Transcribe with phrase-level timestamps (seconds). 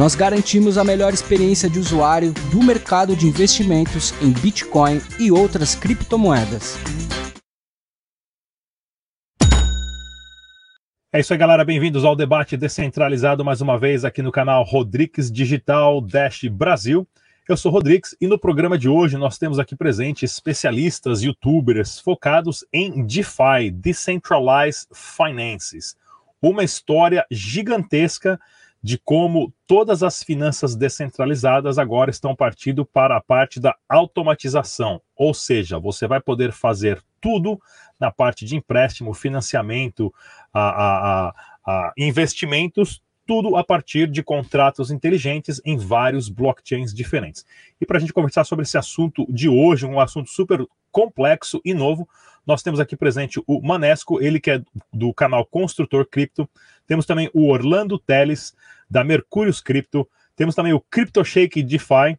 [0.00, 5.74] Nós garantimos a melhor experiência de usuário do mercado de investimentos em Bitcoin e outras
[5.74, 6.78] criptomoedas.
[11.12, 11.66] É isso aí, galera.
[11.66, 17.06] Bem-vindos ao debate descentralizado mais uma vez aqui no canal Rodrigues Digital Dash Brasil.
[17.46, 22.64] Eu sou Rodrigues e no programa de hoje nós temos aqui presente especialistas, youtubers focados
[22.72, 25.94] em DeFi, Decentralized Finances.
[26.40, 28.40] Uma história gigantesca
[28.82, 35.34] de como todas as finanças descentralizadas agora estão partindo para a parte da automatização, ou
[35.34, 37.60] seja, você vai poder fazer tudo
[37.98, 40.12] na parte de empréstimo, financiamento,
[40.52, 41.34] a, a,
[41.66, 47.44] a, investimentos, tudo a partir de contratos inteligentes em vários blockchains diferentes.
[47.80, 51.74] E para a gente conversar sobre esse assunto de hoje, um assunto super complexo e
[51.74, 52.08] novo,
[52.46, 56.48] nós temos aqui presente o Manesco, ele que é do canal Construtor Cripto.
[56.86, 58.54] Temos também o Orlando Teles,
[58.88, 60.08] da Mercúrios Cripto.
[60.34, 62.18] Temos também o CryptoShake DeFi.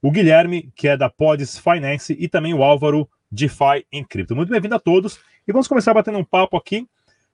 [0.00, 2.16] O Guilherme, que é da Pods Finance.
[2.18, 4.36] E também o Álvaro, DeFi em Cripto.
[4.36, 5.18] Muito bem-vindo a todos.
[5.46, 6.86] E vamos começar batendo um papo aqui.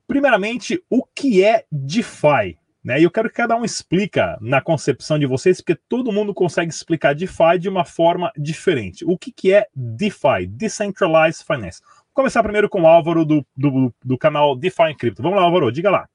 [0.07, 2.59] Primeiramente, o que é DeFi?
[2.83, 3.01] Né?
[3.01, 6.73] E eu quero que cada um explica na concepção de vocês, porque todo mundo consegue
[6.73, 9.05] explicar DeFi de uma forma diferente.
[9.05, 10.47] O que, que é DeFi?
[10.49, 11.83] Decentralized Finance.
[12.21, 15.23] Começar primeiro com o Álvaro do, do, do canal DeFi em Cripto.
[15.23, 16.07] Vamos lá, Álvaro, diga lá.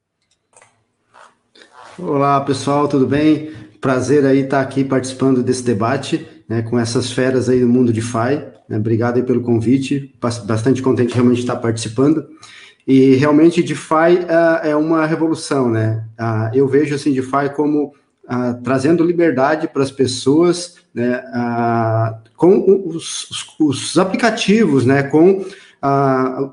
[1.98, 3.52] Olá, pessoal, tudo bem?
[3.82, 8.36] Prazer aí estar aqui participando desse debate né, com essas feras aí do mundo DeFi.
[8.70, 8.78] Né?
[8.78, 10.14] Obrigado aí pelo convite,
[10.46, 12.24] bastante contente realmente estar participando.
[12.86, 16.06] E realmente DeFi uh, é uma revolução, né?
[16.20, 21.24] Uh, eu vejo assim DeFi como uh, trazendo liberdade para as pessoas, né?
[22.38, 25.02] com os, os, os, aplicativos, né?
[25.02, 25.44] Com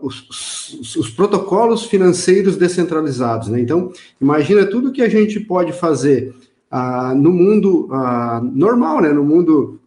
[0.03, 3.60] os, os, os, protocolos financeiros descentralizados, né?
[3.60, 6.34] Então, imagina tudo que a gente pode fazer
[7.16, 7.88] no mundo
[8.53, 9.12] normal, né?
[9.12, 9.78] No mundo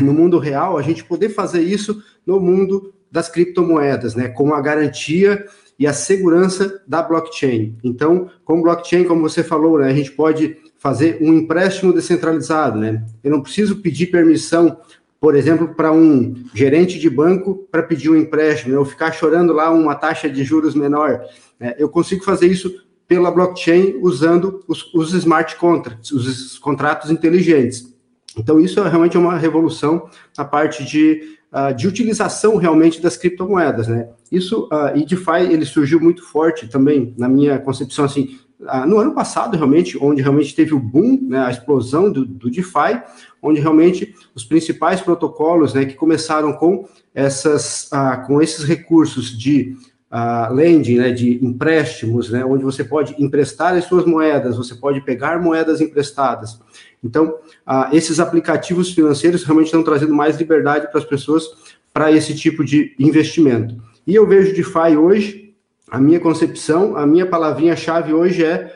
[0.00, 4.28] no mundo real, a gente poder fazer isso no mundo das criptomoedas, né?
[4.28, 5.44] Com a garantia
[5.78, 7.76] e a segurança da blockchain.
[7.82, 13.04] Então, com blockchain, como você falou, né, a gente pode fazer um empréstimo descentralizado, né?
[13.22, 14.76] Eu não preciso pedir permissão,
[15.22, 19.70] por exemplo, para um gerente de banco para pedir um empréstimo, ou ficar chorando lá
[19.70, 21.20] uma taxa de juros menor.
[21.60, 21.76] Né?
[21.78, 27.94] Eu consigo fazer isso pela blockchain usando os, os smart contracts, os contratos inteligentes.
[28.36, 33.88] Então, isso é realmente uma revolução na parte de uh, de utilização realmente das criptomoedas,
[33.88, 34.08] né?
[34.30, 38.98] Isso, uh, e DeFi, ele surgiu muito forte também, na minha concepção, assim, uh, no
[38.98, 43.02] ano passado, realmente, onde realmente teve o boom, né, a explosão do, do DeFi,
[43.42, 49.76] onde realmente os principais protocolos, né, que começaram com essas, uh, com esses recursos de
[50.12, 55.00] uh, lending, né, de empréstimos, né, onde você pode emprestar as suas moedas, você pode
[55.00, 56.60] pegar moedas emprestadas.
[57.02, 57.34] Então,
[57.66, 61.44] uh, esses aplicativos financeiros realmente estão trazendo mais liberdade para as pessoas
[61.92, 63.76] para esse tipo de investimento.
[64.06, 65.54] E eu vejo DeFi hoje,
[65.90, 68.74] a minha concepção, a minha palavrinha-chave hoje é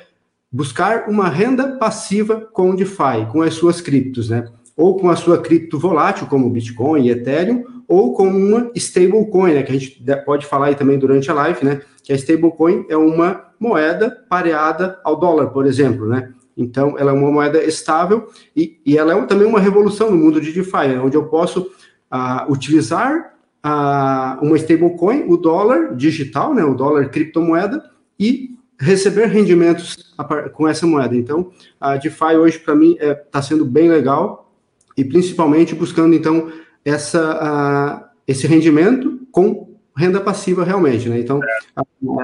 [0.50, 4.48] buscar uma renda passiva com DeFi, com as suas criptos, né?
[4.76, 9.62] Ou com a sua cripto volátil, como Bitcoin e Ethereum, ou com uma stablecoin, né?
[9.62, 11.80] Que a gente pode falar aí também durante a live, né?
[12.02, 16.32] Que a stablecoin é uma moeda pareada ao dólar, por exemplo, né?
[16.56, 20.40] Então, ela é uma moeda estável e, e ela é também uma revolução no mundo
[20.40, 21.70] de DeFi, né, onde eu posso
[22.12, 23.34] uh, utilizar
[23.64, 27.84] uh, uma stablecoin, o dólar digital, né, o dólar criptomoeda,
[28.18, 30.14] e receber rendimentos
[30.54, 31.14] com essa moeda.
[31.14, 34.50] Então, a DeFi hoje, para mim, está é, tá sendo bem legal
[34.96, 36.50] e principalmente buscando, então,
[36.84, 41.08] essa, uh, esse rendimento com renda passiva realmente.
[41.08, 41.20] Né?
[41.20, 41.40] Então,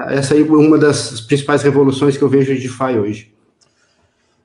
[0.07, 3.33] essa aí é uma das principais revoluções que eu vejo de DeFi hoje.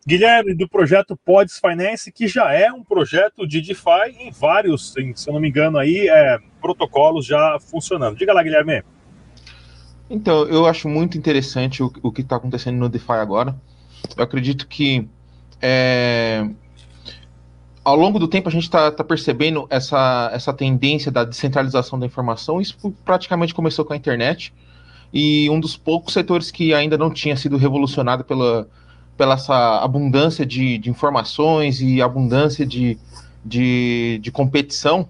[0.08, 5.28] Guilherme, do projeto Pods Finance, que já é um projeto de DeFi em vários, se
[5.28, 8.16] eu não me engano, aí, é, protocolos já funcionando.
[8.16, 8.82] Diga lá, Guilherme.
[10.08, 13.54] Então, eu acho muito interessante o, o que está acontecendo no DeFi agora.
[14.16, 15.06] Eu acredito que
[15.60, 16.48] é,
[17.84, 22.06] ao longo do tempo a gente está tá percebendo essa, essa tendência da descentralização da
[22.06, 22.62] informação.
[22.62, 24.54] Isso praticamente começou com a internet.
[25.12, 28.66] E um dos poucos setores que ainda não tinha sido revolucionado pela,
[29.18, 32.96] pela essa abundância de, de informações e abundância de,
[33.44, 35.08] de, de competição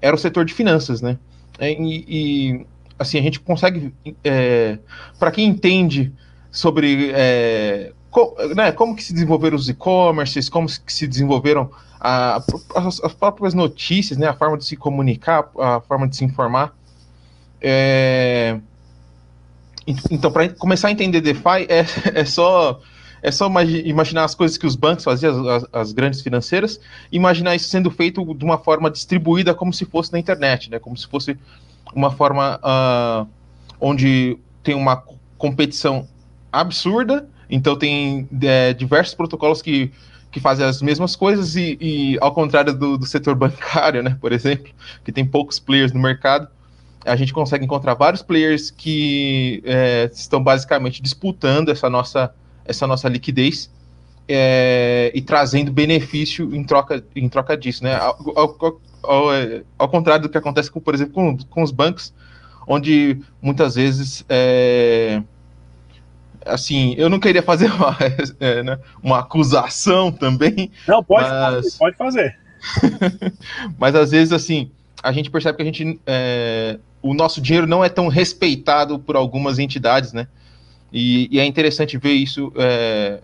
[0.00, 1.18] era o setor de finanças, né?
[1.60, 2.66] E, e
[2.98, 3.92] assim, a gente consegue,
[4.24, 4.78] é,
[5.18, 6.10] para quem entende
[6.50, 11.70] sobre é, co, né, como que se desenvolveram os e-commerces, como que se desenvolveram
[12.00, 12.42] a,
[12.74, 16.74] as, as, próprias notícias, né, a forma de se comunicar, a forma de se informar.
[17.60, 18.58] É,
[20.10, 21.84] então, para começar a entender DeFi, é,
[22.20, 22.80] é só
[23.22, 23.50] é só
[23.84, 26.80] imaginar as coisas que os bancos faziam, as, as, grandes financeiras,
[27.12, 30.78] imaginar isso sendo feito de uma forma distribuída como se fosse na internet, né?
[30.78, 31.36] Como se fosse
[31.94, 33.26] uma forma uh,
[33.80, 35.02] onde tem uma
[35.36, 36.06] competição
[36.52, 39.90] absurda, então tem é, diversos protocolos que,
[40.30, 44.32] que fazem as mesmas coisas e, e ao contrário do, do, setor bancário, né, por
[44.32, 44.72] exemplo,
[45.04, 46.48] que tem poucos players no mercado,
[47.04, 52.32] a gente consegue encontrar vários players que é, estão basicamente disputando essa nossa
[52.64, 53.70] essa nossa liquidez
[54.28, 57.96] é, e trazendo benefício em troca, em troca disso, né?
[57.96, 61.70] Ao, ao, ao, é, ao contrário do que acontece, com, por exemplo, com, com os
[61.70, 62.14] bancos,
[62.66, 65.20] onde muitas vezes é,
[66.44, 67.96] assim, eu não queria fazer uma,
[68.38, 70.70] é, né, uma acusação também.
[70.86, 71.76] Não, pode, mas...
[71.76, 72.38] pode fazer.
[73.78, 74.70] mas às vezes, assim,
[75.02, 76.00] a gente percebe que a gente.
[76.06, 80.28] É, o nosso dinheiro não é tão respeitado por algumas entidades, né?
[80.92, 83.20] E, e é interessante ver isso, é,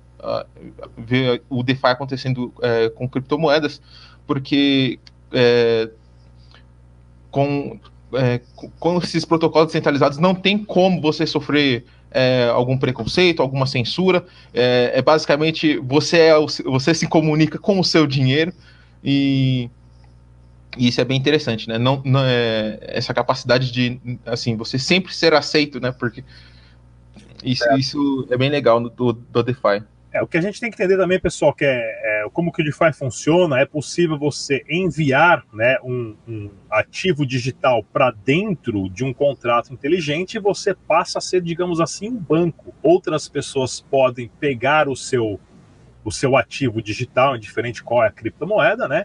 [0.97, 3.81] ver o DeFi acontecendo é, com criptomoedas,
[4.27, 4.99] porque
[5.33, 5.91] é,
[7.31, 7.79] com,
[8.15, 8.41] é,
[8.79, 14.25] com esses protocolos descentralizados não tem como você sofrer é, algum preconceito, alguma censura.
[14.55, 16.35] É, é basicamente você, é
[16.65, 18.53] você se comunica com o seu dinheiro
[19.05, 19.69] e,
[20.79, 21.79] e isso é bem interessante, né?
[21.79, 25.93] Não, não é, essa capacidade de assim você sempre ser aceito, né?
[25.93, 26.25] Porque
[27.47, 29.85] isso é, isso é bem legal do, do DeFi.
[30.13, 32.63] É, o que a gente tem que entender também, pessoal, que é, é como que
[32.63, 39.05] o DeFi funciona, é possível você enviar né, um, um ativo digital para dentro de
[39.05, 42.75] um contrato inteligente e você passa a ser, digamos assim, um banco.
[42.83, 45.39] Outras pessoas podem pegar o seu,
[46.03, 49.05] o seu ativo digital, indiferente qual é a criptomoeda, né?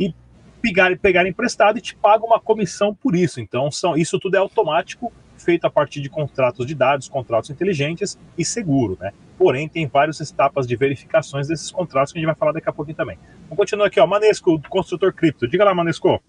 [0.00, 0.12] E
[0.60, 3.40] pegar, pegar emprestado e te paga uma comissão por isso.
[3.40, 8.18] Então, são, isso tudo é automático feito a partir de contratos de dados, contratos inteligentes
[8.36, 9.12] e seguro, né?
[9.38, 12.72] Porém, tem várias etapas de verificações desses contratos que a gente vai falar daqui a
[12.72, 13.18] pouquinho também.
[13.44, 14.06] Vamos continuar aqui, ó.
[14.06, 15.48] Manesco, construtor cripto.
[15.48, 16.20] Diga lá, Manesco.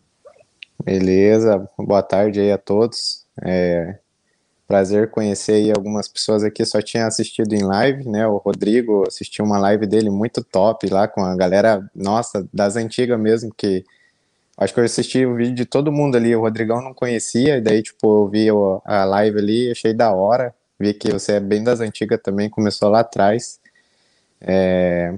[0.84, 3.28] Beleza, boa tarde aí a todos.
[3.44, 4.00] É,
[4.72, 8.26] prazer conhecer aí algumas pessoas aqui, só tinha assistido em live, né?
[8.26, 13.20] O Rodrigo assistiu uma live dele muito top lá com a galera, nossa, das antigas
[13.20, 13.84] mesmo, que
[14.58, 17.62] Acho que eu assisti o vídeo de todo mundo ali, o Rodrigão não conhecia, e
[17.62, 18.48] daí, tipo, eu vi
[18.86, 22.90] a live ali, achei da hora, vi que você é bem das antigas também, começou
[22.90, 23.60] lá atrás.
[24.40, 25.14] É...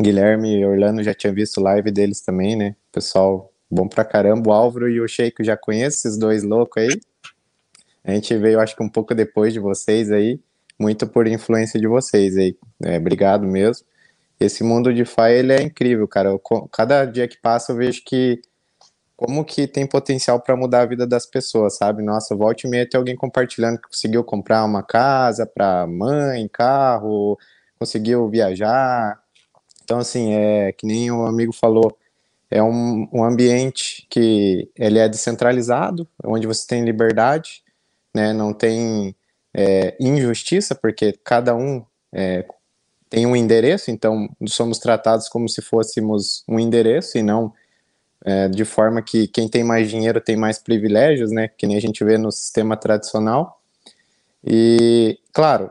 [0.00, 2.74] Guilherme e Orlando já tinha visto live deles também, né?
[2.90, 4.50] Pessoal bom pra caramba.
[4.50, 7.00] O Álvaro e o Sheik já conheço esses dois loucos aí.
[8.02, 10.40] A gente veio, acho que um pouco depois de vocês aí,
[10.78, 12.56] muito por influência de vocês aí.
[12.82, 13.86] É, obrigado mesmo.
[14.38, 16.30] Esse mundo de FI, ele é incrível, cara.
[16.30, 16.40] Eu,
[16.72, 18.42] cada dia que passa eu vejo que
[19.16, 22.02] como que tem potencial para mudar a vida das pessoas, sabe?
[22.02, 27.38] Nossa, volte e meia tem alguém compartilhando que conseguiu comprar uma casa para mãe, carro,
[27.78, 29.20] conseguiu viajar.
[29.84, 31.96] Então, assim, é que nem o amigo falou,
[32.50, 37.62] é um, um ambiente que ele é descentralizado, onde você tem liberdade,
[38.14, 38.32] né?
[38.32, 39.14] Não tem
[39.54, 42.44] é, injustiça, porque cada um é,
[43.08, 47.52] tem um endereço, então somos tratados como se fôssemos um endereço e não
[48.24, 51.80] é, de forma que quem tem mais dinheiro tem mais privilégios, né, que nem a
[51.80, 53.60] gente vê no sistema tradicional.
[54.42, 55.70] E, claro,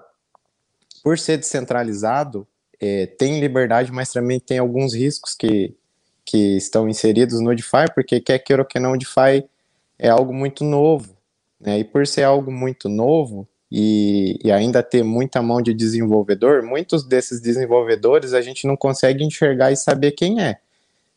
[1.03, 2.47] por ser descentralizado,
[2.79, 5.75] é, tem liberdade, mas também tem alguns riscos que,
[6.23, 9.49] que estão inseridos no DeFi, porque quer queira ou que não, o DeFi
[9.97, 11.17] é algo muito novo,
[11.59, 16.61] né, e por ser algo muito novo, e, e, ainda ter muita mão de desenvolvedor,
[16.61, 20.59] muitos desses desenvolvedores a gente não consegue enxergar e saber quem é.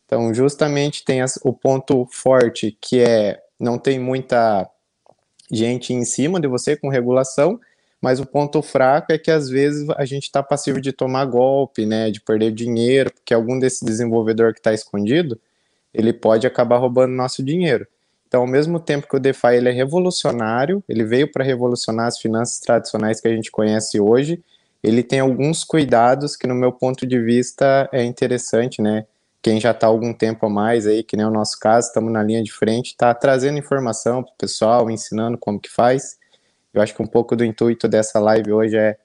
[0.06, 4.68] Então, justamente tem as, o ponto forte que é não tem muita
[5.50, 7.60] gente em cima de você com regulação,
[8.00, 11.86] mas o ponto fraco é que às vezes a gente está passivo de tomar golpe,
[11.86, 15.40] né, de perder dinheiro, porque algum desse desenvolvedor que está escondido,
[15.92, 17.86] ele pode acabar roubando nosso dinheiro.
[18.28, 22.18] Então, ao mesmo tempo que o DeFi ele é revolucionário, ele veio para revolucionar as
[22.18, 24.42] finanças tradicionais que a gente conhece hoje,
[24.82, 29.06] ele tem alguns cuidados que, no meu ponto de vista, é interessante, né?
[29.42, 32.22] Quem já está algum tempo a mais aí, que nem o nosso caso, estamos na
[32.22, 36.18] linha de frente, está trazendo informação para o pessoal, ensinando como que faz.
[36.74, 38.98] Eu acho que um pouco do intuito dessa live hoje é,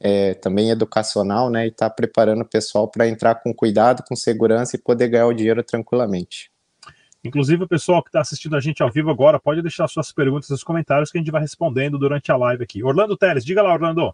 [0.00, 1.66] é, também educacional, né?
[1.66, 5.32] E está preparando o pessoal para entrar com cuidado, com segurança e poder ganhar o
[5.32, 6.50] dinheiro tranquilamente.
[7.24, 10.50] Inclusive, o pessoal que está assistindo a gente ao vivo agora pode deixar suas perguntas
[10.50, 12.82] nos comentários que a gente vai respondendo durante a live aqui.
[12.82, 14.12] Orlando Teles, diga lá, Orlando.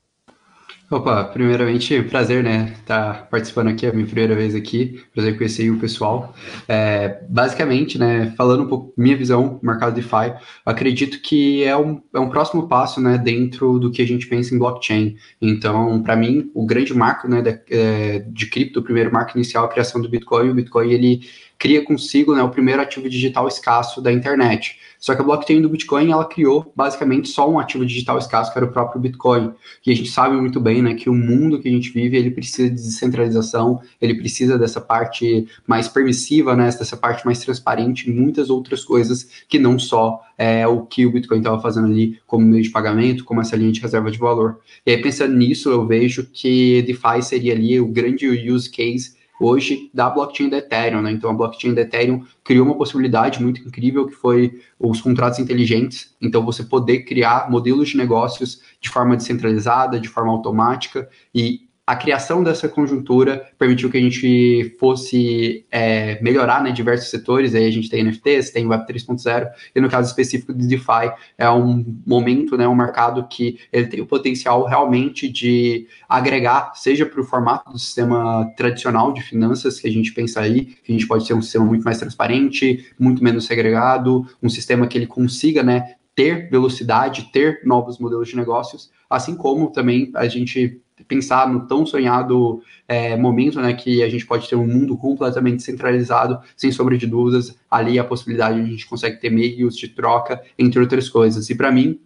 [0.90, 5.36] Opa, primeiramente, prazer, né, estar tá participando aqui, é a minha primeira vez aqui, prazer
[5.36, 6.34] conhecer o pessoal.
[6.66, 10.32] É, basicamente, né, falando um pouco minha visão do mercado DeFi,
[10.64, 14.54] acredito que é um, é um próximo passo, né, dentro do que a gente pensa
[14.54, 15.16] em blockchain.
[15.42, 19.64] Então, para mim, o grande marco, né, de, é, de cripto, o primeiro marco inicial,
[19.64, 21.20] é a criação do Bitcoin, o Bitcoin, ele
[21.58, 24.78] cria consigo, né, o primeiro ativo digital escasso da internet.
[24.98, 28.58] Só que a blockchain do Bitcoin, ela criou basicamente só um ativo digital escasso, que
[28.58, 29.52] era o próprio Bitcoin.
[29.84, 32.30] E a gente sabe muito bem, né, que o mundo que a gente vive, ele
[32.30, 38.50] precisa de descentralização, ele precisa dessa parte mais permissiva, né, dessa parte mais transparente, muitas
[38.50, 42.62] outras coisas que não só é, o que o Bitcoin estava fazendo ali como meio
[42.62, 44.60] de pagamento, como essa linha de reserva de valor.
[44.86, 49.90] E aí, pensando nisso, eu vejo que DeFi seria ali o grande use case hoje
[49.92, 51.12] da blockchain da Ethereum, né?
[51.12, 56.14] Então a blockchain da Ethereum criou uma possibilidade muito incrível que foi os contratos inteligentes.
[56.20, 61.96] Então você poder criar modelos de negócios de forma descentralizada, de forma automática e a
[61.96, 67.54] criação dessa conjuntura permitiu que a gente fosse é, melhorar né, diversos setores.
[67.54, 71.48] Aí a gente tem NFTs, tem Web 3.0, e no caso específico do DeFi, é
[71.48, 77.22] um momento, né, um mercado que ele tem o potencial realmente de agregar, seja para
[77.22, 81.06] o formato do sistema tradicional de finanças que a gente pensa aí, que a gente
[81.06, 85.62] pode ter um sistema muito mais transparente, muito menos segregado, um sistema que ele consiga
[85.62, 91.66] né, ter velocidade, ter novos modelos de negócios, assim como também a gente pensar no
[91.66, 96.72] tão sonhado é, momento, né, que a gente pode ter um mundo completamente centralizado, sem
[96.72, 100.80] sombra de dúvidas, ali a possibilidade de a gente consegue ter meios de troca, entre
[100.80, 101.48] outras coisas.
[101.50, 102.00] E para mim,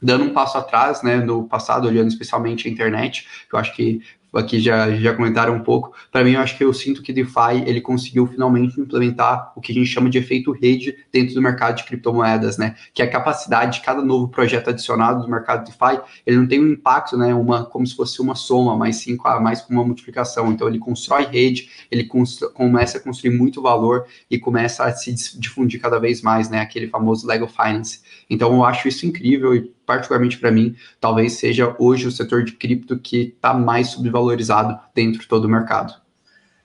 [0.00, 4.00] dando um passo atrás, né, no passado, olhando especialmente a internet, que eu acho que
[4.38, 5.92] aqui já, já comentaram um pouco.
[6.10, 9.72] Para mim, eu acho que eu sinto que DeFi ele conseguiu finalmente implementar o que
[9.72, 12.74] a gente chama de efeito rede dentro do mercado de criptomoedas, né?
[12.94, 16.60] Que é a capacidade de cada novo projeto adicionado do mercado DeFi, ele não tem
[16.60, 17.34] um impacto, né?
[17.34, 20.50] Uma como se fosse uma soma, mas sim mais com uma multiplicação.
[20.52, 25.80] Então ele constrói rede, ele começa a construir muito valor e começa a se difundir
[25.80, 26.60] cada vez mais, né?
[26.60, 28.00] Aquele famoso Lego Finance.
[28.28, 32.52] Então eu acho isso incrível e particularmente para mim, talvez seja hoje o setor de
[32.52, 35.94] cripto que está mais subvalorizado dentro de todo o mercado.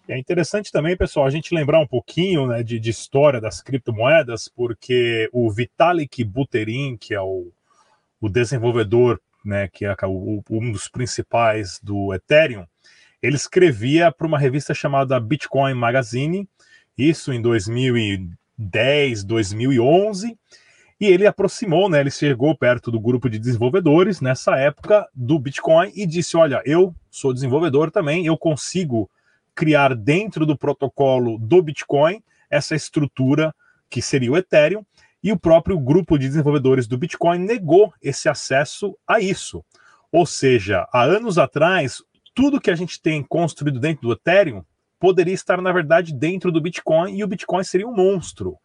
[0.08, 4.48] É interessante também, pessoal, a gente lembrar um pouquinho né, de, de história das criptomoedas,
[4.48, 7.52] porque o Vitalik Buterin, que é o,
[8.22, 12.66] o desenvolvedor, né, que é o, um dos principais do Ethereum,
[13.22, 16.48] ele escrevia para uma revista chamada Bitcoin Magazine,
[16.98, 20.38] isso em 2010, 2011,
[21.00, 22.00] e ele aproximou, né?
[22.00, 26.94] Ele chegou perto do grupo de desenvolvedores nessa época do Bitcoin e disse: Olha, eu
[27.12, 29.10] sou desenvolvedor também, eu consigo
[29.54, 33.54] criar dentro do protocolo do Bitcoin essa estrutura
[33.90, 34.84] que seria o Ethereum.
[35.24, 39.64] E o próprio grupo de desenvolvedores do Bitcoin negou esse acesso a isso.
[40.12, 42.02] Ou seja, há anos atrás,
[42.34, 44.64] tudo que a gente tem construído dentro do Ethereum
[45.00, 48.58] poderia estar, na verdade, dentro do Bitcoin e o Bitcoin seria um monstro.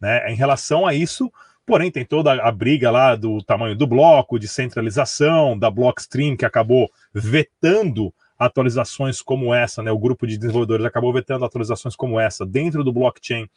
[0.00, 0.32] Né?
[0.32, 1.30] Em relação a isso,
[1.64, 6.44] Porém, tem toda a briga lá do tamanho do bloco, de centralização, da Blockstream, que
[6.44, 9.92] acabou vetando atualizações como essa, né?
[9.92, 13.48] O grupo de desenvolvedores acabou vetando atualizações como essa dentro do blockchain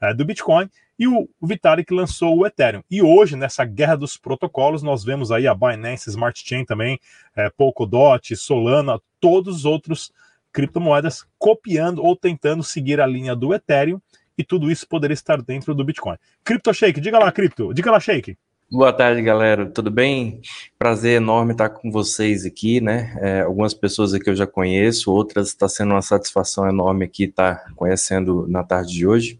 [0.00, 2.82] é, do Bitcoin, e o Vitalik lançou o Ethereum.
[2.90, 6.98] E hoje, nessa guerra dos protocolos, nós vemos aí a Binance Smart Chain também,
[7.36, 10.12] é, Polkadot, Solana, todos os outros
[10.52, 14.00] criptomoedas copiando ou tentando seguir a linha do Ethereum
[14.42, 16.16] e tudo isso poderia estar dentro do Bitcoin.
[16.44, 18.36] Crypto Shake, diga lá, Crypto, diga lá, Shake.
[18.70, 19.66] Boa tarde, galera.
[19.66, 20.40] Tudo bem?
[20.78, 23.14] Prazer enorme estar com vocês aqui, né?
[23.20, 27.72] É, algumas pessoas aqui eu já conheço, outras está sendo uma satisfação enorme aqui estar
[27.76, 29.38] conhecendo na tarde de hoje.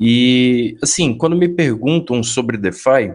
[0.00, 3.14] E, assim, quando me perguntam sobre DeFi,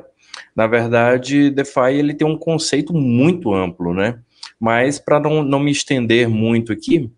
[0.56, 4.20] na verdade, DeFi ele tem um conceito muito amplo, né?
[4.60, 7.10] Mas para não, não me estender muito aqui,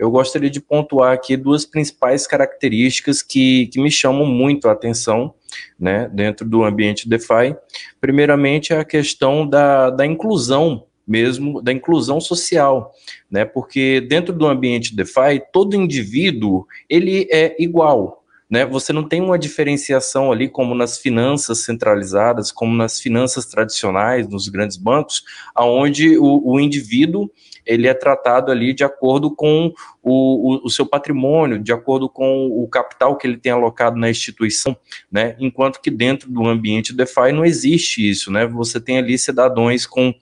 [0.00, 5.34] eu gostaria de pontuar aqui duas principais características que, que me chamam muito a atenção
[5.78, 7.54] né, dentro do ambiente DeFi.
[8.00, 12.94] Primeiramente, a questão da, da inclusão mesmo, da inclusão social,
[13.30, 18.64] né, porque dentro do ambiente DeFi, todo indivíduo, ele é igual, né?
[18.64, 24.48] Você não tem uma diferenciação ali como nas finanças centralizadas, como nas finanças tradicionais, nos
[24.48, 25.22] grandes bancos,
[25.54, 27.30] aonde o, o indivíduo
[27.66, 32.46] ele é tratado ali de acordo com o, o, o, seu patrimônio, de acordo com
[32.46, 34.76] o capital que ele tem alocado na instituição,
[35.10, 35.36] né?
[35.38, 38.46] Enquanto que dentro do ambiente DeFi não existe isso, né?
[38.46, 40.14] Você tem ali cidadãos com,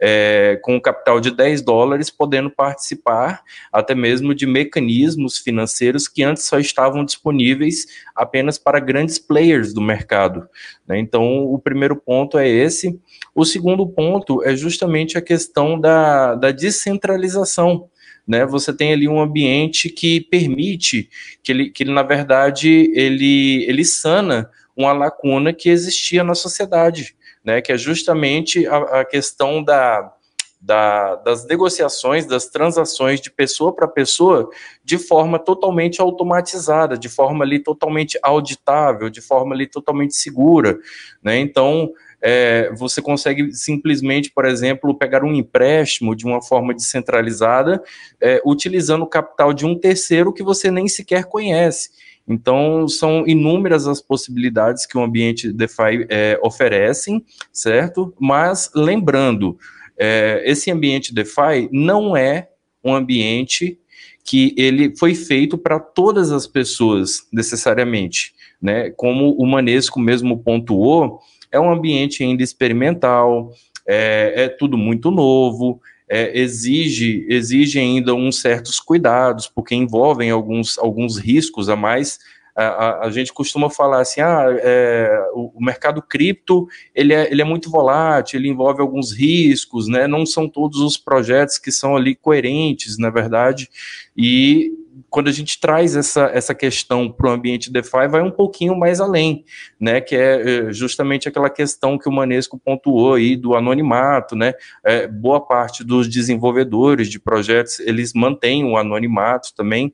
[0.00, 6.44] é, com capital de 10 dólares podendo participar até mesmo de mecanismos financeiros que antes
[6.44, 10.48] só estavam disponíveis apenas para grandes players do mercado.
[10.86, 10.98] Né?
[10.98, 12.98] Então, o primeiro ponto é esse.
[13.36, 17.88] O segundo ponto é justamente a questão da, da descentralização
[18.26, 18.44] né?
[18.44, 21.08] Você tem ali um ambiente que permite
[21.42, 27.14] que ele, que ele na verdade, ele, ele sana uma lacuna que existia na sociedade,
[27.44, 27.60] né?
[27.60, 30.12] Que é justamente a, a questão da,
[30.60, 34.50] da, das negociações, das transações de pessoa para pessoa
[34.84, 40.76] de forma totalmente automatizada, de forma ali totalmente auditável, de forma ali totalmente segura,
[41.22, 41.38] né?
[41.38, 47.82] Então, é, você consegue simplesmente, por exemplo, pegar um empréstimo de uma forma descentralizada,
[48.20, 51.90] é, utilizando o capital de um terceiro que você nem sequer conhece.
[52.28, 58.12] Então, são inúmeras as possibilidades que o ambiente DeFi é, oferecem, certo?
[58.18, 59.56] Mas, lembrando,
[59.96, 62.48] é, esse ambiente DeFi não é
[62.82, 63.78] um ambiente
[64.24, 68.90] que ele foi feito para todas as pessoas, necessariamente, né?
[68.90, 73.50] Como o Manesco mesmo pontuou, é um ambiente ainda experimental,
[73.86, 80.78] é, é tudo muito novo, é, exige, exige ainda uns certos cuidados, porque envolvem alguns,
[80.78, 82.18] alguns riscos a mais.
[82.54, 87.30] A, a, a gente costuma falar assim, ah, é, o, o, mercado cripto, ele é,
[87.30, 91.70] ele é muito volátil, ele envolve alguns riscos, né, não são todos os projetos que
[91.70, 93.68] são ali coerentes, na verdade,
[94.16, 94.72] e
[95.10, 99.00] quando a gente traz essa, essa questão para o ambiente DeFi, vai um pouquinho mais
[99.00, 99.44] além,
[99.78, 100.00] né?
[100.00, 104.54] Que é, é justamente aquela questão que o Manesco pontuou aí do anonimato, né?
[104.84, 109.92] É, boa parte dos desenvolvedores de projetos eles mantêm o anonimato também.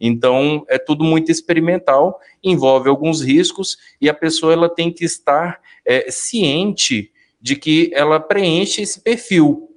[0.00, 5.60] Então é tudo muito experimental, envolve alguns riscos e a pessoa ela tem que estar
[5.84, 9.67] é, ciente de que ela preenche esse perfil,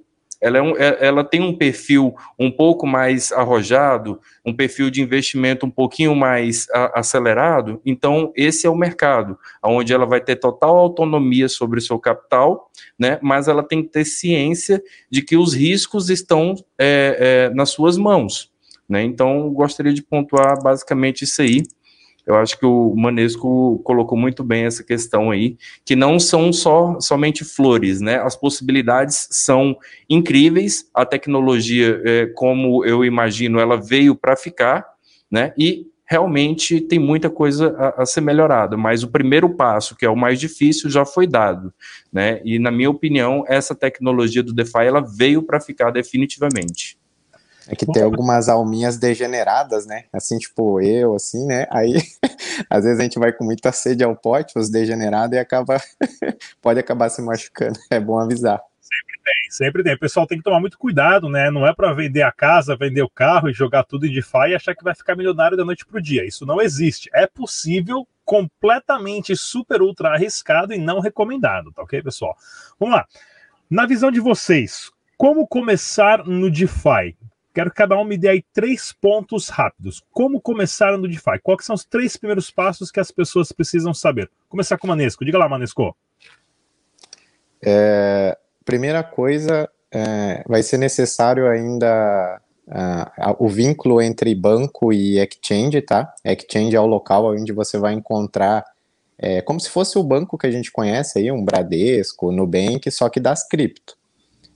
[0.42, 5.00] ela, é um, é, ela tem um perfil um pouco mais arrojado, um perfil de
[5.00, 10.36] investimento um pouquinho mais a, acelerado, então esse é o mercado, onde ela vai ter
[10.36, 15.36] total autonomia sobre o seu capital, né, mas ela tem que ter ciência de que
[15.36, 18.50] os riscos estão é, é, nas suas mãos.
[18.88, 21.62] Né, então, gostaria de pontuar basicamente isso aí.
[22.32, 26.98] Eu acho que o Manesco colocou muito bem essa questão aí, que não são só
[27.00, 28.16] somente flores, né?
[28.16, 29.76] As possibilidades são
[30.08, 34.86] incríveis, a tecnologia, é, como eu imagino, ela veio para ficar,
[35.30, 35.52] né?
[35.58, 40.10] E realmente tem muita coisa a, a, ser melhorada, mas o primeiro passo, que é
[40.10, 41.72] o mais difícil, já foi dado,
[42.12, 42.40] né?
[42.44, 46.98] E na minha opinião, essa tecnologia do DeFi ela veio para ficar definitivamente.
[47.72, 50.04] É que tem algumas alminhas degeneradas, né?
[50.12, 51.66] Assim, tipo eu, assim, né?
[51.70, 51.94] Aí,
[52.68, 55.80] às vezes a gente vai com muita sede ao pote, os degenerados, e acaba.
[56.60, 57.78] pode acabar se machucando.
[57.90, 58.60] É bom avisar.
[58.78, 59.94] Sempre tem, sempre tem.
[59.94, 61.50] O pessoal tem que tomar muito cuidado, né?
[61.50, 64.54] Não é para vender a casa, vender o carro e jogar tudo em DeFi e
[64.54, 66.26] achar que vai ficar milionário da noite pro dia.
[66.26, 67.08] Isso não existe.
[67.14, 72.36] É possível, completamente super ultra arriscado e não recomendado, tá ok, pessoal?
[72.78, 73.06] Vamos lá.
[73.70, 77.16] Na visão de vocês, como começar no DeFi?
[77.54, 80.02] Quero que cada um me dê aí três pontos rápidos.
[80.10, 81.38] Como começar no DeFi?
[81.42, 84.30] Quais são os três primeiros passos que as pessoas precisam saber?
[84.48, 85.24] Começar com o Manesco.
[85.24, 85.94] Diga lá, Manesco.
[87.62, 95.82] É, primeira coisa, é, vai ser necessário ainda uh, o vínculo entre banco e exchange,
[95.82, 96.14] tá?
[96.24, 98.64] Exchange é o local onde você vai encontrar,
[99.18, 103.08] é, como se fosse o banco que a gente conhece aí, um Bradesco, Nubank, só
[103.08, 103.96] que das cripto.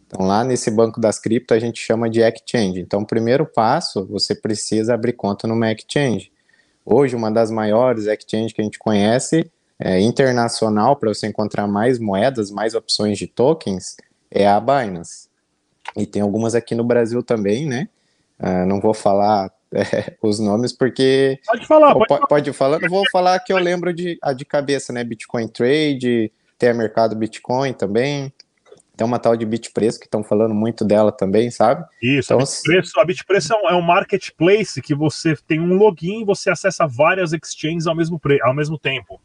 [0.06, 2.80] Então, lá nesse banco das cripto, a gente chama de exchange.
[2.80, 6.30] Então, o primeiro passo, você precisa abrir conta numa exchange.
[6.84, 11.98] Hoje, uma das maiores exchanges que a gente conhece, é, internacional, para você encontrar mais
[11.98, 13.96] moedas, mais opções de tokens,
[14.30, 15.28] é a Binance.
[15.96, 17.88] E tem algumas aqui no Brasil também, né?
[18.38, 21.38] Uh, não vou falar é, os nomes porque.
[21.46, 22.78] Pode falar, pode, pode, pode falar.
[22.80, 25.02] Não vou falar que eu lembro de, a de cabeça, né?
[25.02, 28.32] Bitcoin Trade, tem a Mercado Bitcoin também.
[28.96, 31.84] Tem uma tal de Bitpreço que estão falando muito dela também, sabe?
[32.02, 35.74] Isso, então, a Bitpreço, a Bitpreço é, um, é um marketplace que você tem um
[35.74, 39.20] login e você acessa várias exchanges ao mesmo, pre, ao mesmo tempo.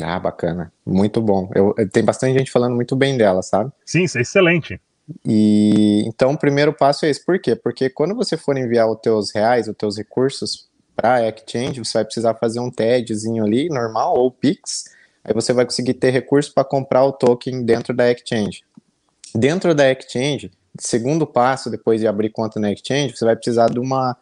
[0.00, 0.72] Ah, bacana.
[0.84, 1.50] Muito bom.
[1.54, 3.72] Eu, tem bastante gente falando muito bem dela, sabe?
[3.84, 4.80] Sim, isso é excelente.
[5.24, 7.24] E então o primeiro passo é esse.
[7.24, 7.54] Por quê?
[7.54, 11.98] Porque quando você for enviar os teus reais, os teus recursos para a Exchange, você
[11.98, 14.84] vai precisar fazer um TEDzinho ali, normal, ou Pix,
[15.22, 18.62] aí você vai conseguir ter recurso para comprar o token dentro da Exchange.
[19.36, 23.78] Dentro da Exchange, segundo passo, depois de abrir conta na Exchange, você vai precisar de
[23.78, 24.16] uma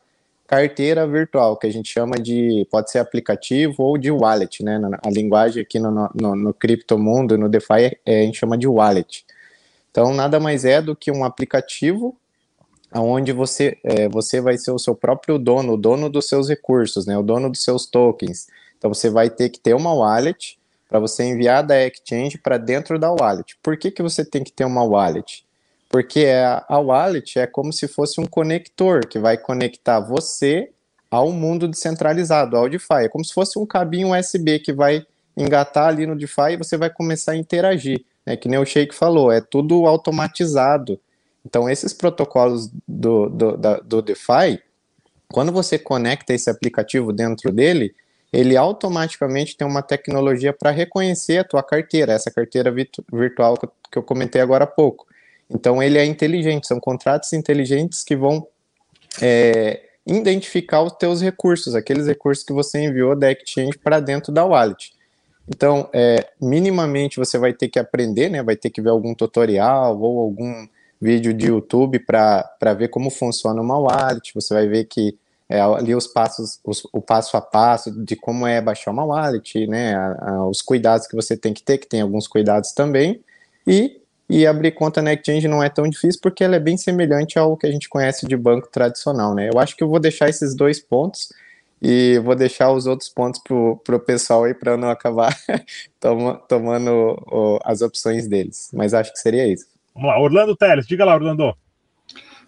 [0.47, 4.81] carteira virtual, que a gente chama de, pode ser aplicativo ou de wallet, né?
[5.05, 9.25] A linguagem aqui no, no, no criptomundo, no DeFi, é, a gente chama de wallet.
[9.91, 12.17] Então, nada mais é do que um aplicativo
[12.93, 17.07] onde você, é, você vai ser o seu próprio dono, o dono dos seus recursos,
[17.07, 17.17] né?
[17.17, 18.49] O dono dos seus tokens.
[18.77, 20.59] Então, você vai ter que ter uma wallet
[20.95, 23.59] para você enviar da exchange para dentro da wallet.
[23.61, 25.45] Por que, que você tem que ter uma wallet?
[25.89, 30.71] Porque a, a wallet é como se fosse um conector que vai conectar você
[31.11, 33.07] ao mundo descentralizado, ao DeFi.
[33.07, 35.05] É como se fosse um cabinho USB que vai
[35.37, 38.05] engatar ali no DeFi e você vai começar a interagir.
[38.25, 41.01] É que nem o Sheik falou, é tudo automatizado.
[41.45, 44.63] Então, esses protocolos do, do, da, do DeFi,
[45.27, 47.93] quando você conecta esse aplicativo dentro dele,
[48.35, 52.73] ele automaticamente tem uma tecnologia para reconhecer a tua carteira, essa carteira
[53.13, 55.07] virtual que eu comentei agora há pouco.
[55.49, 58.47] Então ele é inteligente, são contratos inteligentes que vão
[59.23, 64.45] é, identificar os teus recursos, aqueles recursos que você enviou da Exchange para dentro da
[64.45, 64.93] wallet.
[65.49, 68.43] Então, é, minimamente você vai ter que aprender, né?
[68.43, 70.67] Vai ter que ver algum tutorial ou algum
[71.01, 74.33] vídeo de YouTube para ver como funciona uma wallet.
[74.35, 78.47] Você vai ver que é, ali os passos, os, o passo a passo de como
[78.47, 79.95] é baixar uma wallet, né?
[79.95, 83.23] A, a, os cuidados que você tem que ter, que tem alguns cuidados também.
[83.67, 87.39] E e abrir conta na Exchange não é tão difícil porque ela é bem semelhante
[87.39, 89.51] ao que a gente conhece de banco tradicional, né?
[89.53, 91.29] Eu acho que eu vou deixar esses dois pontos
[91.81, 95.37] e vou deixar os outros pontos pro, pro pessoal aí para não acabar
[96.01, 96.91] toma, tomando
[97.27, 98.71] o, as opções deles.
[98.73, 99.67] Mas acho que seria isso.
[99.95, 101.55] Vamos lá, Orlando Teles, diga lá, Orlando.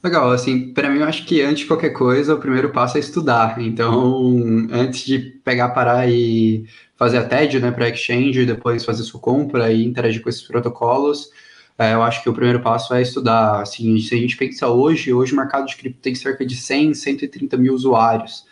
[0.06, 3.00] Legal, assim, para mim eu acho que antes de qualquer coisa, o primeiro passo é
[3.00, 3.60] estudar.
[3.60, 6.64] Então, antes de pegar, parar e
[6.96, 11.28] fazer a TED, né, para Exchange, depois fazer sua compra e interagir com esses protocolos,
[11.76, 13.60] é, eu acho que o primeiro passo é estudar.
[13.60, 16.94] Assim, se a gente pensa hoje, hoje o mercado de cripto tem cerca de 100,
[16.94, 18.44] 130 mil usuários.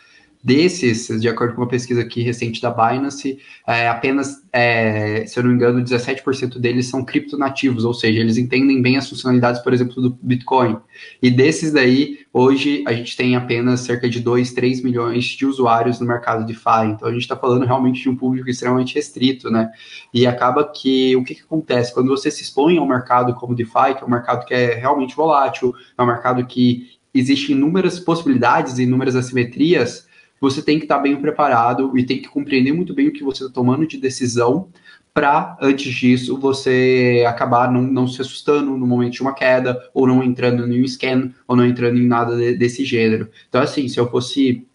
[0.45, 5.43] Desses, de acordo com uma pesquisa aqui recente da Binance, é, apenas, é, se eu
[5.43, 9.73] não me engano, 17% deles são criptonativos, ou seja, eles entendem bem as funcionalidades, por
[9.73, 10.77] exemplo, do Bitcoin.
[11.19, 15.99] E desses daí, hoje a gente tem apenas cerca de 2, 3 milhões de usuários
[15.99, 16.91] no mercado DeFi.
[16.91, 19.71] Então a gente está falando realmente de um público extremamente restrito, né?
[20.13, 21.91] E acaba que o que, que acontece?
[21.91, 25.15] Quando você se expõe ao mercado como DeFi, que é um mercado que é realmente
[25.15, 30.05] volátil, é um mercado que existe inúmeras possibilidades inúmeras assimetrias
[30.39, 33.23] você tem que estar tá bem preparado e tem que compreender muito bem o que
[33.23, 34.69] você está tomando de decisão
[35.15, 40.05] para, antes disso, você acabar não, não se assustando no momento de uma queda, ou
[40.05, 43.29] não entrando em um scan, ou não entrando em nada de, desse gênero.
[43.47, 44.67] Então, assim, se eu fosse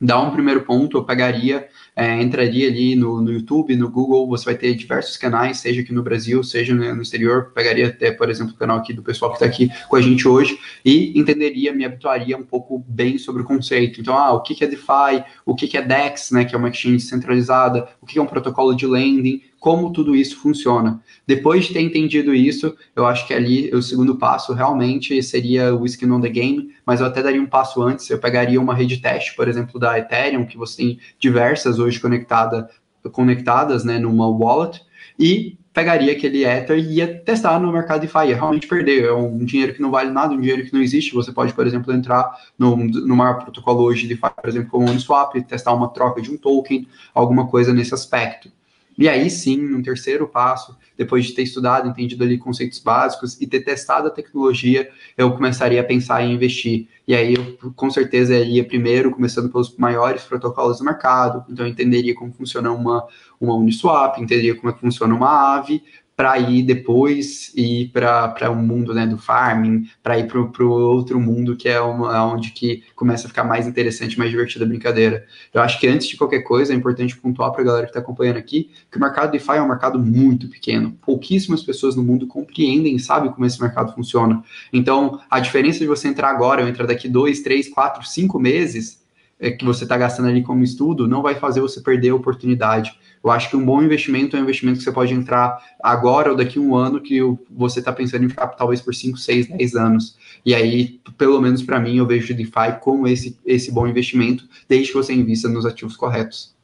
[0.00, 4.44] dar um primeiro ponto, eu pegaria é, entraria ali no, no YouTube, no Google, você
[4.44, 8.54] vai ter diversos canais, seja aqui no Brasil, seja no exterior, pegaria até, por exemplo,
[8.54, 11.84] o canal aqui do pessoal que está aqui com a gente hoje e entenderia, me
[11.84, 14.00] habituaria um pouco bem sobre o conceito.
[14.00, 16.58] Então, ah, o que, que é DeFi, o que, que é DEX, né, que é
[16.58, 21.00] uma exchange centralizada, o que é um protocolo de lending, como tudo isso funciona.
[21.26, 25.84] Depois de ter entendido isso, eu acho que ali o segundo passo realmente seria o
[25.84, 28.98] skin on the game, mas eu até daria um passo antes, eu pegaria uma rede
[28.98, 32.68] teste, por exemplo, da Ethereum, que você tem diversas hoje conectada,
[33.12, 34.80] conectadas né, numa wallet,
[35.18, 39.04] e pegaria aquele Ether e ia testar no mercado DeFi, ia realmente perder.
[39.04, 41.14] É um dinheiro que não vale nada, um dinheiro que não existe.
[41.14, 44.86] Você pode, por exemplo, entrar no, no maior protocolo hoje de DeFi, por exemplo, como
[44.86, 48.50] o Uniswap, testar uma troca de um token, alguma coisa nesse aspecto.
[48.98, 53.46] E aí sim, no terceiro passo, depois de ter estudado, entendido ali conceitos básicos e
[53.46, 56.88] ter testado a tecnologia, eu começaria a pensar em investir.
[57.06, 61.70] E aí eu com certeza iria primeiro, começando pelos maiores protocolos do mercado, então eu
[61.70, 63.06] entenderia como funciona uma,
[63.40, 65.80] uma Uniswap, entenderia como é que funciona uma AVE,
[66.18, 70.68] para ir depois ir para o um mundo né, do farming, para ir para o
[70.68, 74.68] outro mundo que é uma, onde que começa a ficar mais interessante, mais divertida a
[74.68, 75.24] brincadeira.
[75.54, 78.00] Eu acho que antes de qualquer coisa é importante pontuar para a galera que está
[78.00, 80.90] acompanhando aqui que o mercado DeFi é um mercado muito pequeno.
[81.02, 84.42] Pouquíssimas pessoas no mundo compreendem e sabem como esse mercado funciona.
[84.72, 89.00] Então, a diferença de você entrar agora ou entrar daqui dois, três, quatro, cinco meses
[89.38, 92.98] é, que você está gastando ali como estudo não vai fazer você perder a oportunidade.
[93.22, 96.36] Eu acho que um bom investimento é um investimento que você pode entrar agora ou
[96.36, 99.74] daqui a um ano que você está pensando em ficar talvez por 5, 6, 10
[99.74, 100.16] anos.
[100.44, 104.48] E aí, pelo menos para mim, eu vejo o DeFi como esse, esse bom investimento,
[104.68, 106.56] desde que você invista nos ativos corretos.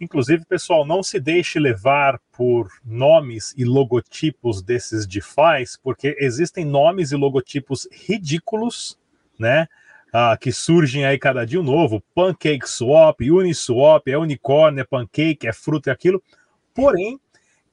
[0.00, 7.12] Inclusive, pessoal, não se deixe levar por nomes e logotipos desses DeFis, porque existem nomes
[7.12, 8.98] e logotipos ridículos,
[9.38, 9.68] né?
[10.16, 15.48] Ah, que surgem aí cada dia um novo, Pancake Swap, Uniswap, é unicórnio, é pancake,
[15.48, 16.22] é fruta, é aquilo.
[16.72, 17.18] Porém,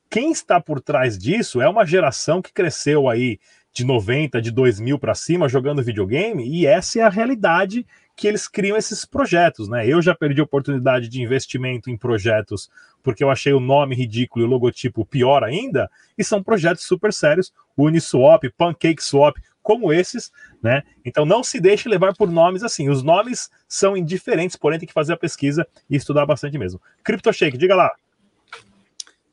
[0.10, 3.38] quem está por trás disso é uma geração que cresceu aí
[3.72, 8.48] de 90, de 2000 para cima jogando videogame, e essa é a realidade que eles
[8.48, 9.88] criam esses projetos, né?
[9.88, 12.72] Eu já perdi oportunidade de investimento em projetos
[13.04, 17.14] porque eu achei o nome ridículo e o logotipo pior ainda, e são projetos super
[17.14, 20.84] sérios, Uniswap, Pancake Swap, como esses, né?
[21.06, 22.90] Então não se deixe levar por nomes assim.
[22.90, 26.82] Os nomes são indiferentes, porém tem que fazer a pesquisa e estudar bastante mesmo.
[27.04, 27.92] CryptoShake, diga lá.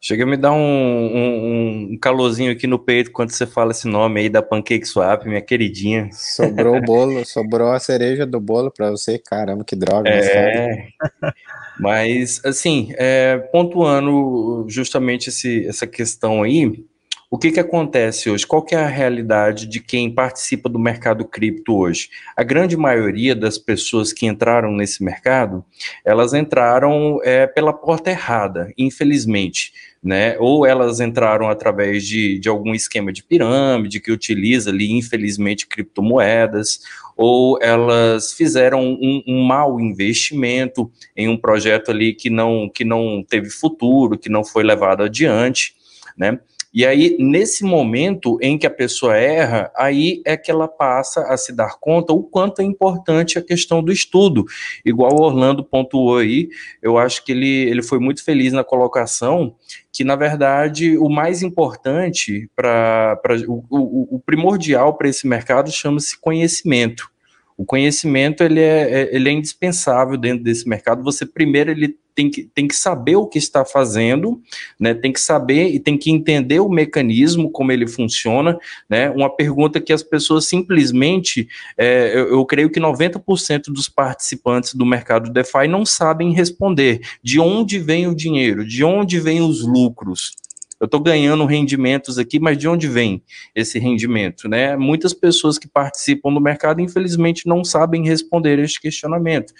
[0.01, 3.89] Chega a me dar um, um, um, calorzinho aqui no peito quando você fala esse
[3.89, 6.09] nome aí da Pancake Swap, minha queridinha.
[6.13, 9.19] Sobrou o bolo, sobrou a cereja do bolo para você.
[9.19, 10.09] Caramba, que droga.
[10.09, 10.87] É,
[11.81, 16.85] mas, assim, é, pontuando justamente esse, essa questão aí,
[17.31, 18.47] o que, que acontece hoje?
[18.47, 22.09] Qual que é a realidade de quem participa do mercado cripto hoje?
[22.35, 25.63] A grande maioria das pessoas que entraram nesse mercado,
[26.03, 29.73] elas entraram é, pela porta errada, infelizmente.
[30.03, 30.39] Né?
[30.39, 36.81] Ou elas entraram através de, de algum esquema de pirâmide que utiliza ali, infelizmente, criptomoedas,
[37.15, 43.23] ou elas fizeram um, um mau investimento em um projeto ali que não, que não
[43.29, 45.75] teve futuro, que não foi levado adiante,
[46.17, 46.39] né?
[46.79, 51.37] E aí, nesse momento em que a pessoa erra, aí é que ela passa a
[51.37, 54.45] se dar conta o quanto é importante a questão do estudo.
[54.87, 56.49] Igual o Orlando pontuou aí,
[56.81, 59.57] eu acho que ele, ele foi muito feliz na colocação,
[59.93, 66.17] que na verdade o mais importante para o, o, o primordial para esse mercado chama-se
[66.21, 67.11] conhecimento.
[67.57, 71.03] O conhecimento ele é, é, ele é indispensável dentro desse mercado.
[71.03, 74.43] Você primeiro ele tem que, tem que saber o que está fazendo,
[74.81, 74.93] né?
[74.93, 78.59] Tem que saber e tem que entender o mecanismo, como ele funciona,
[78.91, 79.09] né?
[79.11, 84.85] Uma pergunta que as pessoas simplesmente, é, eu, eu creio que 90% dos participantes do
[84.85, 87.01] mercado DeFi não sabem responder.
[87.23, 88.67] De onde vem o dinheiro?
[88.67, 90.33] De onde vêm os lucros?
[90.81, 93.23] Eu estou ganhando rendimentos aqui, mas de onde vem
[93.55, 94.49] esse rendimento?
[94.49, 94.77] Né?
[94.77, 99.53] Muitas pessoas que participam do mercado, infelizmente, não sabem responder este questionamento.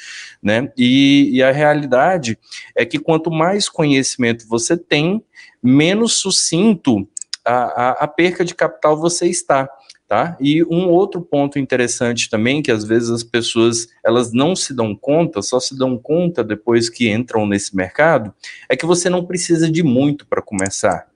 [0.43, 0.73] Né?
[0.77, 2.39] E, e a realidade
[2.77, 5.23] é que quanto mais conhecimento você tem,
[5.63, 7.09] menos sucinto
[7.45, 9.69] a, a, a perca de capital você está.
[10.09, 10.39] Tá?
[10.41, 14.97] E um outro ponto interessante também, que às vezes as pessoas elas não se dão
[14.97, 18.33] conta, só se dão conta depois que entram nesse mercado,
[18.71, 21.07] é que você não precisa de muito para começar.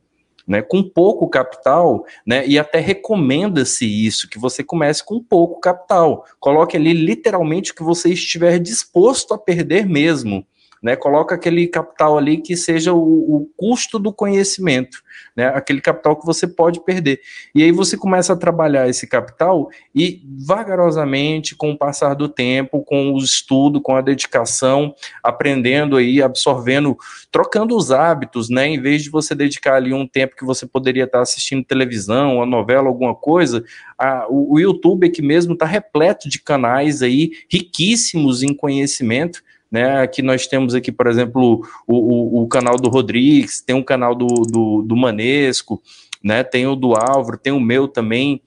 [0.45, 6.27] Né, com pouco capital, né, e até recomenda-se isso, que você comece com pouco capital.
[6.41, 10.45] Coloque ali literalmente o que você estiver disposto a perder mesmo
[10.83, 10.97] né?
[10.97, 14.99] Coloca aquele capital ali que seja o, o custo do conhecimento,
[15.37, 15.47] né?
[15.47, 17.21] Aquele capital que você pode perder.
[17.55, 22.83] E aí você começa a trabalhar esse capital e vagarosamente, com o passar do tempo,
[22.83, 24.92] com o estudo, com a dedicação,
[25.23, 26.97] aprendendo aí, absorvendo,
[27.31, 28.66] trocando os hábitos, né?
[28.66, 32.47] Em vez de você dedicar ali um tempo que você poderia estar assistindo televisão, uma
[32.47, 33.64] novela, alguma coisa,
[33.97, 39.42] a, o, o YouTube aqui mesmo está repleto de canais aí riquíssimos em conhecimento
[39.73, 40.03] né?
[40.03, 44.15] Aqui nós temos aqui, por exemplo, o, o, o canal do Rodrigues, tem um canal
[44.15, 45.83] do, do, do, Manesco,
[46.23, 46.45] né?
[46.45, 48.43] Tem o do Álvaro, tem o meu também.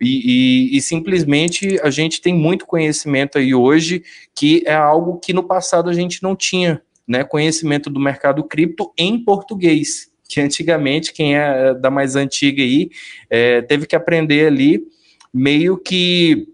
[0.00, 4.02] E, e, e, simplesmente a gente tem muito conhecimento aí hoje
[4.34, 7.22] que é algo que no passado a gente não tinha, né?
[7.22, 12.90] Conhecimento do mercado cripto em português, que antigamente, quem é da mais antiga aí,
[13.30, 14.82] é, teve que aprender ali
[15.32, 16.48] meio que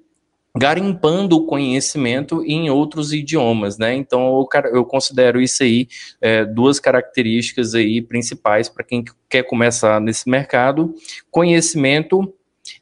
[0.57, 3.95] garimpando o conhecimento em outros idiomas, né?
[3.95, 5.89] Então eu, eu considero isso aí
[6.21, 10.95] é, duas características aí principais para quem quer começar nesse mercado:
[11.31, 12.33] conhecimento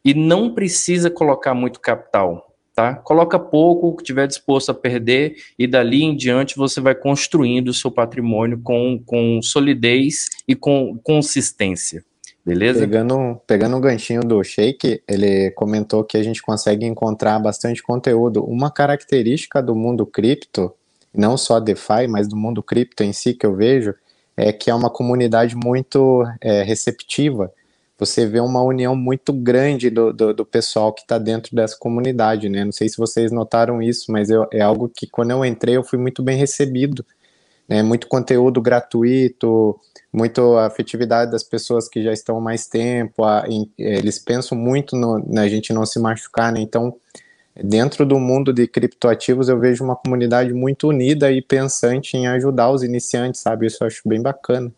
[0.05, 2.45] e não precisa colocar muito capital.
[2.75, 2.95] Tá?
[2.95, 7.75] Coloca pouco, que tiver disposto a perder, e dali em diante você vai construindo o
[7.75, 12.05] seu patrimônio com, com solidez e com consistência.
[12.49, 12.81] Beleza?
[12.81, 18.43] Pegando, pegando um ganchinho do Shake, ele comentou que a gente consegue encontrar bastante conteúdo.
[18.43, 20.73] Uma característica do mundo cripto,
[21.15, 23.95] não só DeFi, mas do mundo cripto em si que eu vejo,
[24.35, 27.53] é que é uma comunidade muito é, receptiva.
[27.99, 32.49] Você vê uma união muito grande do, do, do pessoal que está dentro dessa comunidade,
[32.49, 32.65] né?
[32.65, 35.85] Não sei se vocês notaram isso, mas eu, é algo que quando eu entrei eu
[35.85, 37.05] fui muito bem recebido.
[37.69, 37.83] Né?
[37.83, 39.79] Muito conteúdo gratuito,
[40.13, 44.97] muito a afetividade das pessoas que já estão mais tempo, a, em, eles pensam muito
[44.97, 46.61] no, na gente não se machucar, né?
[46.61, 46.97] Então,
[47.55, 52.71] dentro do mundo de criptoativos, eu vejo uma comunidade muito unida e pensante em ajudar
[52.71, 53.67] os iniciantes, sabe?
[53.67, 54.73] Isso eu acho bem bacana.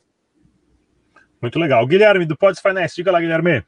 [1.41, 1.87] Muito legal.
[1.87, 3.65] Guilherme, do Pods Finance, diga lá, Guilherme.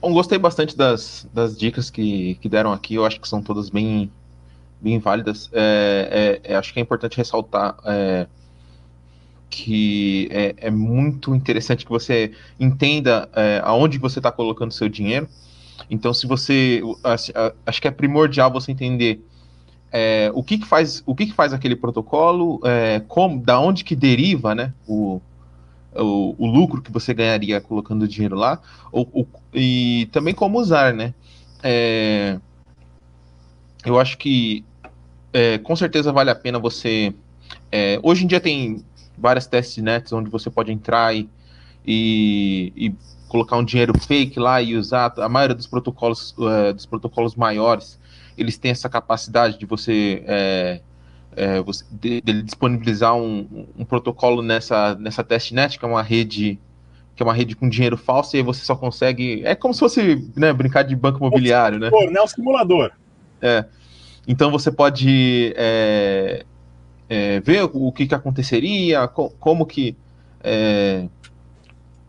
[0.00, 2.94] Bom, gostei bastante das, das dicas que, que deram aqui.
[2.94, 4.10] Eu acho que são todas bem,
[4.80, 5.50] bem válidas.
[5.52, 8.26] É, é, é acho que é importante ressaltar é,
[9.48, 13.28] que é, é, muito interessante que você entenda
[13.62, 15.28] aonde você está colocando seu dinheiro.
[15.90, 16.82] Então, se você.
[17.66, 19.20] Acho que é primordial você entender
[19.92, 23.82] é, o que, que faz o que, que faz aquele protocolo, é, como, da onde
[23.82, 25.20] que deriva né, o,
[25.94, 28.60] o, o, lucro que você ganharia colocando dinheiro lá,
[28.92, 31.12] ou, ou e também como usar, né?
[31.62, 32.38] É,
[33.84, 34.64] eu acho que
[35.32, 37.14] é, com certeza vale a pena você.
[37.70, 38.84] É, hoje em dia tem
[39.16, 41.28] várias testnets onde você pode entrar e,
[41.86, 42.94] e, e,
[43.28, 45.12] colocar um dinheiro fake lá e usar.
[45.18, 47.98] A maioria dos protocolos, uh, dos protocolos maiores,
[48.36, 50.80] eles têm essa capacidade de você, é,
[51.36, 56.58] é, você de, de disponibilizar um, um, protocolo nessa, nessa testnet, que é uma rede
[57.14, 59.42] que é uma rede com dinheiro falso, e aí você só consegue.
[59.44, 61.90] É como se fosse né, brincar de banco imobiliário, né?
[61.92, 62.92] É um simulador.
[63.42, 63.66] É.
[64.30, 66.44] Então você pode é,
[67.08, 69.96] é, ver o que, que aconteceria, co como que
[70.40, 71.08] é,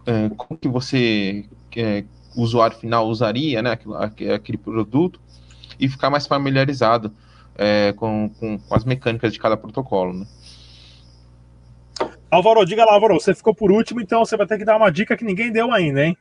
[0.05, 2.03] é, como que você é,
[2.35, 5.19] o usuário final usaria né, aquele, aquele produto
[5.79, 7.11] e ficar mais familiarizado
[7.55, 10.13] é, com, com, com, as mecânicas de cada protocolo.
[10.13, 10.27] Né?
[12.29, 14.91] Álvaro, diga lá, Álvaro, você ficou por último, então você vai ter que dar uma
[14.91, 16.15] dica que ninguém deu ainda, hein?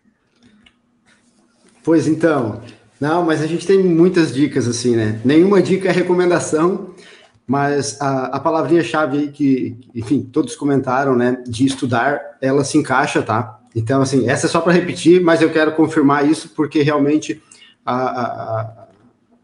[1.84, 2.62] Pois então,
[3.00, 5.18] não, mas a gente tem muitas dicas assim, né?
[5.24, 6.94] Nenhuma dica é recomendação,
[7.46, 13.22] mas a, a palavrinha-chave aí que, enfim, todos comentaram, né, de estudar, ela se encaixa,
[13.22, 13.58] tá?
[13.74, 17.42] Então, assim, essa é só para repetir, mas eu quero confirmar isso porque realmente
[17.84, 18.86] a, a,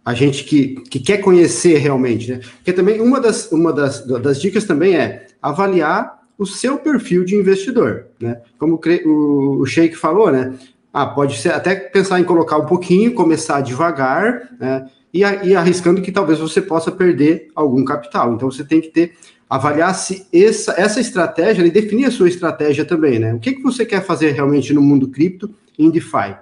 [0.04, 2.40] a gente que, que quer conhecer realmente, né?
[2.58, 7.34] Porque também uma das, uma das, das dicas também é avaliar o seu perfil de
[7.34, 8.40] investidor, né?
[8.58, 10.52] Como o, o Sheik falou, né?
[10.98, 14.88] Ah, pode ser até pensar em colocar um pouquinho, começar devagar, né?
[15.12, 18.32] e, e arriscando que talvez você possa perder algum capital.
[18.32, 19.12] Então você tem que ter
[19.48, 23.34] avaliar se essa, essa estratégia e definir a sua estratégia também, né?
[23.34, 26.34] O que, que você quer fazer realmente no mundo cripto em DeFi?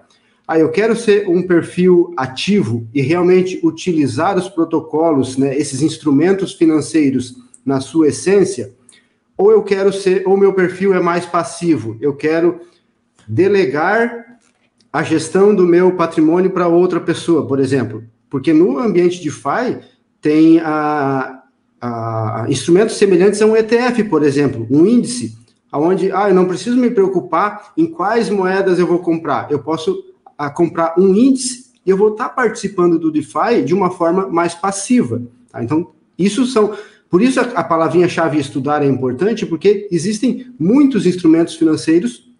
[0.46, 6.52] Ah, eu quero ser um perfil ativo e realmente utilizar os protocolos, né, esses instrumentos
[6.52, 7.34] financeiros
[7.66, 8.72] na sua essência,
[9.36, 12.60] ou eu quero ser, ou meu perfil é mais passivo, eu quero
[13.26, 14.23] delegar
[14.94, 18.04] a gestão do meu patrimônio para outra pessoa, por exemplo.
[18.30, 19.80] Porque no ambiente de DeFi
[20.20, 21.42] tem a,
[21.80, 25.36] a, instrumentos semelhantes a um ETF, por exemplo, um índice,
[25.72, 29.50] onde ah, eu não preciso me preocupar em quais moedas eu vou comprar.
[29.50, 30.00] Eu posso
[30.38, 34.54] a, comprar um índice e eu vou estar participando do DeFi de uma forma mais
[34.54, 35.20] passiva.
[35.50, 35.60] Tá?
[35.60, 36.72] Então, isso são.
[37.10, 42.32] Por isso a, a palavrinha-chave estudar é importante, porque existem muitos instrumentos financeiros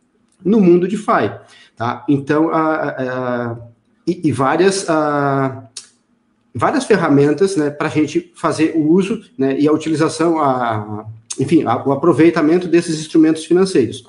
[0.45, 1.33] no mundo DeFi.
[1.77, 2.05] Tá?
[2.09, 3.57] Então, a, a,
[4.07, 4.87] e, e, várias
[6.55, 11.05] várias ferramentas né, para a gente fazer o uso né, e a utilização, a,
[11.41, 14.05] enfim, a, o aproveitamento desses instrumentos financeiros.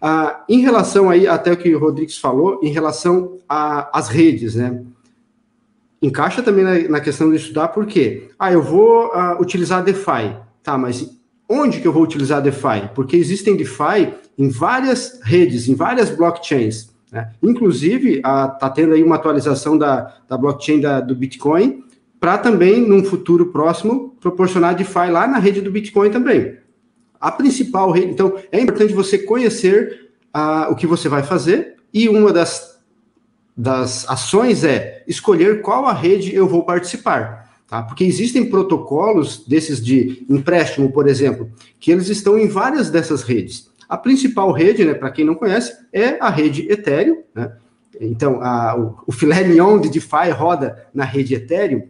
[0.00, 4.82] Ah, em relação aí, até o que o Rodrigues falou, em relação às redes, né?
[6.02, 8.28] Encaixa também na, na, questão de estudar, por quê?
[8.38, 10.36] Ah, eu vou uh, utilizar DeFi.
[10.62, 11.15] Tá, mas
[11.48, 12.90] onde que eu vou utilizar DeFi?
[12.94, 16.90] Porque existem DeFi em várias redes, em várias blockchains.
[17.10, 17.30] Né?
[17.42, 21.84] Inclusive, está tendo aí uma atualização da, da blockchain da, do Bitcoin
[22.18, 26.56] para também, num futuro próximo, proporcionar DeFi lá na rede do Bitcoin também.
[27.20, 32.08] A principal rede, então, é importante você conhecer uh, o que você vai fazer e
[32.08, 32.78] uma das,
[33.56, 37.45] das ações é escolher qual a rede eu vou participar.
[37.68, 37.82] Tá?
[37.82, 41.50] Porque existem protocolos desses de empréstimo, por exemplo,
[41.80, 43.70] que eles estão em várias dessas redes.
[43.88, 47.22] A principal rede, né, para quem não conhece, é a rede Ethereum.
[47.34, 47.52] Né?
[48.00, 51.88] Então, a, o, o filé mignon de DeFi roda na rede Ethereum,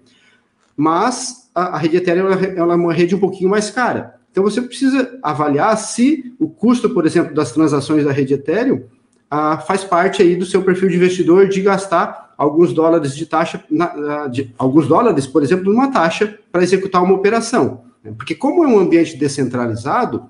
[0.76, 4.16] mas a, a rede Ethereum ela, ela é uma rede um pouquinho mais cara.
[4.30, 8.84] Então, você precisa avaliar se o custo, por exemplo, das transações da rede Ethereum
[9.30, 13.64] ah, faz parte aí do seu perfil de investidor de gastar alguns dólares de taxa,
[13.70, 17.84] na, de, alguns dólares, por exemplo, numa taxa para executar uma operação.
[18.16, 20.28] Porque como é um ambiente descentralizado,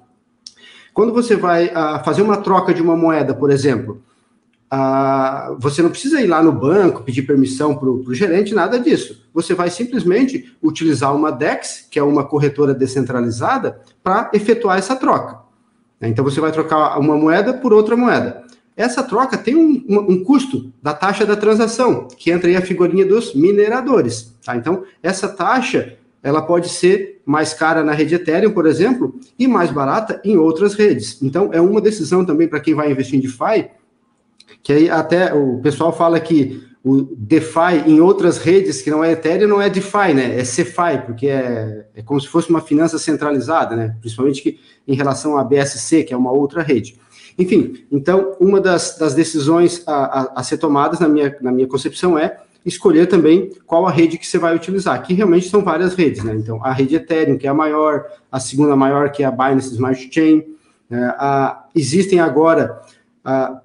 [0.95, 4.03] quando você vai uh, fazer uma troca de uma moeda, por exemplo,
[4.73, 9.29] uh, você não precisa ir lá no banco, pedir permissão para o gerente, nada disso.
[9.35, 15.45] Você vai simplesmente utilizar uma DEX, que é uma corretora descentralizada, para efetuar essa troca.
[16.01, 18.46] Então você vai trocar uma moeda por outra moeda.
[18.77, 23.07] Essa troca tem um, um, custo da taxa da transação, que entra aí a figurinha
[23.07, 24.35] dos mineradores.
[24.45, 24.55] Tá?
[24.55, 29.71] Então, essa taxa ela pode ser mais cara na rede Ethereum, por exemplo, e mais
[29.71, 31.23] barata em outras redes.
[31.23, 33.71] Então, é uma decisão também para quem vai investir em DeFi,
[34.63, 39.13] Que aí até o pessoal fala que o DeFi em outras redes que não é
[39.13, 40.39] Ethereum não é DeFi, né?
[40.39, 43.97] É CeFi, porque é, é como se fosse uma finança centralizada, né?
[44.01, 46.97] Principalmente que, em relação à BSC, que é uma outra rede.
[47.39, 51.67] Enfim, então, uma das, das decisões a, a, a, ser tomadas, na minha, na minha
[51.67, 55.03] concepção, é escolher também qual a rede que você vai utilizar.
[55.03, 56.35] Que realmente são várias redes, né?
[56.35, 59.73] Então, a rede Ethereum, que é a maior, a segunda maior, que é a Binance
[59.73, 60.45] Smart Chain.
[60.91, 62.81] É, a, existem agora,
[63.25, 63.61] a,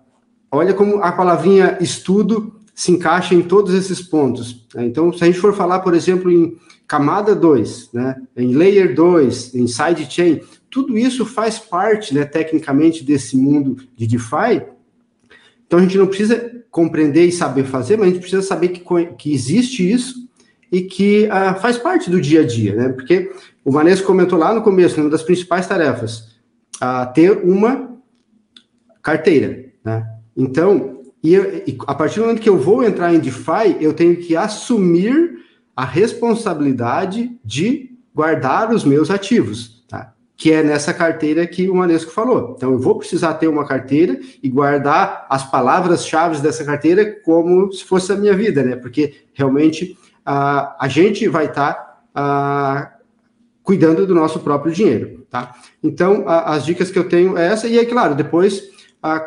[0.51, 4.67] olha como a palavrinha estudo se encaixa em todos esses pontos.
[4.75, 4.85] Né?
[4.85, 6.57] Então, se a gente for falar, por exemplo, em
[6.87, 10.41] camada 2, né, em layer 2, em sidechain,
[10.71, 14.63] tudo isso faz parte, né, tecnicamente, desse mundo de DeFi.
[15.67, 18.81] Então, a gente não precisa compreender e saber fazer, mas a gente precisa saber que,
[19.17, 20.27] que existe isso
[20.71, 22.89] e que uh, faz parte do dia a dia, né?
[22.89, 23.31] Porque
[23.63, 26.29] o Vanessa comentou lá no começo, uma das principais tarefas,
[26.81, 27.97] uh, ter uma
[29.03, 30.07] carteira, né?
[30.35, 34.15] Então, e, e a partir do momento que eu vou entrar em DeFi, eu tenho
[34.15, 35.39] que assumir
[35.75, 39.80] a responsabilidade de guardar os meus ativos?
[40.41, 42.55] Que é nessa carteira que o Manesco falou.
[42.57, 47.85] Então, eu vou precisar ter uma carteira e guardar as palavras-chave dessa carteira como se
[47.85, 48.75] fosse a minha vida, né?
[48.75, 52.97] Porque realmente a, a gente vai estar tá,
[53.61, 55.53] cuidando do nosso próprio dinheiro, tá?
[55.83, 58.63] Então, a, as dicas que eu tenho é essa, e aí, claro, depois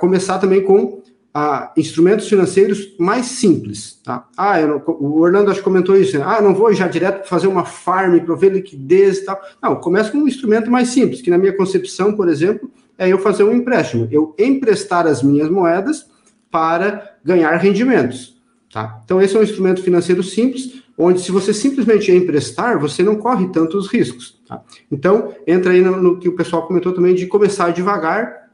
[0.01, 1.01] começar também com
[1.35, 3.99] a instrumentos financeiros mais simples.
[4.05, 4.29] Tá?
[4.37, 6.17] Ah, não, o Orlando acho que comentou isso.
[6.17, 6.25] Né?
[6.25, 9.41] Ah, não vou já direto fazer uma farm, prover liquidez e tal.
[9.61, 13.19] Não, começa com um instrumento mais simples, que na minha concepção, por exemplo, é eu
[13.19, 14.07] fazer um empréstimo.
[14.13, 16.07] Eu emprestar as minhas moedas
[16.53, 18.41] para ganhar rendimentos.
[18.73, 19.01] Tá?
[19.05, 23.49] Então, esse é um instrumento financeiro simples, onde se você simplesmente emprestar, você não corre
[23.49, 24.41] tantos riscos.
[24.47, 24.63] Tá?
[24.91, 28.51] Então, entra aí no, no que o pessoal comentou também de começar devagar,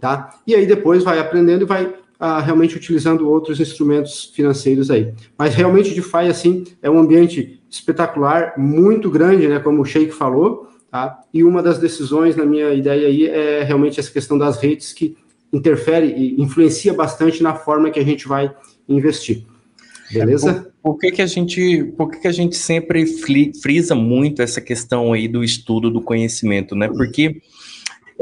[0.00, 0.34] tá?
[0.46, 5.12] E aí depois vai aprendendo e vai ah, realmente utilizando outros instrumentos financeiros aí.
[5.36, 10.12] Mas realmente o DeFi, assim, é um ambiente espetacular, muito grande, né, como o Sheik
[10.12, 11.18] falou, tá?
[11.34, 15.16] E uma das decisões, na minha ideia aí, é realmente essa questão das redes que
[15.52, 18.54] interfere e influencia bastante na forma que a gente vai
[18.88, 19.42] investir.
[20.12, 20.50] Beleza?
[20.50, 23.04] É, por, por, que, que a gente, por que, que a gente sempre
[23.60, 26.86] frisa muito essa questão aí do estudo do conhecimento, né?
[26.86, 27.42] Porque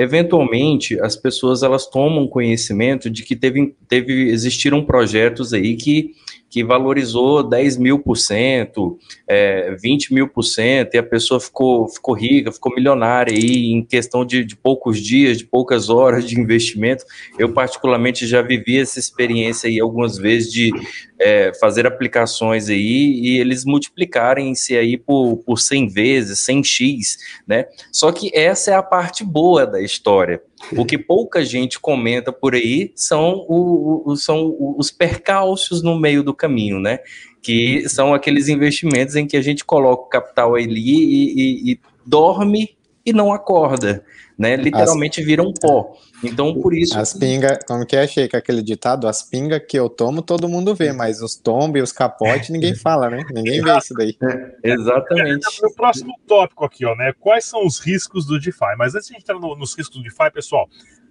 [0.01, 6.14] eventualmente as pessoas elas tomam conhecimento de que teve, teve existiram projetos aí que
[6.51, 11.88] que valorizou 10 mil por cento, é, 20 mil por cento, e a pessoa ficou,
[11.88, 16.38] ficou rica, ficou milionária aí em questão de, de poucos dias, de poucas horas de
[16.38, 17.05] investimento.
[17.38, 20.72] Eu, particularmente, já vivi essa experiência aí algumas vezes de
[21.21, 27.66] é, fazer aplicações aí e eles multiplicarem-se aí por, por 100 vezes, 100x, né?
[27.93, 30.43] Só que essa é a parte boa da história.
[30.77, 36.23] O que pouca gente comenta por aí são, o, o, são os percalços no meio
[36.23, 37.01] do caminho, né?
[37.43, 41.81] Que são aqueles investimentos em que a gente coloca o capital ali e, e, e
[42.05, 44.05] dorme e não acorda,
[44.38, 44.57] né?
[44.57, 45.96] Literalmente as, vira um pó.
[46.22, 46.98] Então, por isso.
[46.98, 50.74] As pingas, como que achei que aquele ditado, as pingas que eu tomo, todo mundo
[50.74, 53.24] vê, mas os tombos e os capotes ninguém fala, né?
[53.32, 54.16] Ninguém vê isso daí.
[54.62, 55.46] Exatamente.
[55.62, 57.12] É, o próximo tópico aqui, ó, né?
[57.18, 58.76] Quais são os riscos do DeFi?
[58.76, 60.68] Mas antes de a gente entrar no, nos riscos do DeFi, pessoal,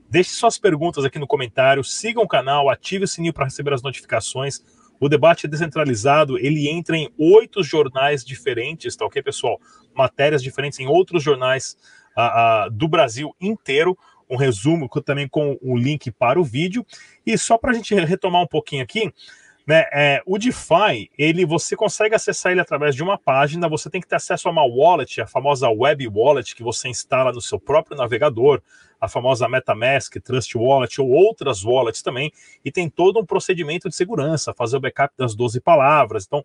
[0.10, 3.82] deixe suas perguntas aqui no comentário, sigam o canal, ative o sininho para receber as
[3.82, 4.62] notificações.
[5.00, 9.60] O debate é descentralizado, ele entra em oito jornais diferentes, tá ok, pessoal?
[9.94, 11.78] Matérias diferentes em outros jornais
[12.18, 13.98] uh, uh, do Brasil inteiro
[14.30, 16.86] um resumo também com o link para o vídeo.
[17.26, 19.12] E só para a gente retomar um pouquinho aqui,
[19.66, 24.02] né, é, o DeFi, ele, você consegue acessar ele através de uma página, você tem
[24.02, 27.60] que ter acesso a uma wallet, a famosa web wallet que você instala no seu
[27.60, 28.62] próprio navegador,
[29.00, 32.32] a famosa MetaMask, Trust Wallet ou outras wallets também,
[32.64, 36.26] e tem todo um procedimento de segurança, fazer o backup das 12 palavras.
[36.26, 36.44] Então,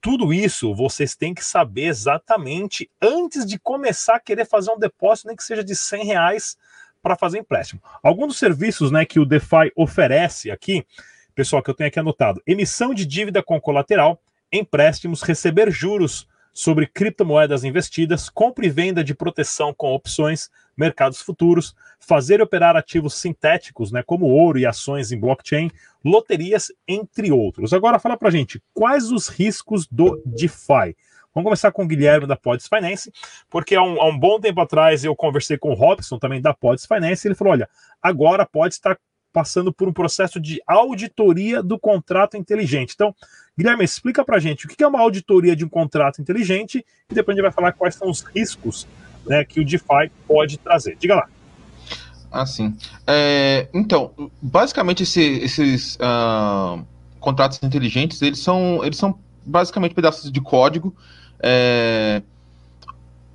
[0.00, 5.28] tudo isso vocês têm que saber exatamente antes de começar a querer fazer um depósito,
[5.28, 6.58] nem que seja de 100 reais
[7.02, 7.82] para fazer empréstimo.
[8.02, 10.86] Alguns dos serviços né, que o DeFi oferece aqui,
[11.34, 14.20] pessoal, que eu tenho aqui anotado: emissão de dívida com colateral,
[14.52, 21.74] empréstimos, receber juros sobre criptomoedas investidas, compra e venda de proteção com opções, mercados futuros,
[21.98, 25.70] fazer operar ativos sintéticos, né, como ouro e ações em blockchain,
[26.04, 27.72] loterias, entre outros.
[27.72, 30.96] Agora fala para gente, quais os riscos do DeFi?
[31.34, 33.12] Vamos começar com o Guilherme da Pods Finance,
[33.50, 36.54] porque há um, há um, bom tempo atrás eu conversei com o Robson, também da
[36.54, 37.68] Pods Finance, e ele falou: olha,
[38.00, 38.96] agora pode estar
[39.32, 42.92] passando por um processo de auditoria do contrato inteligente.
[42.94, 43.12] Então,
[43.56, 47.34] Guilherme, explica para gente o que é uma auditoria de um contrato inteligente e depois
[47.34, 48.86] a gente vai falar quais são os riscos
[49.26, 50.96] né, que o DeFi pode trazer.
[50.96, 51.28] Diga lá.
[52.30, 52.76] Ah, sim.
[53.06, 54.10] É, então,
[54.42, 56.84] basicamente esse, esses uh,
[57.20, 60.94] contratos inteligentes, eles são, eles são basicamente pedaços de código.
[61.40, 62.22] É,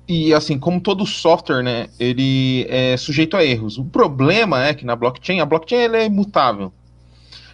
[0.06, 3.78] e assim, como todo software, né, ele é sujeito a erros.
[3.78, 6.72] O problema é que na blockchain, a blockchain ela é imutável.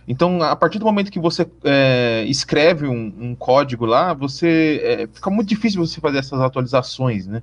[0.09, 5.07] Então, a partir do momento que você é, escreve um, um, código lá, você é,
[5.13, 7.43] fica muito difícil você fazer essas atualizações, né?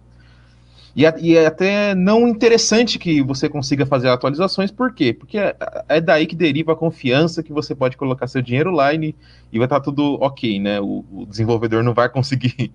[0.96, 5.12] E, e, é até não interessante que você consiga fazer atualizações, por quê?
[5.12, 5.56] Porque é,
[5.90, 9.14] é daí que deriva a confiança que você pode colocar seu dinheiro lá e,
[9.54, 10.80] vai estar tudo ok, né?
[10.80, 12.72] O, o desenvolvedor não vai conseguir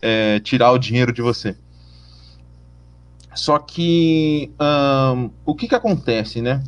[0.00, 1.56] é, tirar o dinheiro de você.
[3.34, 6.64] Só que um, o que, que acontece, né?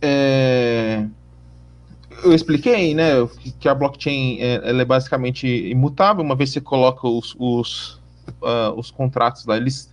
[0.00, 1.06] É,
[2.22, 3.12] eu expliquei, né,
[3.58, 6.24] que a blockchain é, ela é basicamente imutável.
[6.24, 8.00] Uma vez que você coloca os, os,
[8.40, 9.90] uh, os contratos lá, eles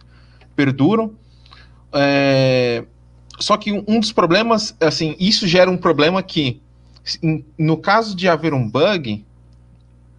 [0.56, 1.14] perduram.
[1.94, 2.84] É,
[3.40, 6.62] só que um dos problemas, assim, isso gera um problema que,
[7.58, 9.26] no caso de haver um bug,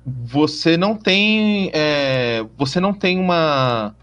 [0.05, 3.95] você não tem, é, você não tem uma,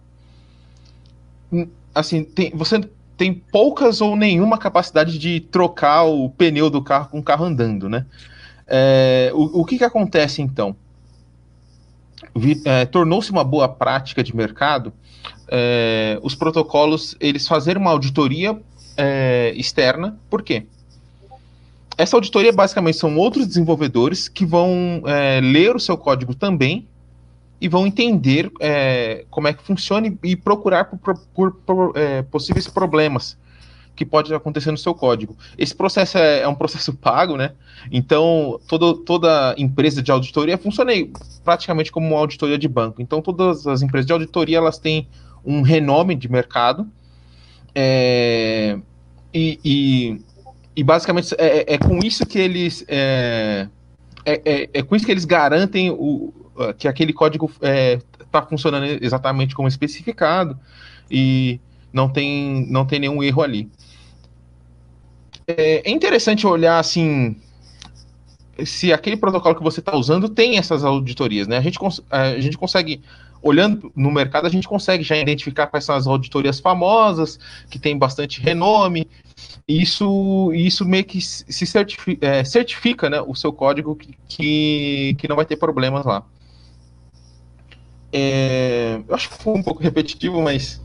[1.93, 2.88] assim, tem, você
[3.18, 7.89] tem poucas ou nenhuma capacidade de trocar o pneu do carro com o carro andando,
[7.89, 8.05] né?
[8.68, 10.76] É, o, o que, que acontece então?
[12.65, 14.93] É, Tornou-se uma boa prática de mercado
[15.47, 18.59] é, os protocolos eles fazerem uma auditoria
[18.95, 20.20] é, externa.
[20.30, 20.65] Por quê?
[21.97, 26.88] Essa auditoria basicamente são outros desenvolvedores que vão é, ler o seu código também
[27.60, 32.22] e vão entender é, como é que funciona e, e procurar por, por, por é,
[32.22, 33.38] possíveis problemas
[33.97, 35.36] que pode acontecer no seu código.
[35.58, 37.53] Esse processo é, é um processo pago, né?
[37.91, 40.91] Então, todo, toda empresa de auditoria funciona
[41.43, 43.01] praticamente como uma auditoria de banco.
[43.01, 45.08] Então, todas as empresas de auditoria, elas têm
[45.43, 46.88] um renome de mercado
[47.74, 48.78] é,
[49.34, 50.22] e, e,
[50.76, 52.86] e, basicamente é, é, com isso que eles...
[52.88, 53.68] É,
[54.26, 56.34] é, é, com isso que eles garantem o,
[56.78, 57.99] que aquele código está é,
[58.32, 60.58] tá funcionando exatamente como especificado
[61.10, 61.60] e
[61.91, 63.70] não tem, não tem nenhum erro ali.
[65.47, 67.38] É, é interessante olhar assim
[68.66, 71.58] se aquele protocolo que você está usando tem essas auditorias, né?
[71.58, 71.78] A gente,
[72.10, 73.01] a gente consegue,
[73.41, 77.39] olhando no mercado, a gente consegue já identificar quais são as auditorias famosas,
[77.70, 79.08] que tem bastante renome,
[79.68, 85.16] e isso, isso meio que se certifica, é, certifica né, o seu código que, que,
[85.20, 86.24] que não vai ter problemas lá.
[88.20, 90.82] É, eu acho que foi um pouco repetitivo, mas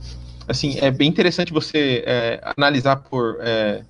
[0.47, 3.83] assim é bem interessante você é, analisar por é,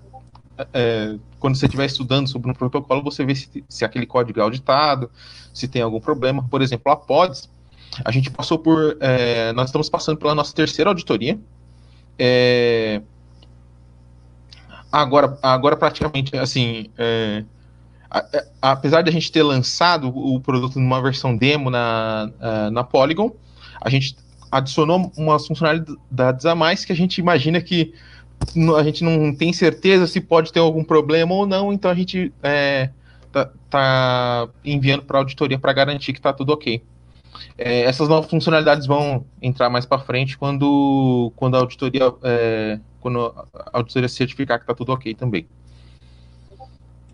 [0.73, 4.43] é quando você estiver estudando sobre um protocolo, você vê se, se, aquele código é
[4.45, 5.11] auditado,
[5.53, 6.47] se tem algum problema.
[6.49, 7.51] Por exemplo, a Pods,
[8.05, 11.37] a gente passou por, é, nós estamos passando pela nossa terceira auditoria.
[12.17, 13.03] É,
[14.93, 17.45] agora, agora praticamente assim é,
[18.61, 22.31] apesar de a gente ter lançado o produto numa versão demo na,
[22.71, 23.35] na Polygon,
[23.81, 24.17] a gente
[24.51, 27.95] adicionou umas funcionalidades a mais que a gente imagina que
[28.77, 32.33] a gente não tem certeza se pode ter algum problema ou não, então a gente
[32.43, 32.91] é,
[33.31, 36.83] tá, tá, enviando para a auditoria para garantir que está tudo ok.
[37.57, 43.35] É, essas novas funcionalidades vão entrar mais para frente quando, quando a auditoria é, quando
[43.55, 45.47] a auditoria certificar que está tudo ok também.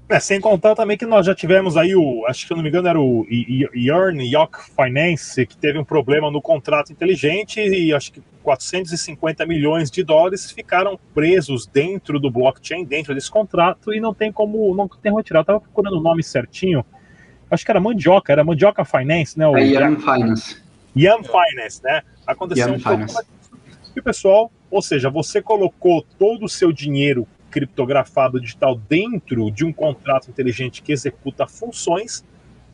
[0.08, 2.70] É, sem contar também que nós já tivemos aí o, acho que eu não me
[2.70, 8.12] engano era o Yearn Yock Finance, que teve um problema no contrato inteligente e acho
[8.12, 14.14] que 450 milhões de dólares ficaram presos dentro do blockchain, dentro desse contrato e não
[14.14, 15.40] tem como, não tem retirar.
[15.40, 16.82] Eu tava procurando o nome certinho,
[17.50, 19.46] acho que era Mandioca, era Mandioca Finance, né?
[19.46, 20.62] O é Yam Finance.
[20.96, 22.00] Yam Finance, né?
[22.26, 23.22] Aconteceu um problema
[23.94, 29.64] e o pessoal, ou seja, você colocou todo o seu dinheiro criptografado digital dentro de
[29.64, 32.24] um contrato inteligente que executa funções,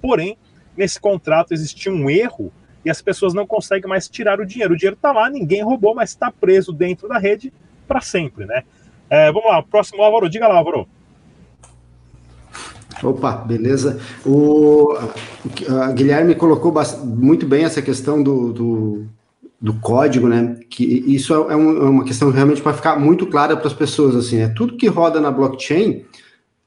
[0.00, 0.36] porém,
[0.76, 2.52] nesse contrato existia um erro
[2.84, 4.74] e as pessoas não conseguem mais tirar o dinheiro.
[4.74, 7.52] O dinheiro está lá, ninguém roubou, mas está preso dentro da rede
[7.88, 8.64] para sempre, né?
[9.08, 10.86] É, vamos lá, próximo Álvaro, diga lá, Álvaro.
[13.02, 14.00] Opa, beleza.
[14.24, 14.94] O
[15.94, 16.72] Guilherme colocou
[17.04, 19.06] muito bem essa questão do, do
[19.64, 20.58] do código, né?
[20.68, 23.72] Que isso é, é, um, é uma questão realmente para ficar muito clara para as
[23.72, 26.04] pessoas, assim, é tudo que roda na blockchain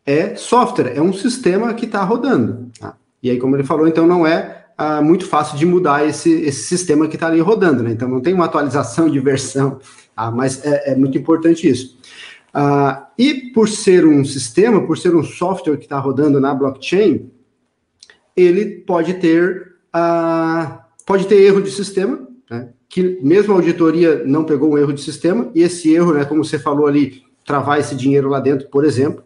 [0.04, 2.72] é software, é um sistema que está rodando.
[2.80, 2.98] Tá?
[3.22, 6.64] E aí, como ele falou, então não é ah, muito fácil de mudar esse, esse
[6.64, 7.92] sistema que está ali rodando, né?
[7.92, 9.80] Então não tem uma atualização de versão,
[10.16, 12.00] ah, mas é, é, muito importante isso.
[12.52, 17.30] Ah, e por ser um sistema, por ser um software que está rodando na blockchain,
[18.36, 22.70] ele pode ter ah, pode ter erro de sistema, né?
[22.90, 26.44] Que mesmo a auditoria não pegou um erro de sistema, e esse erro, né, como
[26.44, 29.24] você falou ali, travar esse dinheiro lá dentro, por exemplo.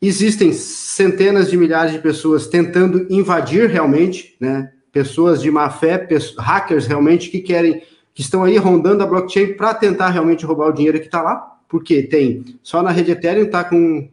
[0.00, 4.72] Existem centenas de milhares de pessoas tentando invadir realmente, né?
[4.92, 6.06] Pessoas de má fé,
[6.38, 10.72] hackers realmente que querem, que estão aí rondando a blockchain para tentar realmente roubar o
[10.72, 14.10] dinheiro que está lá, porque tem só na rede Ethereum está com,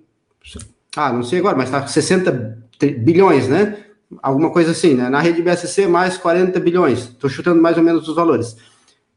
[0.96, 2.58] ah, não sei agora, mas está 60
[3.00, 3.78] bilhões, né?
[4.22, 5.10] Alguma coisa assim, né?
[5.10, 7.00] Na rede BSC mais 40 bilhões.
[7.00, 8.56] Estou chutando mais ou menos os valores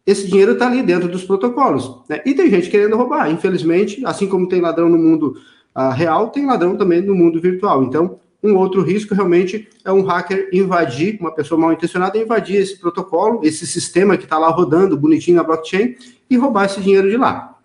[0.04, 2.02] esse dinheiro está ali dentro dos protocolos.
[2.08, 2.20] Né?
[2.26, 3.30] E tem gente querendo roubar.
[3.30, 5.36] Infelizmente, assim como tem ladrão no mundo
[5.76, 7.84] uh, real, tem ladrão também no mundo virtual.
[7.84, 12.76] Então, um outro risco realmente é um hacker invadir, uma pessoa mal intencionada invadir esse
[12.78, 15.94] protocolo, esse sistema que está lá rodando bonitinho na blockchain
[16.28, 17.56] e roubar esse dinheiro de lá.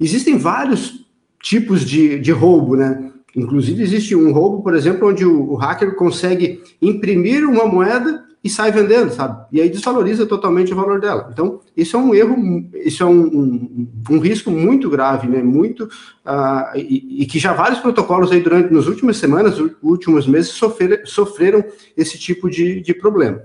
[0.00, 1.06] Existem vários
[1.40, 3.12] tipos de, de roubo, né?
[3.36, 8.70] Inclusive, existe um roubo, por exemplo, onde o, hacker consegue imprimir uma moeda e sai
[8.70, 9.46] vendendo, sabe?
[9.50, 11.30] E aí desvaloriza totalmente o valor dela.
[11.32, 12.36] Então, isso é um erro,
[12.74, 15.42] isso é um, um, um risco muito grave, né?
[15.42, 20.52] Muito, uh, e, e, que já vários protocolos aí durante, nas últimas semanas, últimos meses,
[20.52, 21.64] sofrer, sofreram
[21.96, 23.42] esse tipo de, de problema.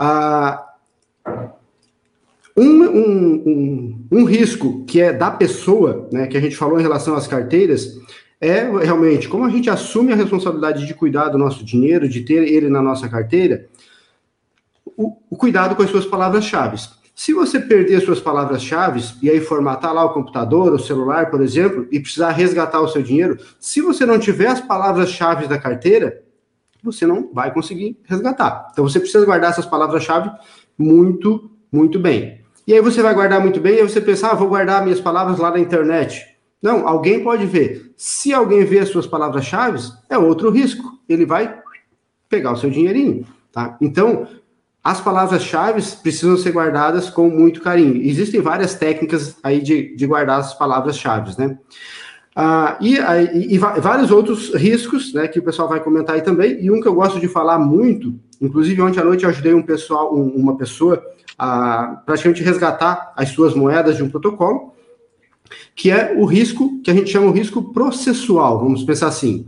[0.00, 0.74] Uh,
[2.56, 7.16] um, um, um, risco que é da pessoa, né, que a gente falou em relação
[7.16, 7.98] às carteiras,
[8.40, 12.46] é realmente como a gente assume a responsabilidade de cuidar do nosso dinheiro, de ter
[12.46, 13.66] ele na nossa carteira,
[14.96, 16.76] o, o cuidado com as suas palavras-chave.
[17.14, 21.86] Se você perder suas palavras-chave e aí formatar lá o computador, o celular, por exemplo,
[21.92, 26.22] e precisar resgatar o seu dinheiro, se você não tiver as palavras-chave da carteira,
[26.82, 28.68] você não vai conseguir resgatar.
[28.72, 30.30] Então você precisa guardar essas palavras-chave
[30.76, 32.40] muito, muito bem.
[32.66, 35.00] E aí você vai guardar muito bem, e aí você pensa, ah, vou guardar minhas
[35.00, 36.26] palavras lá na internet.
[36.60, 37.83] Não, alguém pode ver.
[37.96, 40.98] Se alguém vê as suas palavras-chave, é outro risco.
[41.08, 41.62] Ele vai
[42.28, 43.76] pegar o seu dinheirinho, tá?
[43.80, 44.26] Então,
[44.82, 48.02] as palavras-chave precisam ser guardadas com muito carinho.
[48.02, 51.58] Existem várias técnicas aí de, de guardar as palavras-chave, né?
[52.36, 56.60] Ah, e, e, e, vários outros riscos, né, que o pessoal vai comentar aí também,
[56.60, 59.62] e um que eu gosto de falar muito, inclusive ontem à noite eu ajudei um
[59.62, 61.00] pessoal, um, uma pessoa
[61.38, 64.73] a praticamente resgatar as suas moedas de um protocolo,
[65.74, 69.46] que é o risco, que a gente chama o risco processual, vamos pensar assim.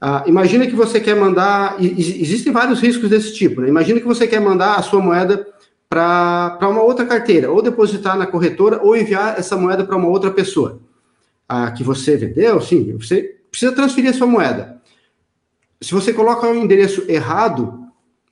[0.00, 1.76] Ah, imagina que você quer mandar.
[1.78, 3.60] Existem vários riscos desse tipo.
[3.60, 3.68] Né?
[3.68, 5.46] Imagina que você quer mandar a sua moeda
[5.88, 10.30] para uma outra carteira, ou depositar na corretora, ou enviar essa moeda para uma outra
[10.30, 10.80] pessoa.
[11.48, 14.80] Ah, que você vendeu, sim, você precisa transferir a sua moeda.
[15.80, 17.86] Se você coloca o um endereço errado,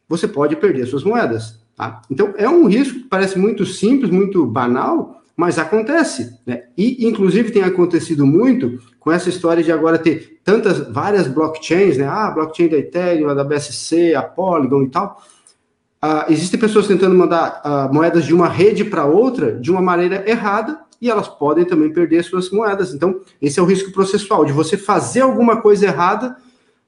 [0.09, 1.59] você pode perder suas moedas.
[1.76, 2.01] Tá?
[2.09, 6.36] Então, é um risco que parece muito simples, muito banal, mas acontece.
[6.45, 6.64] Né?
[6.76, 12.09] E, inclusive, tem acontecido muito com essa história de agora ter tantas, várias blockchains, né?
[12.09, 15.22] Ah, blockchain da Ethereum, da BSC, a Polygon e tal.
[16.05, 20.28] Uh, existem pessoas tentando mandar uh, moedas de uma rede para outra de uma maneira
[20.28, 22.93] errada e elas podem também perder suas moedas.
[22.93, 26.36] Então, esse é o risco processual, de você fazer alguma coisa errada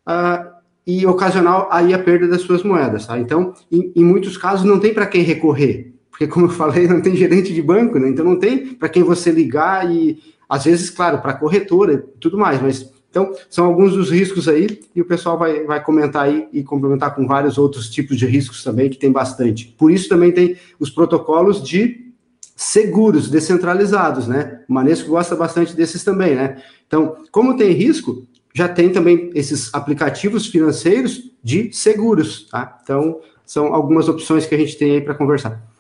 [0.09, 0.51] uh,
[0.85, 3.07] e ocasionar aí a perda das suas moedas.
[3.07, 3.17] Tá?
[3.17, 7.01] Então, em, em muitos casos, não tem para quem recorrer, porque, como eu falei, não
[7.01, 8.11] tem gerente de banco, né?
[8.11, 12.37] então não tem para quem você ligar e às vezes, claro, para corretora e tudo
[12.37, 16.47] mais, mas então são alguns dos riscos aí e o pessoal vai, vai comentar aí
[16.53, 19.75] e complementar com vários outros tipos de riscos também, que tem bastante.
[19.79, 22.13] Por isso também tem os protocolos de
[22.55, 24.61] seguros descentralizados, né?
[24.69, 26.63] O Manesco gosta bastante desses também, né?
[26.87, 32.79] Então, como tem risco, já tem também esses aplicativos financeiros de seguros, tá?
[32.83, 35.71] Então, são algumas opções que a gente tem aí para conversar.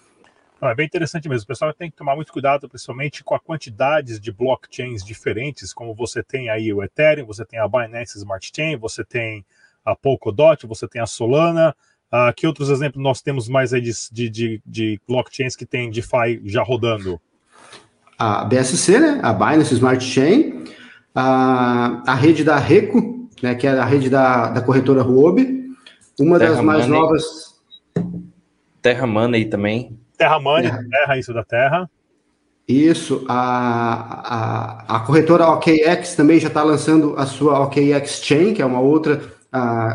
[0.60, 1.44] Não, é bem interessante mesmo.
[1.44, 5.94] O pessoal tem que tomar muito cuidado, principalmente com a quantidades de blockchains diferentes, como
[5.94, 9.44] você tem aí o Ethereum, você tem a Binance Smart Chain, você tem
[9.84, 11.74] a Polkadot, você tem a Solana.
[12.12, 16.42] Uh, que outros exemplos nós temos mais aí de, de, de blockchains que tem DeFi
[16.44, 17.20] já rodando?
[18.18, 19.20] A BSC, né?
[19.22, 20.64] A Binance Smart Chain,
[21.14, 23.54] a, a rede da Reco, né?
[23.54, 25.70] Que é a rede da, da corretora Huobi,
[26.18, 27.00] uma Terra das mais Money.
[27.00, 27.60] novas.
[28.82, 29.99] Terra Money também.
[30.20, 30.82] Terra Money, é.
[30.90, 31.90] Terra, isso da Terra.
[32.68, 38.60] Isso, a, a, a corretora OKX também já está lançando a sua OKX Chain, que
[38.60, 39.22] é uma outra,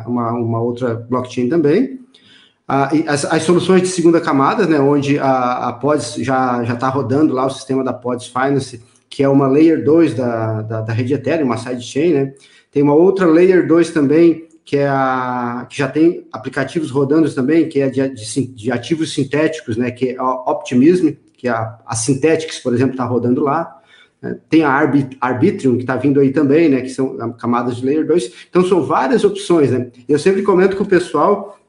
[0.08, 2.00] uma, uma outra blockchain também.
[2.68, 7.46] as, as soluções de segunda camada, né, onde a, a Pods já está rodando lá
[7.46, 11.46] o sistema da Pods Finance, que é uma Layer 2 da, da, da rede Ethereum,
[11.46, 12.34] uma sidechain, né?
[12.72, 17.70] Tem uma outra Layer 2 também, que é a que já tem aplicativos rodando também,
[17.70, 21.78] que é de, de, de ativos sintéticos, né, que é a Optimism, que é a,
[21.86, 23.80] a Synthetics, por exemplo, está rodando lá.
[24.20, 24.38] Né.
[24.50, 28.08] Tem a Arbit, Arbitrium, que está vindo aí também, né, que são camadas de Layer
[28.08, 28.32] 2.
[28.50, 29.70] Então, são várias opções.
[29.70, 29.92] Né?
[30.10, 31.60] Eu sempre comento com o pessoal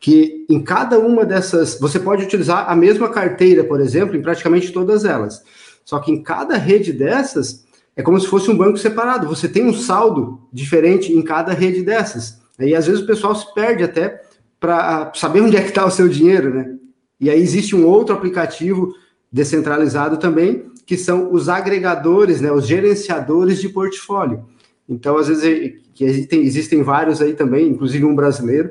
[0.00, 4.72] que em cada uma dessas, você pode utilizar a mesma carteira, por exemplo, em praticamente
[4.72, 5.42] todas elas.
[5.84, 7.63] Só que em cada rede dessas,
[7.96, 9.28] é como se fosse um banco separado.
[9.28, 12.40] Você tem um saldo diferente em cada rede dessas.
[12.58, 14.22] E às vezes o pessoal se perde até
[14.58, 16.74] para saber onde é que está o seu dinheiro, né?
[17.20, 18.94] E aí existe um outro aplicativo
[19.30, 24.44] descentralizado também, que são os agregadores, né, os gerenciadores de portfólio.
[24.88, 28.70] Então, às vezes, existem, existem vários aí também, inclusive um brasileiro,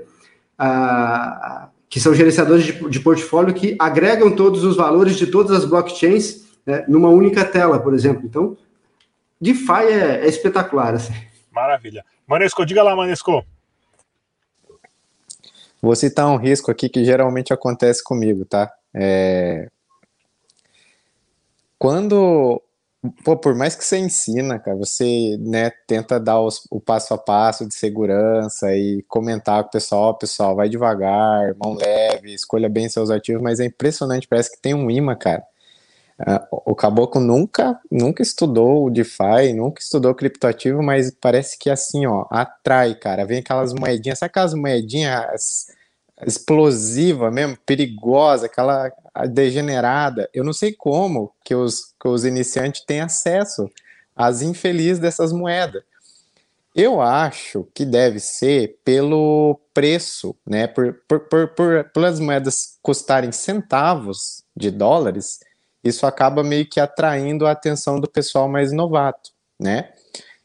[0.57, 5.65] ah, que são gerenciadores de, de, portfólio que agregam todos os valores de todas as
[5.65, 8.24] blockchains né, numa única tela, por exemplo.
[8.26, 8.55] Então,
[9.43, 10.95] DeFi é, é espetacular.
[10.95, 11.13] Assim.
[11.51, 12.05] Maravilha.
[12.25, 13.45] Manesco, diga lá, Manesco.
[15.81, 18.73] Vou citar um risco aqui que geralmente acontece comigo, tá?
[18.93, 19.69] É...
[21.77, 22.61] Quando,
[23.25, 27.17] pô, por mais que você ensina, cara, você, né, tenta dar os, o passo a
[27.17, 32.87] passo de segurança e comentar com o pessoal, pessoal, vai devagar, mão leve, escolha bem
[32.87, 35.43] seus ativos, mas é impressionante, parece que tem um imã, cara.
[36.51, 42.26] O Caboclo nunca, nunca estudou o DeFi, nunca estudou criptoativo, mas parece que assim, ó,
[42.30, 43.26] atrai, cara.
[43.26, 45.68] Vem aquelas moedinhas, sabe aquelas moedinhas
[46.26, 48.91] explosiva mesmo, perigosa, aquela
[49.30, 50.30] degenerada.
[50.34, 53.70] Eu não sei como que os, que os iniciantes têm acesso
[54.16, 55.84] às infelizes dessas moedas.
[56.76, 60.66] Eu acho que deve ser pelo preço, né?
[60.66, 65.39] Por, por, por, por, pelas moedas custarem centavos de dólares,
[65.84, 69.91] isso acaba meio que atraindo a atenção do pessoal mais novato, né?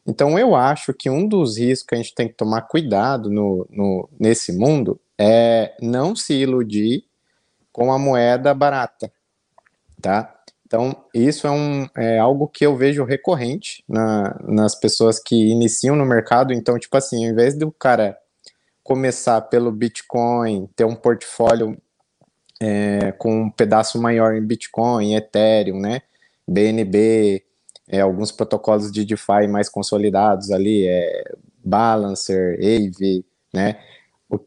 [0.05, 3.67] Então eu acho que um dos riscos que a gente tem que tomar cuidado no,
[3.69, 7.03] no, nesse mundo é não se iludir
[7.71, 9.11] com a moeda barata,
[10.01, 10.35] tá?
[10.69, 15.95] Então, isso é, um, é algo que eu vejo recorrente na, nas pessoas que iniciam
[15.95, 16.53] no mercado.
[16.53, 18.15] Então, tipo assim, ao invés do cara
[18.83, 21.75] começar pelo Bitcoin, ter um portfólio
[22.59, 26.01] é, com um pedaço maior em Bitcoin, Ethereum, né?
[26.47, 27.43] BNB,
[27.87, 31.23] é, alguns protocolos de DeFi mais consolidados ali, é
[31.63, 33.79] Balancer, Aave, né?
[34.29, 34.39] O,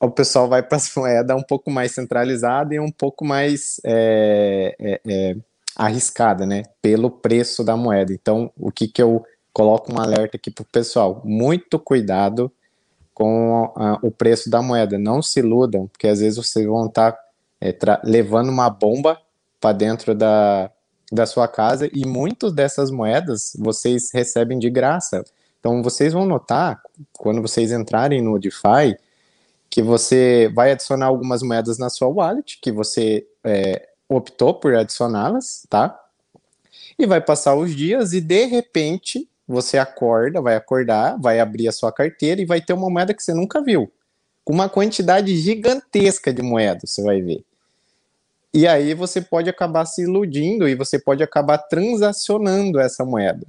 [0.00, 4.74] o pessoal vai para as moedas um pouco mais centralizada e um pouco mais é,
[4.78, 5.36] é, é,
[5.76, 6.64] arriscada, né?
[6.82, 8.12] Pelo preço da moeda.
[8.12, 11.22] Então, o que que eu coloco um alerta aqui para o pessoal?
[11.24, 12.52] Muito cuidado
[13.20, 14.98] com a, o preço da moeda.
[14.98, 17.20] Não se iludam, porque às vezes vocês vão estar tá,
[17.60, 19.20] é, levando uma bomba
[19.60, 20.70] para dentro da,
[21.12, 25.22] da sua casa e muitas dessas moedas vocês recebem de graça.
[25.58, 26.80] Então vocês vão notar,
[27.12, 28.96] quando vocês entrarem no DeFi,
[29.68, 35.66] que você vai adicionar algumas moedas na sua wallet, que você é, optou por adicioná-las,
[35.68, 35.94] tá?
[36.98, 41.72] E vai passar os dias e de repente você acorda, vai acordar, vai abrir a
[41.72, 43.90] sua carteira e vai ter uma moeda que você nunca viu.
[44.44, 47.44] Com uma quantidade gigantesca de moedas, você vai ver.
[48.54, 53.44] E aí você pode acabar se iludindo e você pode acabar transacionando essa moeda.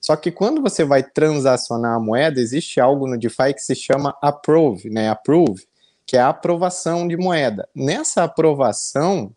[0.00, 4.16] Só que quando você vai transacionar a moeda, existe algo no DeFi que se chama
[4.22, 5.10] approve, né?
[5.10, 5.66] Approve,
[6.06, 7.68] que é a aprovação de moeda.
[7.74, 9.32] Nessa aprovação,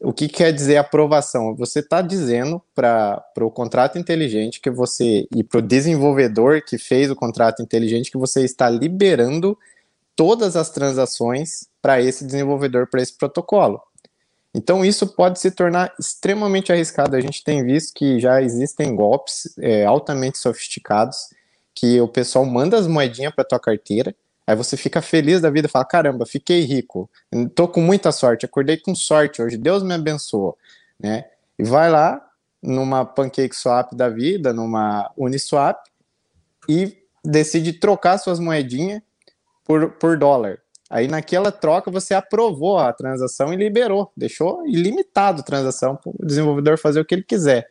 [0.00, 1.54] o que quer dizer aprovação?
[1.56, 7.10] Você está dizendo para o contrato inteligente que você e para o desenvolvedor que fez
[7.10, 9.58] o contrato inteligente que você está liberando
[10.16, 13.80] todas as transações para esse desenvolvedor, para esse protocolo.
[14.54, 17.14] Então isso pode se tornar extremamente arriscado.
[17.14, 21.28] A gente tem visto que já existem golpes é, altamente sofisticados
[21.74, 24.14] que o pessoal manda as moedinhas para tua carteira
[24.50, 27.08] Aí você fica feliz da vida e fala: caramba, fiquei rico,
[27.54, 30.58] tô com muita sorte, acordei com sorte hoje, Deus me abençoou,
[30.98, 31.26] né?
[31.56, 32.20] E vai lá
[32.60, 35.78] numa Pancake Swap da vida, numa Uniswap
[36.68, 39.00] e decide trocar suas moedinhas
[39.64, 40.58] por, por dólar.
[40.90, 46.26] Aí naquela troca você aprovou a transação e liberou, deixou ilimitado a transação para o
[46.26, 47.70] desenvolvedor fazer o que ele quiser.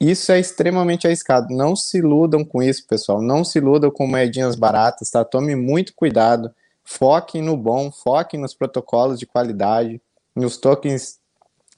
[0.00, 1.54] Isso é extremamente arriscado.
[1.54, 3.20] Não se iludam com isso, pessoal.
[3.20, 5.22] Não se iludam com moedinhas baratas, tá?
[5.24, 6.50] Tome muito cuidado.
[6.82, 10.00] Foquem no bom, foquem nos protocolos de qualidade,
[10.34, 11.20] nos tokens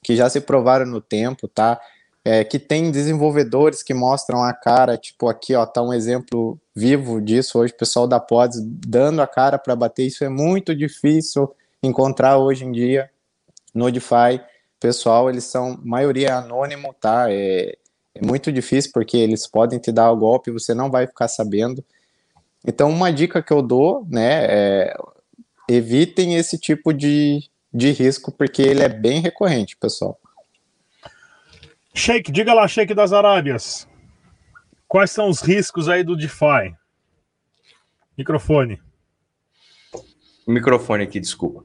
[0.03, 1.81] que já se provaram no tempo, tá?
[2.25, 7.21] É, que tem desenvolvedores que mostram a cara, tipo aqui, ó, tá um exemplo vivo
[7.21, 11.53] disso hoje, pessoal da Pods dando a cara para bater, isso é muito difícil
[11.83, 13.11] encontrar hoje em dia
[13.75, 14.41] no DeFi.
[14.79, 17.27] Pessoal, eles são maioria anônimo, tá?
[17.29, 17.77] É,
[18.15, 21.29] é muito difícil porque eles podem te dar o golpe e você não vai ficar
[21.29, 21.85] sabendo.
[22.65, 24.97] Então, uma dica que eu dou, né, é
[25.69, 30.19] evitem esse tipo de, de risco porque ele é bem recorrente, pessoal.
[31.95, 33.89] Sheik, diga lá, Sheik das Arábias.
[34.87, 36.75] Quais são os riscos aí do DeFi?
[38.17, 38.81] Microfone.
[40.47, 41.65] O microfone aqui, desculpa.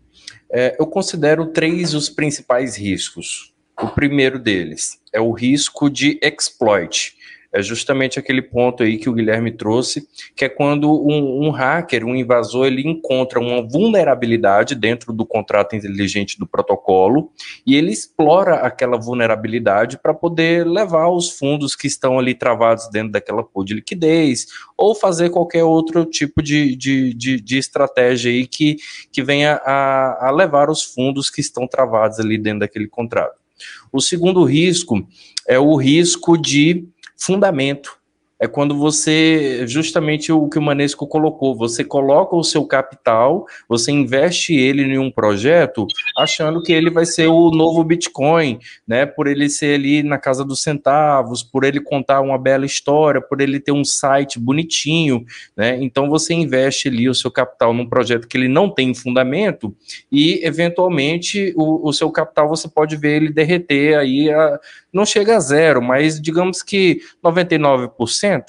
[0.50, 3.54] É, eu considero três os principais riscos.
[3.82, 7.16] O primeiro deles é o risco de exploit
[7.52, 12.06] é justamente aquele ponto aí que o Guilherme trouxe, que é quando um, um, hacker,
[12.06, 17.32] um invasor, ele encontra uma vulnerabilidade dentro do contrato inteligente do protocolo
[17.66, 23.14] e ele explora aquela vulnerabilidade para poder levar os fundos que estão ali travados dentro
[23.14, 24.48] daquela pool de liquidez
[24.78, 28.78] ou fazer qualquer outro tipo de, de, de, de estratégia aí que,
[29.12, 33.47] que venha a, a levar os fundos que estão travados ali dentro daquele contrato.
[33.92, 35.08] O segundo risco
[35.48, 37.97] é o risco de fundamento.
[38.40, 43.92] É quando você, justamente o que o Manesco colocou, você coloca o seu capital, você
[43.92, 49.08] investe ele em um projeto, achando que ele vai ser o novo Bitcoin, né?
[49.08, 53.42] Por ele ser ali na casa dos centavos, por ele contar uma bela história, por
[53.42, 55.26] ele ter um site bonitinho,
[55.56, 55.78] né?
[55.82, 59.76] Então você investe ali o seu capital num projeto que ele não tem fundamento
[60.12, 64.60] e, eventualmente, o, o seu capital você pode ver ele derreter aí a,
[64.98, 68.44] não chega a zero, mas digamos que 99%,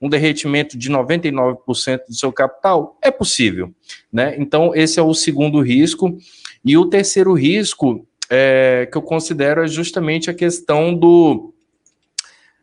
[0.00, 3.72] um derretimento de 99% do seu capital é possível,
[4.10, 4.34] né?
[4.38, 6.16] Então esse é o segundo risco
[6.64, 11.52] e o terceiro risco é, que eu considero é justamente a questão do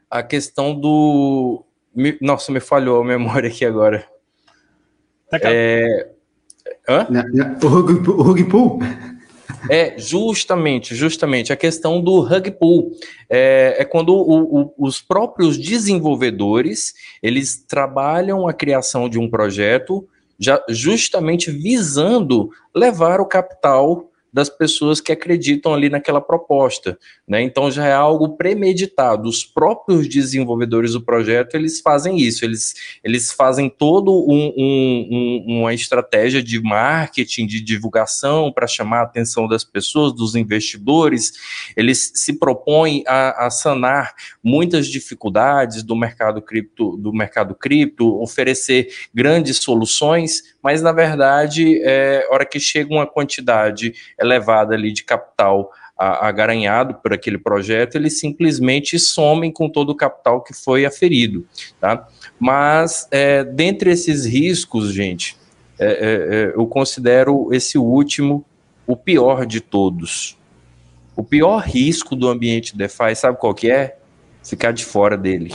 [0.09, 1.63] a questão do
[2.19, 4.05] nossa me falhou a memória aqui agora.
[5.29, 6.09] Tá é,
[6.89, 7.07] hã?
[7.63, 8.79] O rug pull?
[9.69, 12.91] É justamente, justamente a questão do rug pull.
[13.29, 20.07] É, é quando o, o, os próprios desenvolvedores eles trabalham a criação de um projeto
[20.39, 27.41] já justamente visando levar o capital das pessoas que acreditam ali naquela proposta, né?
[27.41, 29.27] Então já é algo premeditado.
[29.27, 32.73] Os próprios desenvolvedores do projeto eles fazem isso, eles,
[33.03, 39.03] eles fazem todo um, um, um, uma estratégia de marketing, de divulgação para chamar a
[39.03, 41.33] atenção das pessoas, dos investidores.
[41.75, 48.87] Eles se propõem a, a sanar muitas dificuldades do mercado cripto, do mercado cripto, oferecer
[49.13, 55.71] grandes soluções, mas na verdade, é hora que chega uma quantidade elevada ali de capital
[55.97, 61.45] agaranhado por aquele projeto, eles simplesmente somem com todo o capital que foi aferido,
[61.79, 62.07] tá?
[62.39, 65.37] Mas, é, dentre esses riscos, gente,
[65.79, 68.43] é, é, é, eu considero esse último
[68.87, 70.37] o pior de todos.
[71.15, 73.97] O pior risco do ambiente DeFi, sabe qual que é?
[74.43, 75.53] Ficar de fora dele.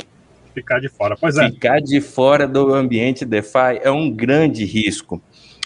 [0.57, 1.51] Ficar de fora, pois é.
[1.51, 5.21] Ficar de fora do ambiente DeFi é um grande risco.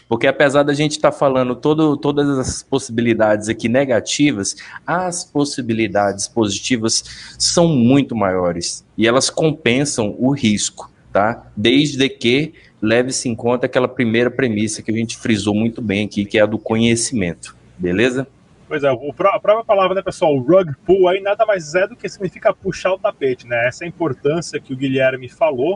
[0.09, 6.27] Porque apesar da gente estar tá falando todo, todas as possibilidades aqui negativas, as possibilidades
[6.27, 7.05] positivas
[7.39, 11.47] são muito maiores e elas compensam o risco, tá?
[11.57, 16.25] Desde que leve-se em conta aquela primeira premissa que a gente frisou muito bem aqui,
[16.25, 18.27] que é a do conhecimento, beleza?
[18.71, 18.97] Pois é, a
[19.41, 22.93] própria palavra, né, pessoal, o rug pull aí nada mais é do que significa puxar
[22.93, 23.67] o tapete, né?
[23.67, 25.75] Essa é a importância que o Guilherme falou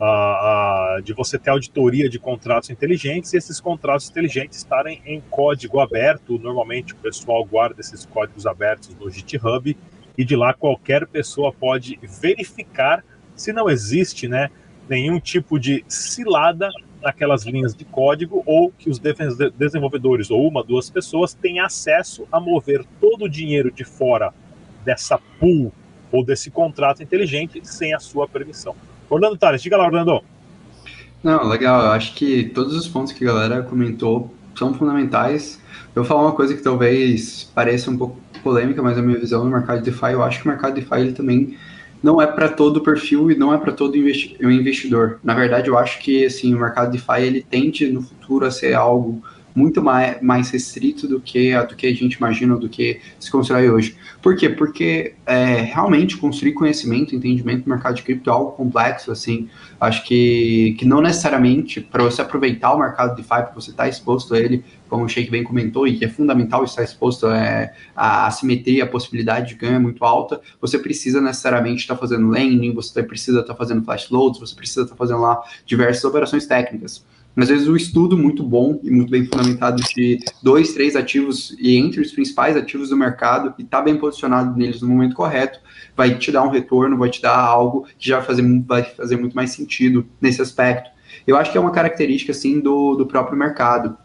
[0.00, 5.80] uh, de você ter auditoria de contratos inteligentes e esses contratos inteligentes estarem em código
[5.80, 6.38] aberto.
[6.38, 9.76] Normalmente o pessoal guarda esses códigos abertos no GitHub
[10.16, 13.04] e de lá qualquer pessoa pode verificar
[13.36, 14.50] se não existe né,
[14.88, 16.70] nenhum tipo de cilada
[17.04, 22.40] naquelas linhas de código ou que os desenvolvedores ou uma, duas pessoas têm acesso a
[22.40, 24.32] mover todo o dinheiro de fora
[24.84, 25.72] dessa pool
[26.10, 28.74] ou desse contrato inteligente sem a sua permissão.
[29.08, 30.22] Orlando Tales, diga lá, Orlando.
[31.22, 31.84] Não, legal.
[31.84, 35.60] Eu acho que todos os pontos que a galera comentou são fundamentais.
[35.94, 39.44] Eu vou falar uma coisa que talvez pareça um pouco polêmica, mas a minha visão
[39.44, 41.56] no mercado de DeFi, eu acho que o mercado de DeFi ele também
[42.04, 45.18] não é para todo perfil e não é para todo investi investidor.
[45.24, 48.50] Na verdade, eu acho que assim, o mercado de DeFi ele tende no futuro a
[48.50, 49.22] ser algo
[49.54, 53.70] muito mais, mais restrito do que, do que a gente imagina, do que se constrói
[53.70, 53.96] hoje.
[54.20, 54.50] Por quê?
[54.50, 59.48] Porque é, realmente construir conhecimento, entendimento do mercado de cripto é algo complexo, assim,
[59.80, 63.84] acho que, que não necessariamente para você aproveitar o mercado de DeFi, para você estar
[63.84, 64.62] tá exposto a ele,
[64.94, 68.86] como o Sheik bem comentou, e que é fundamental estar exposto é, a assimetria, a
[68.86, 73.40] possibilidade de ganho é muito alta, você precisa necessariamente estar tá fazendo lending, você precisa
[73.40, 77.04] estar tá fazendo flash loads, você precisa estar tá fazendo lá diversas operações técnicas
[77.36, 81.76] às vezes o estudo muito bom e muito bem fundamentado de dois, três ativos e
[81.76, 85.58] entre os principais ativos do mercado e tá bem posicionado neles no momento correto,
[85.96, 89.16] vai te dar um retorno, vai te dar algo que já vai fazer, vai fazer
[89.16, 90.90] muito mais sentido nesse aspecto.
[91.26, 93.96] Eu acho que é uma característica assim do, do próprio mercado.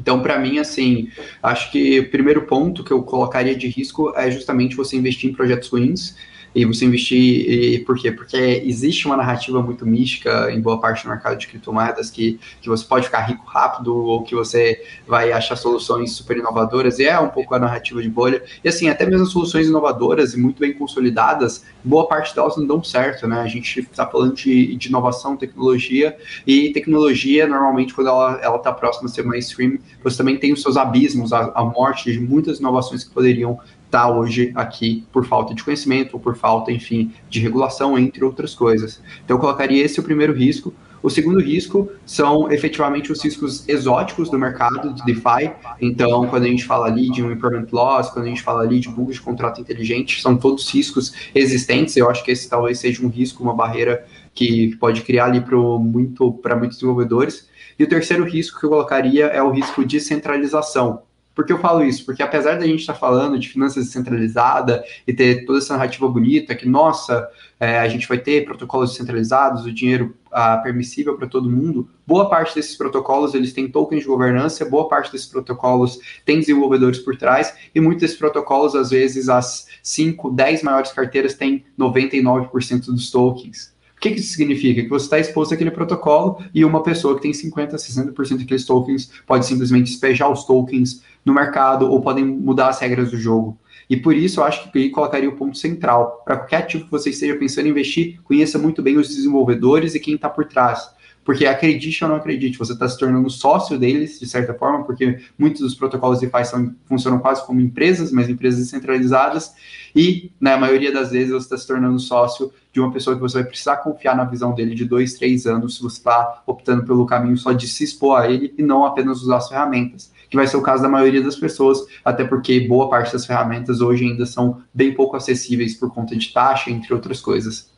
[0.00, 1.08] Então, para mim, assim,
[1.42, 5.34] acho que o primeiro ponto que eu colocaria de risco é justamente você investir em
[5.34, 6.16] projetos ruins
[6.54, 8.10] e você investir, e, por quê?
[8.10, 12.68] Porque existe uma narrativa muito mística em boa parte do mercado de criptomoedas que, que
[12.68, 17.18] você pode ficar rico rápido ou que você vai achar soluções super inovadoras, e é
[17.18, 18.42] um pouco a narrativa de bolha.
[18.64, 22.82] E assim, até mesmo soluções inovadoras e muito bem consolidadas, boa parte delas não dão
[22.82, 23.40] certo, né?
[23.40, 29.08] A gente está falando de, de, inovação, tecnologia, e tecnologia, normalmente, quando ela está próxima
[29.08, 33.04] a ser mainstream, você também tem os seus abismos, a, a morte de muitas inovações
[33.04, 33.58] que poderiam
[33.90, 38.54] está hoje aqui por falta de conhecimento ou por falta, enfim, de regulação, entre outras
[38.54, 39.02] coisas.
[39.24, 40.72] Então, eu colocaria esse o primeiro risco.
[41.02, 45.50] O segundo risco são efetivamente os riscos exóticos do mercado de DeFi.
[45.80, 48.78] Então, quando a gente fala ali de um impairment loss, quando a gente fala ali
[48.78, 51.96] de bugs de contrato inteligente, são todos riscos existentes.
[51.96, 55.56] Eu acho que esse talvez seja um risco, uma barreira que pode criar ali para
[55.56, 57.48] muito, muitos desenvolvedores.
[57.78, 61.02] E o terceiro risco que eu colocaria é o risco de centralização.
[61.40, 62.04] Por que eu falo isso?
[62.04, 66.06] Porque apesar da gente estar tá falando de finanças descentralizada e ter toda essa narrativa
[66.06, 67.26] bonita, que, nossa,
[67.58, 72.28] é, a gente vai ter protocolos descentralizados, o dinheiro ah, permissível para todo mundo, boa
[72.28, 77.16] parte desses protocolos eles têm tokens de governança, boa parte desses protocolos tem desenvolvedores por
[77.16, 83.10] trás, e muitos desses protocolos, às vezes, as 5, 10 maiores carteiras têm 99% dos
[83.10, 83.72] tokens.
[84.00, 84.82] O que, que isso significa?
[84.82, 89.12] Que você está exposto àquele protocolo e uma pessoa que tem 50%, 60% daqueles tokens
[89.26, 93.58] pode simplesmente despejar os tokens no mercado ou podem mudar as regras do jogo.
[93.90, 96.22] E por isso eu acho que aí colocaria o ponto central.
[96.24, 100.00] Para qualquer ativo que você esteja pensando em investir, conheça muito bem os desenvolvedores e
[100.00, 100.88] quem está por trás.
[101.24, 105.20] Porque acredite ou não acredite, você está se tornando sócio deles, de certa forma, porque
[105.38, 109.52] muitos dos protocolos DeFi são, funcionam quase como empresas, mas empresas descentralizadas,
[109.94, 113.38] e na maioria das vezes você está se tornando sócio de uma pessoa que você
[113.38, 117.04] vai precisar confiar na visão dele de dois, três anos, se você está optando pelo
[117.04, 120.46] caminho só de se expor a ele e não apenas usar as ferramentas, que vai
[120.46, 124.24] ser o caso da maioria das pessoas, até porque boa parte das ferramentas hoje ainda
[124.24, 127.68] são bem pouco acessíveis por conta de taxa, entre outras coisas.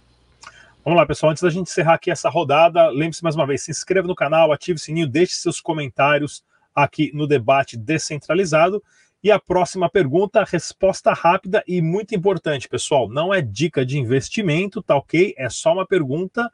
[0.85, 1.31] Vamos lá, pessoal.
[1.31, 4.51] Antes da gente encerrar aqui essa rodada, lembre-se mais uma vez: se inscreva no canal,
[4.51, 8.83] ative o sininho, deixe seus comentários aqui no debate descentralizado.
[9.23, 13.09] E a próxima pergunta, resposta rápida e muito importante, pessoal.
[13.09, 15.33] Não é dica de investimento, tá ok?
[15.39, 16.51] É só uma pergunta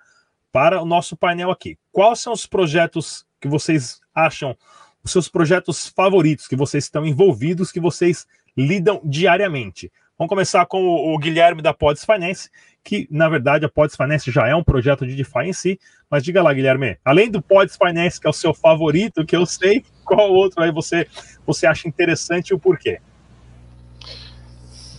[0.53, 1.79] para o nosso painel aqui.
[1.91, 4.55] Quais são os projetos que vocês acham,
[5.03, 9.91] os seus projetos favoritos, que vocês estão envolvidos, que vocês lidam diariamente?
[10.19, 12.51] Vamos começar com o, o Guilherme da Pods Finance,
[12.83, 15.81] que na verdade a Pods Finance já é um projeto de DeFi em si.
[16.11, 19.47] Mas diga lá, Guilherme, além do Pods Finance, que é o seu favorito, que eu
[19.47, 21.07] sei, qual outro aí você,
[21.47, 23.01] você acha interessante e o porquê?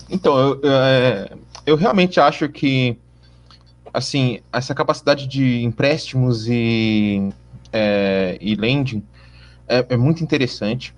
[0.10, 1.30] Então, eu, eu, é,
[1.66, 2.98] eu realmente acho que
[3.94, 7.30] assim, essa capacidade de empréstimos e,
[7.74, 9.04] é, e lending
[9.68, 10.94] é, é muito interessante.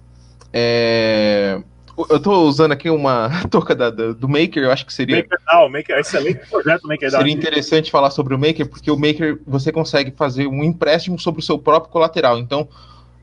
[0.54, 1.62] É,
[2.10, 5.18] eu tô usando aqui uma touca da, da, do Maker, eu acho que seria.
[5.18, 8.98] Maker, não, Maker é excelente projeto, Maker Seria interessante falar sobre o Maker, porque o
[8.98, 12.38] Maker você consegue fazer um empréstimo sobre o seu próprio colateral.
[12.38, 12.68] Então,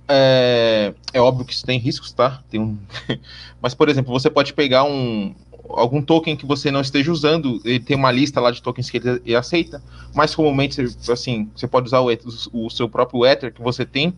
[0.08, 2.42] é, é óbvio que isso tem riscos, tá?
[2.50, 2.78] Tem um...
[3.60, 5.34] Mas, por exemplo, você pode pegar um,
[5.68, 8.96] algum token que você não esteja usando, ele tem uma lista lá de tokens que
[8.96, 9.82] ele, ele aceita,
[10.14, 12.08] mas comumente, assim, você pode usar o,
[12.52, 14.14] o seu próprio Ether que você tem,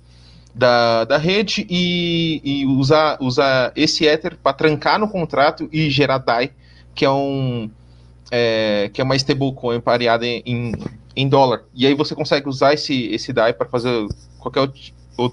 [0.54, 6.18] da, da rede e, e usar, usar esse Ether para trancar no contrato e gerar
[6.18, 6.50] DAI,
[6.94, 7.70] que é um
[8.30, 10.72] é, que é uma stablecoin pareada em,
[11.16, 11.62] em, dólar.
[11.74, 14.06] E aí você consegue usar esse, esse DAI para fazer
[14.38, 14.80] qualquer outro,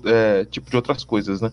[0.05, 1.51] é, tipo de outras coisas, né?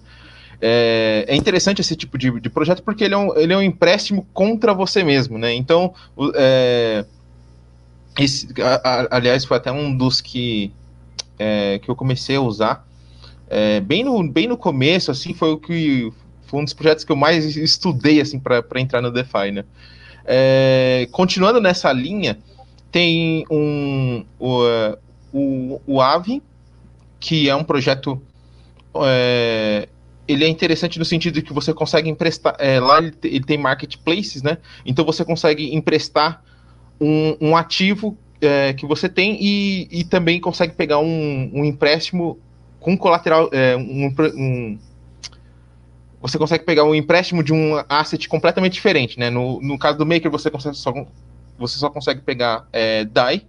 [0.61, 3.63] É, é, interessante esse tipo de, de, projeto porque ele é, um, ele é um
[3.63, 5.53] empréstimo contra você mesmo, né?
[5.53, 5.93] Então,
[6.35, 7.05] é,
[8.19, 10.73] esse, a, a, aliás, foi até um dos que,
[11.39, 12.87] é, que eu comecei a usar
[13.49, 16.11] é, bem, no, bem no começo, assim, foi o que
[16.47, 19.65] foi um dos projetos que eu mais estudei assim para entrar no DeFi, né?
[20.25, 22.39] É, continuando nessa linha,
[22.91, 24.63] tem um o,
[25.33, 26.43] o, o Aave,
[27.19, 28.23] que é um projeto
[29.03, 29.89] é,
[30.27, 32.57] ele é interessante no sentido de que você consegue emprestar.
[32.59, 34.59] É, lá ele, ele, tem marketplaces, né?
[34.87, 36.43] Então você consegue emprestar
[37.01, 42.39] um, um ativo é, que você tem e, e também consegue pegar um, um empréstimo
[42.85, 44.79] com colateral, é, um, um,
[46.21, 49.31] você consegue pegar um empréstimo de um asset completamente diferente, né?
[49.31, 50.93] No, no caso do Maker, você, consegue só,
[51.57, 53.47] você só consegue pegar é, DAI,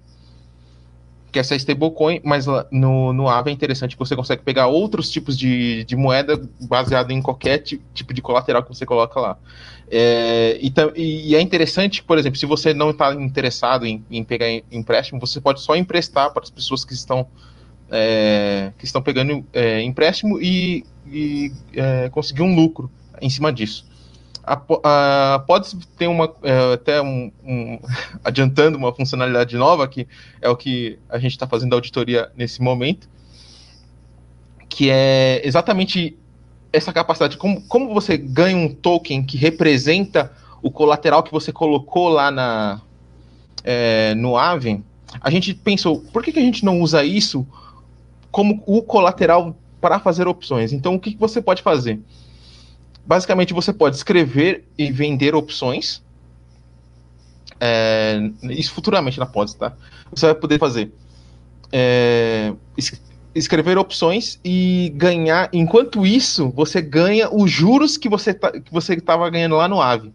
[1.34, 5.38] que é essa stablecoin, mas no, no é interessante que você consegue pegar outros tipos
[5.38, 9.38] de, de moeda baseado em qualquer tipo de colateral que você coloca lá.
[9.92, 14.48] É, e, e, é interessante, por exemplo, se você não está interessado em, em pegar
[14.72, 17.28] empréstimo, você pode só emprestar para as pessoas que estão
[17.92, 22.90] é, que estão pegando é, empréstimo e, e é, conseguir um lucro
[23.22, 23.86] em cima disso.
[24.44, 27.80] a, a, pode ter uma é, até um, um,
[28.24, 30.08] adiantando uma funcionalidade nova que
[30.42, 33.10] é o que a gente está fazendo a auditoria nesse momento,
[34.70, 36.18] que é exatamente
[36.74, 40.32] essa capacidade como, como você ganha um token que representa
[40.62, 42.82] o colateral que você colocou lá na
[43.64, 44.84] é, no Aave,
[45.22, 47.48] a gente pensou por que, que a gente não usa isso
[48.36, 50.74] como o colateral para fazer opções?
[50.74, 52.02] Então o que, que você pode fazer?
[53.06, 56.04] basicamente você pode escrever e vender opções.
[57.60, 59.74] É, isso futuramente na Pods, tá?
[60.12, 60.92] Você vai poder fazer
[61.72, 63.02] é, es
[63.34, 65.50] escrever opções e ganhar.
[65.52, 69.82] Enquanto isso, você ganha os juros que você tá, que você estava ganhando lá no
[69.82, 70.14] Ave.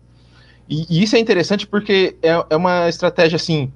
[0.69, 3.71] E, e, isso é interessante porque é, é uma estratégia assim.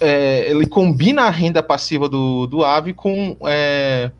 [0.00, 4.10] É, ele combina a renda passiva do, do Ave com, é,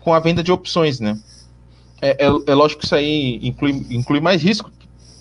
[0.00, 1.18] com a venda de opções, né?
[2.02, 4.70] É, é, é, lógico que isso aí inclui, inclui mais risco,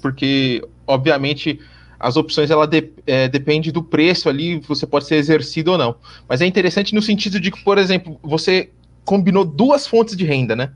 [0.01, 1.59] porque, obviamente,
[1.99, 5.95] as opções ela de, é, depende do preço ali, você pode ser exercido ou não.
[6.27, 8.69] Mas é interessante no sentido de que, por exemplo, você
[9.03, 10.71] combinou duas fontes de renda, né?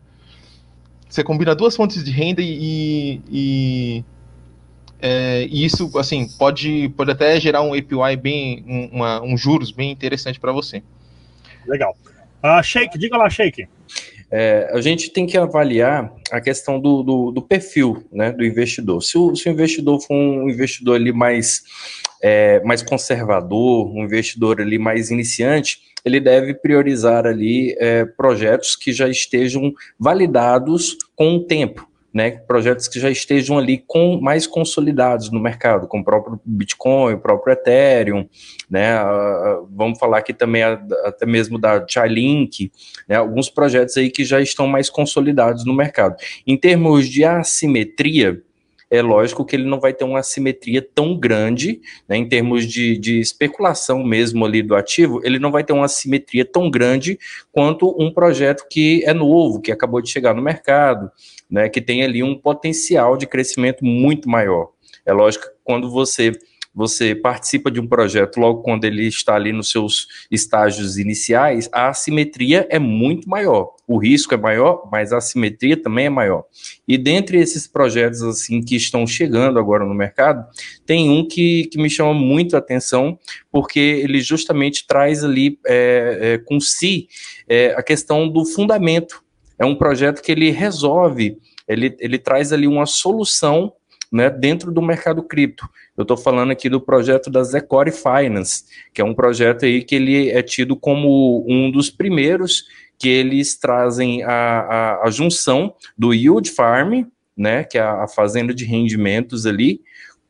[1.08, 4.04] Você combina duas fontes de renda e, e,
[5.06, 9.70] é, e isso, assim, pode, pode até gerar um APY bem, um, uma, um juros
[9.70, 10.82] bem interessante para você.
[11.68, 11.94] Legal.
[12.42, 13.68] Uh, Shake, diga lá, Shake.
[14.32, 19.04] É, a gente tem que avaliar a questão do, do, do perfil né, do investidor.
[19.04, 21.64] Se o, se o, investidor for um investidor ali mais,
[22.22, 28.94] é, mais conservador, um investidor ali mais iniciante, ele deve priorizar ali é, projetos que
[28.94, 35.32] já estejam validados com o tempo né, projetos que já estejam ali com mais consolidados
[35.32, 38.28] no mercado, com o próprio Bitcoin, o próprio Ethereum,
[38.70, 38.94] né,
[39.72, 42.72] vamos falar aqui também até mesmo da Chainlink,
[43.08, 46.16] né, alguns projetos aí que já estão mais consolidados no mercado.
[46.46, 48.42] Em termos de assimetria,
[48.94, 52.96] é lógico que ele não vai ter uma assimetria tão grande, né, em termos de,
[52.96, 57.18] de especulação mesmo ali do ativo, ele não vai ter uma assimetria tão grande
[57.52, 61.10] quanto um projeto que é novo, que acabou de chegar no mercado,
[61.50, 64.70] né, que tem ali um potencial de crescimento muito maior.
[65.06, 66.32] É lógico que quando você
[66.74, 71.90] você participa de um projeto logo quando ele está ali nos seus estágios iniciais, a
[71.90, 73.76] assimetria é muito maior.
[73.88, 76.46] O risco é maior, mas a assimetria também é maior.
[76.88, 80.46] E dentre esses projetos assim que estão chegando agora no mercado,
[80.86, 83.20] tem um que, que me chama muito a atenção,
[83.52, 87.08] porque ele justamente traz ali é, é, com si
[87.48, 89.22] é, a questão do fundamento.
[89.58, 91.38] É um projeto que ele resolve,
[91.68, 93.74] ele, ele traz ali uma solução
[94.12, 95.68] né, dentro do mercado cripto.
[95.98, 99.96] Eu estou falando aqui do projeto da Zecore Finance, que é um projeto aí que
[99.96, 102.66] ele é tido como um dos primeiros
[103.00, 108.54] que eles trazem a, a, a junção do Yield Farm, né, que é a fazenda
[108.54, 109.82] de rendimentos ali,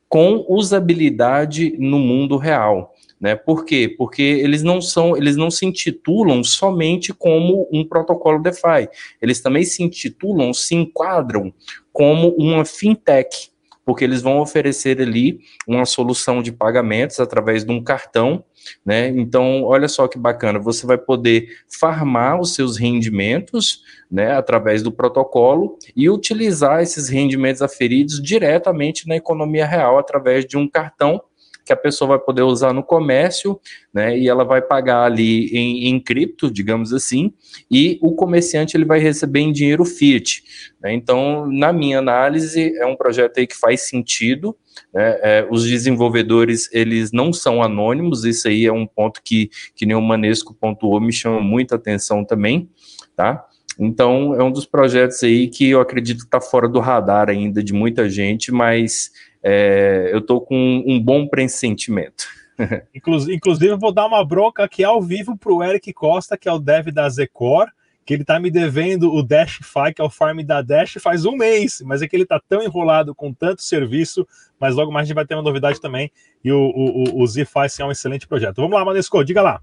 [0.08, 2.93] com usabilidade no mundo real.
[3.20, 3.34] Né?
[3.34, 3.94] Por quê?
[3.96, 8.88] Porque eles não são, eles não se intitulam somente como um protocolo DeFi.
[9.20, 11.52] Eles também se intitulam, se enquadram
[11.92, 13.54] como uma fintech
[13.84, 18.42] porque eles vão oferecer ali uma solução de pagamentos através de um cartão,
[18.84, 19.08] né?
[19.08, 24.92] Então, olha só que bacana, você vai poder farmar os seus rendimentos, né, através do
[24.92, 31.20] protocolo e utilizar esses rendimentos aferidos diretamente na economia real através de um cartão
[31.64, 33.58] que a pessoa vai poder usar no comércio,
[33.92, 34.18] né?
[34.18, 37.32] E ela vai pagar ali em, em cripto, digamos assim,
[37.70, 40.42] e o comerciante ele vai receber em dinheiro fiat.
[40.82, 40.92] Né?
[40.92, 44.56] Então, na minha análise, é um projeto aí que faz sentido.
[44.92, 45.18] Né?
[45.22, 48.24] É, os desenvolvedores eles não são anônimos.
[48.24, 52.24] Isso aí é um ponto que que nem o Manesco pontuou me chama muita atenção
[52.24, 52.68] também,
[53.16, 53.46] tá?
[53.78, 57.72] Então, é um dos projetos aí que eu acredito está fora do radar ainda de
[57.72, 59.10] muita gente, mas
[59.44, 62.24] é, eu estou com um bom pressentimento.
[62.94, 66.52] Inclusive, eu vou dar uma bronca aqui ao vivo para o Eric Costa, que é
[66.52, 67.66] o dev da Zecor,
[68.06, 71.36] que ele está me devendo o Dashify, que é o farm da Dash, faz um
[71.36, 74.26] mês, mas é que ele está tão enrolado com tanto serviço,
[74.58, 76.10] mas logo mais a gente vai ter uma novidade também,
[76.42, 78.56] e o, o, o Zify é um excelente projeto.
[78.56, 79.60] Vamos lá, Manesco, diga lá.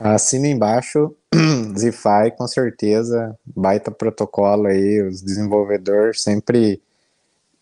[0.00, 1.14] Assina embaixo,
[1.78, 6.80] Zify, com certeza, baita protocolo aí, os desenvolvedores sempre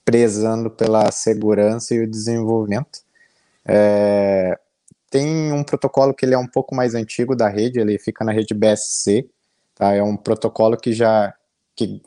[0.04, 3.00] prezando pela segurança e o desenvolvimento.
[3.64, 4.58] É,
[5.10, 8.32] tem um protocolo que ele é um pouco mais antigo da rede, ele fica na
[8.32, 9.28] rede BSC,
[9.74, 9.94] tá?
[9.94, 11.34] É um protocolo que já,
[11.76, 12.00] que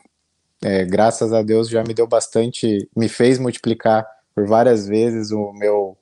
[0.62, 5.52] é, graças a Deus já me deu bastante, me fez multiplicar por várias vezes o
[5.52, 5.96] meu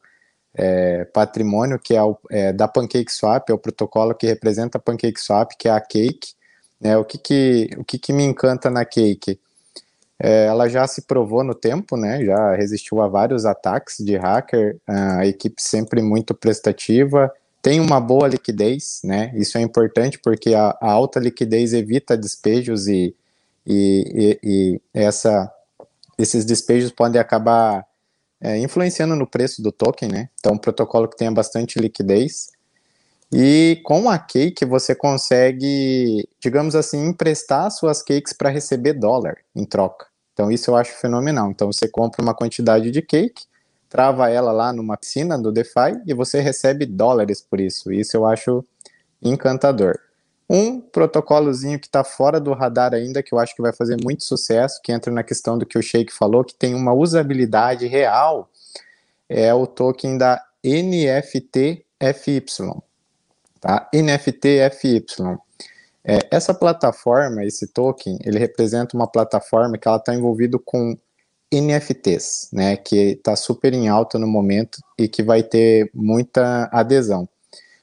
[0.54, 5.56] é, patrimônio, que é, o, é, da PancakeSwap, é o protocolo que representa a PancakeSwap,
[5.58, 6.34] que é a Cake.
[6.80, 6.96] Né?
[6.96, 9.38] O, que, que, o que, que me encanta na Cake?
[10.18, 12.24] É, ela já se provou no tempo, né?
[12.24, 17.32] Já resistiu a vários ataques de hacker, a equipe sempre muito prestativa,
[17.64, 19.32] tem uma boa liquidez, né?
[19.34, 23.14] Isso é importante porque a, a alta liquidez evita despejos e,
[23.66, 25.50] e, e, e essa,
[26.18, 27.86] esses despejos podem acabar
[28.40, 30.28] é, influenciando no preço do token, né?
[30.38, 32.50] Então, um protocolo que tenha bastante liquidez.
[33.36, 39.64] E com a Cake você consegue, digamos assim, emprestar suas cakes para receber dólar em
[39.64, 40.06] troca.
[40.32, 41.50] Então isso eu acho fenomenal.
[41.50, 43.42] Então você compra uma quantidade de cake,
[43.88, 47.92] trava ela lá numa piscina do DeFi e você recebe dólares por isso.
[47.92, 48.64] Isso eu acho
[49.20, 49.98] encantador.
[50.48, 54.22] Um protocolozinho que está fora do radar ainda, que eu acho que vai fazer muito
[54.22, 58.48] sucesso, que entra na questão do que o Sheik falou, que tem uma usabilidade real,
[59.28, 62.44] é o token da NFT FY
[63.64, 63.88] tá?
[63.94, 65.06] NFTFY.
[66.06, 70.94] É, essa plataforma, esse token, ele representa uma plataforma que ela está envolvido com
[71.50, 77.26] NFTs, né, que está super em alta no momento e que vai ter muita adesão.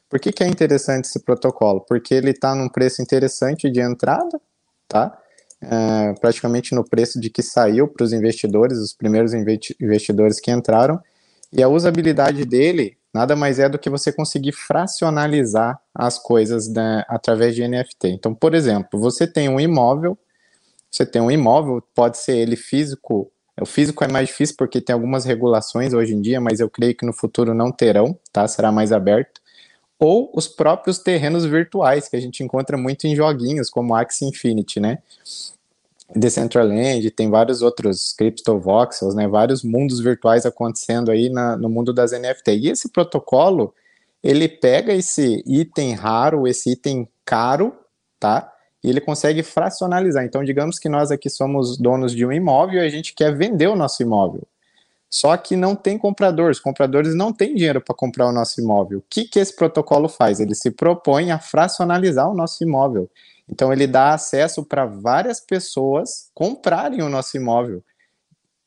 [0.07, 1.81] Por que, que é interessante esse protocolo?
[1.81, 4.39] Porque ele está num preço interessante de entrada,
[4.87, 5.17] tá?
[5.63, 10.99] É, praticamente no preço de que saiu para os investidores, os primeiros investidores que entraram,
[11.51, 17.03] e a usabilidade dele nada mais é do que você conseguir fracionalizar as coisas né,
[17.07, 18.09] através de NFT.
[18.09, 20.17] Então, por exemplo, você tem um imóvel,
[20.89, 24.93] você tem um imóvel, pode ser ele físico, o físico é mais difícil porque tem
[24.93, 28.47] algumas regulações hoje em dia, mas eu creio que no futuro não terão, tá?
[28.47, 29.41] Será mais aberto.
[29.99, 34.79] Ou os próprios terrenos virtuais, que a gente encontra muito em joguinhos, como Axie Infinity,
[34.79, 34.97] né?
[36.15, 42.11] Decentraland, tem vários outros CryptoVoxels, né, vários mundos virtuais acontecendo aí na, no mundo das
[42.11, 42.51] NFT.
[42.51, 43.73] E esse protocolo,
[44.23, 47.73] ele pega esse item raro, esse item caro,
[48.19, 48.51] tá?
[48.83, 50.25] E ele consegue fracionalizar.
[50.25, 53.67] Então, digamos que nós aqui somos donos de um imóvel e a gente quer vender
[53.67, 54.41] o nosso imóvel.
[55.09, 58.99] Só que não tem compradores, compradores não têm dinheiro para comprar o nosso imóvel.
[58.99, 60.39] O que, que esse protocolo faz?
[60.39, 63.09] Ele se propõe a fracionalizar o nosso imóvel.
[63.51, 67.83] Então ele dá acesso para várias pessoas comprarem o nosso imóvel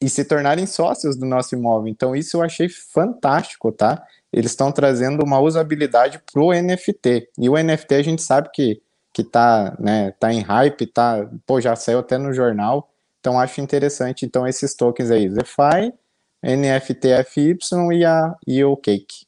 [0.01, 1.89] e se tornarem sócios do nosso imóvel.
[1.89, 4.05] Então isso eu achei fantástico, tá?
[4.32, 7.31] Eles estão trazendo uma usabilidade para o NFT.
[7.39, 8.82] E o NFT a gente sabe que
[9.15, 12.90] que tá, né, tá em hype, tá, pô, já saiu até no jornal.
[13.20, 15.94] Então acho interessante então esses tokens aí, ZeFi,
[16.43, 17.56] NFTFY
[17.93, 19.23] e a e o Cake.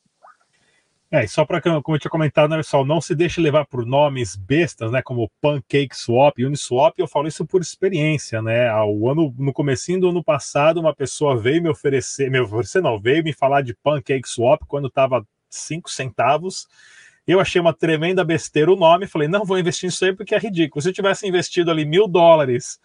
[1.10, 3.86] É, e só para como eu tinha comentado, né, pessoal, não se deixe levar por
[3.86, 8.68] nomes bestas, né, como Pancake Swap, Uniswap, eu falo isso por experiência, né?
[8.68, 12.98] Ao ano, no comecinho do ano passado, uma pessoa veio me oferecer, me oferecer não,
[12.98, 16.66] veio me falar de Pancake Swap quando estava 5 centavos.
[17.24, 20.38] Eu achei uma tremenda besteira o nome, falei, não vou investir nisso aí porque é
[20.38, 20.82] ridículo.
[20.82, 22.80] Se eu tivesse investido ali mil dólares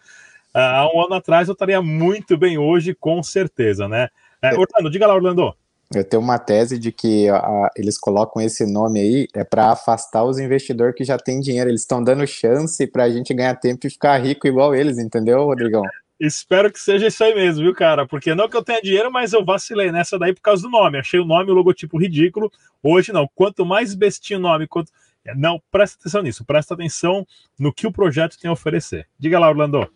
[0.54, 4.08] uh, há um ano atrás, eu estaria muito bem hoje, com certeza, né?
[4.40, 5.54] É, Orlando, diga lá, Orlando.
[5.94, 10.24] Eu tenho uma tese de que a, eles colocam esse nome aí é para afastar
[10.24, 11.70] os investidores que já têm dinheiro.
[11.70, 15.44] Eles estão dando chance para a gente ganhar tempo e ficar rico igual eles, entendeu,
[15.44, 15.82] Rodrigão?
[16.18, 18.06] Espero que seja isso aí mesmo, viu, cara?
[18.06, 20.98] Porque não que eu tenha dinheiro, mas eu vacilei nessa daí por causa do nome.
[20.98, 22.50] Achei o nome, o logotipo ridículo.
[22.82, 23.28] Hoje não.
[23.34, 24.92] Quanto mais bestinho o nome, quanto.
[25.36, 26.44] Não, presta atenção nisso.
[26.44, 27.26] Presta atenção
[27.58, 29.06] no que o projeto tem a oferecer.
[29.18, 29.88] Diga lá, Orlando.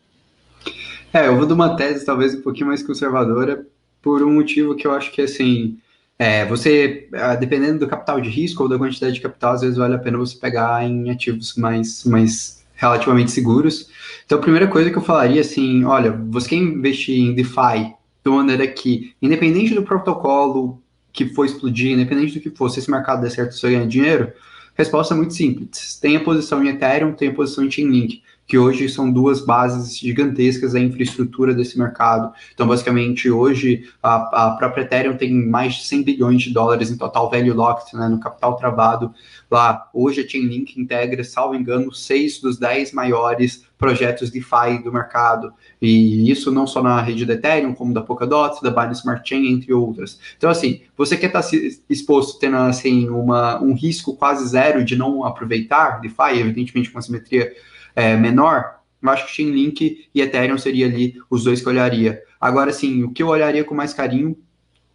[1.13, 3.65] É, eu vou de uma tese talvez um pouquinho mais conservadora,
[4.03, 5.79] por um motivo que eu acho que, assim,
[6.19, 9.77] é, você, ah, dependendo do capital de risco ou da quantidade de capital, às vezes
[9.77, 13.89] vale a pena você pegar em ativos mais, mais relativamente seguros.
[14.25, 17.95] Então, a primeira coisa que eu falaria, assim, olha, você quer investir em DeFi
[18.25, 20.81] de uma maneira que, independente do protocolo
[21.13, 24.33] que for explodir, independente do que for, se esse mercado der certo, você ganha dinheiro,
[24.75, 25.99] resposta é muito simples.
[26.01, 29.99] Tem a posição em Ethereum, tem a posição em Chainlink que hoje são duas bases
[29.99, 32.33] gigantescas da infraestrutura desse mercado.
[32.55, 36.97] Então, basicamente, hoje a, a própria Ethereum tem mais de 100 bilhões de dólares em
[36.97, 39.13] total value locked, né, no capital travado
[39.51, 39.89] lá.
[39.93, 45.53] Hoje a Chainlink integra, salvo engano, seis dos dez maiores projetos DeFi do mercado.
[45.83, 49.47] E isso não só na rede da Ethereum, como da Polkadot, da Binance Smart Chain,
[49.49, 50.19] entre outras.
[50.37, 51.45] Então, assim, você quer estar
[51.91, 57.03] exposto tendo assim, uma, um risco quase zero de não aproveitar DeFi, evidentemente com uma
[57.03, 57.53] simetria
[57.97, 62.21] é, menor, eu acho que Chainlink e Ethereum seria ali os dois que eu olharia.
[62.41, 64.37] Agora, sim, o que eu olharia com mais carinho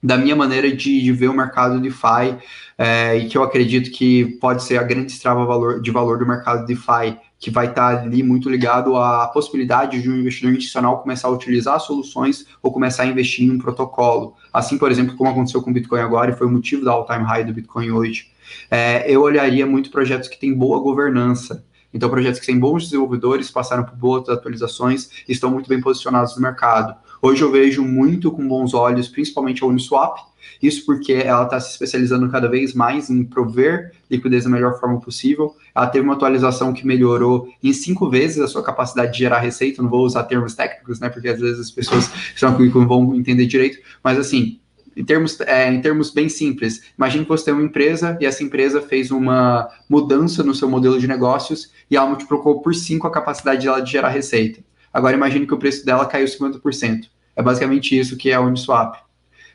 [0.04, 2.38] da minha maneira de, de ver o mercado DeFi
[2.78, 6.26] é, e que eu acredito que pode ser a grande estrava valor, de valor do
[6.26, 11.28] mercado DeFi, que vai estar ali muito ligado à possibilidade de um investidor institucional começar
[11.28, 14.36] a utilizar soluções ou começar a investir em um protocolo.
[14.52, 17.24] Assim, por exemplo, como aconteceu com o Bitcoin agora e foi o motivo da all-time
[17.24, 18.32] high do Bitcoin hoje.
[18.70, 23.52] É, eu olharia muito projetos que têm boa governança, Então, projetos que têm bons desenvolvedores,
[23.52, 26.96] passaram por boas atualizações, estão muito bem posicionados no mercado.
[27.22, 30.18] Hoje eu vejo muito com bons olhos, principalmente a Uniswap,
[30.62, 35.00] isso porque ela está se especializando cada vez mais em prover liquidez da melhor forma
[35.00, 35.56] possível.
[35.74, 39.82] Ela teve uma atualização que melhorou em cinco vezes a sua capacidade de gerar receita.
[39.82, 41.10] Não vou usar termos técnicos, né?
[41.10, 43.80] Porque às vezes as pessoas estão comigo não vão entender direito.
[44.04, 44.60] Mas assim,
[44.96, 48.44] em termos, é, em termos bem simples, imagine que você tem uma empresa e essa
[48.44, 53.12] empresa fez uma mudança no seu modelo de negócios e ela multiplicou por 5 a
[53.12, 54.60] capacidade dela de gerar receita.
[54.94, 57.08] Agora imagine que o preço dela caiu 50%.
[57.36, 58.98] É basicamente isso que é a Uniswap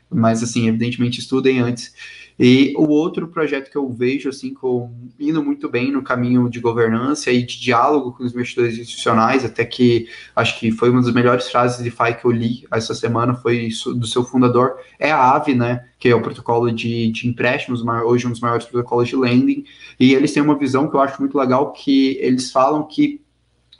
[0.09, 1.93] mas assim, evidentemente estudem antes.
[2.39, 6.59] E o outro projeto que eu vejo assim com indo muito bem no caminho de
[6.59, 11.11] governança e de diálogo com os investidores institucionais, até que acho que foi uma das
[11.11, 15.31] melhores frases de FI que eu li essa semana foi do seu fundador, é a
[15.31, 19.15] AVE, né, que é o protocolo de, de empréstimos, hoje um dos maiores protocolos de
[19.15, 19.65] lending,
[19.99, 23.19] e eles têm uma visão que eu acho muito legal que eles falam que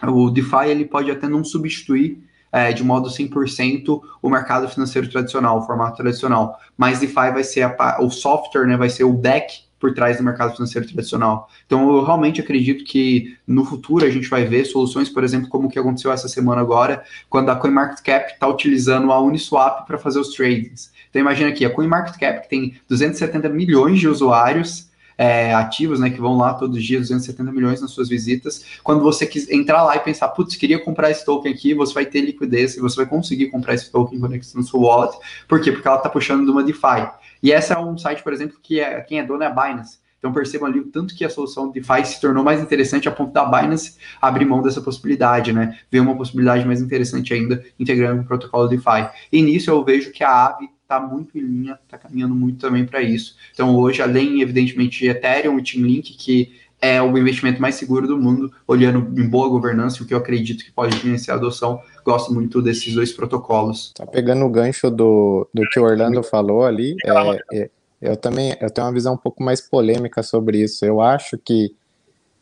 [0.04, 5.60] o DeFi ele pode até não substituir é, de modo 100% o mercado financeiro tradicional,
[5.60, 6.60] o formato tradicional.
[6.78, 10.24] Mas DeFi vai ser a, o software, né, vai ser o deck por trás do
[10.24, 11.50] mercado financeiro tradicional.
[11.66, 15.68] Então, eu realmente acredito que no futuro a gente vai ver soluções, por exemplo, como
[15.68, 20.20] o que aconteceu essa semana agora, quando a CoinMarketCap está utilizando a Uniswap para fazer
[20.20, 20.92] os tradings.
[21.10, 24.87] Então, imagina aqui, a CoinMarketCap que tem 270 milhões de usuários,
[25.18, 28.64] é, ativos, né, que vão lá todos os dias, 270 milhões nas suas visitas.
[28.84, 32.06] Quando você quis entrar lá e pensar, putz, queria comprar esse token aqui, você vai
[32.06, 35.18] ter liquidez e você vai conseguir comprar esse token conectado no seu wallet.
[35.48, 35.72] Por quê?
[35.72, 37.10] Porque ela está puxando de uma DeFi.
[37.42, 40.00] E essa é um site, por exemplo, que é, quem é dono é a Binance.
[40.20, 43.32] Então percebam ali o tanto que a solução DeFi se tornou mais interessante a ponto
[43.32, 45.78] da Binance abrir mão dessa possibilidade, né?
[45.92, 49.10] Ver uma possibilidade mais interessante ainda integrando o protocolo DeFi.
[49.32, 52.86] E nisso eu vejo que a Aave está muito em linha, está caminhando muito também
[52.86, 53.36] para isso.
[53.54, 58.18] Então, hoje, além, evidentemente, de Ethereum e Chainlink, que é o investimento mais seguro do
[58.18, 62.34] mundo, olhando em boa governança, o que eu acredito que pode iniciar a adoção, gosto
[62.34, 63.92] muito desses dois protocolos.
[63.94, 67.70] Tá pegando o gancho do, do que o Orlando falou ali, é, é,
[68.02, 70.86] eu também eu tenho uma visão um pouco mais polêmica sobre isso.
[70.86, 71.76] Eu acho que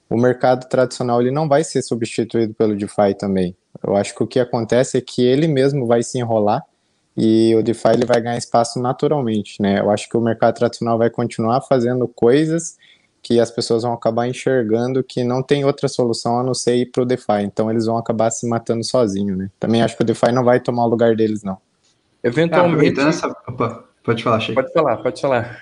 [0.09, 3.55] o mercado tradicional ele não vai ser substituído pelo DeFi também.
[3.85, 6.61] Eu acho que o que acontece é que ele mesmo vai se enrolar
[7.17, 9.79] e o DeFi ele vai ganhar espaço naturalmente, né?
[9.79, 12.77] Eu acho que o mercado tradicional vai continuar fazendo coisas
[13.21, 16.91] que as pessoas vão acabar enxergando que não tem outra solução a não ser ir
[16.91, 17.41] para o DeFi.
[17.41, 19.49] Então eles vão acabar se matando sozinho, né?
[19.59, 21.57] Também acho que o DeFi não vai tomar o lugar deles, não.
[22.23, 22.99] Eventualmente.
[22.99, 23.27] Ah, essa...
[23.47, 24.53] Opa, pode falar, Sheik.
[24.53, 25.59] Pode falar, pode falar.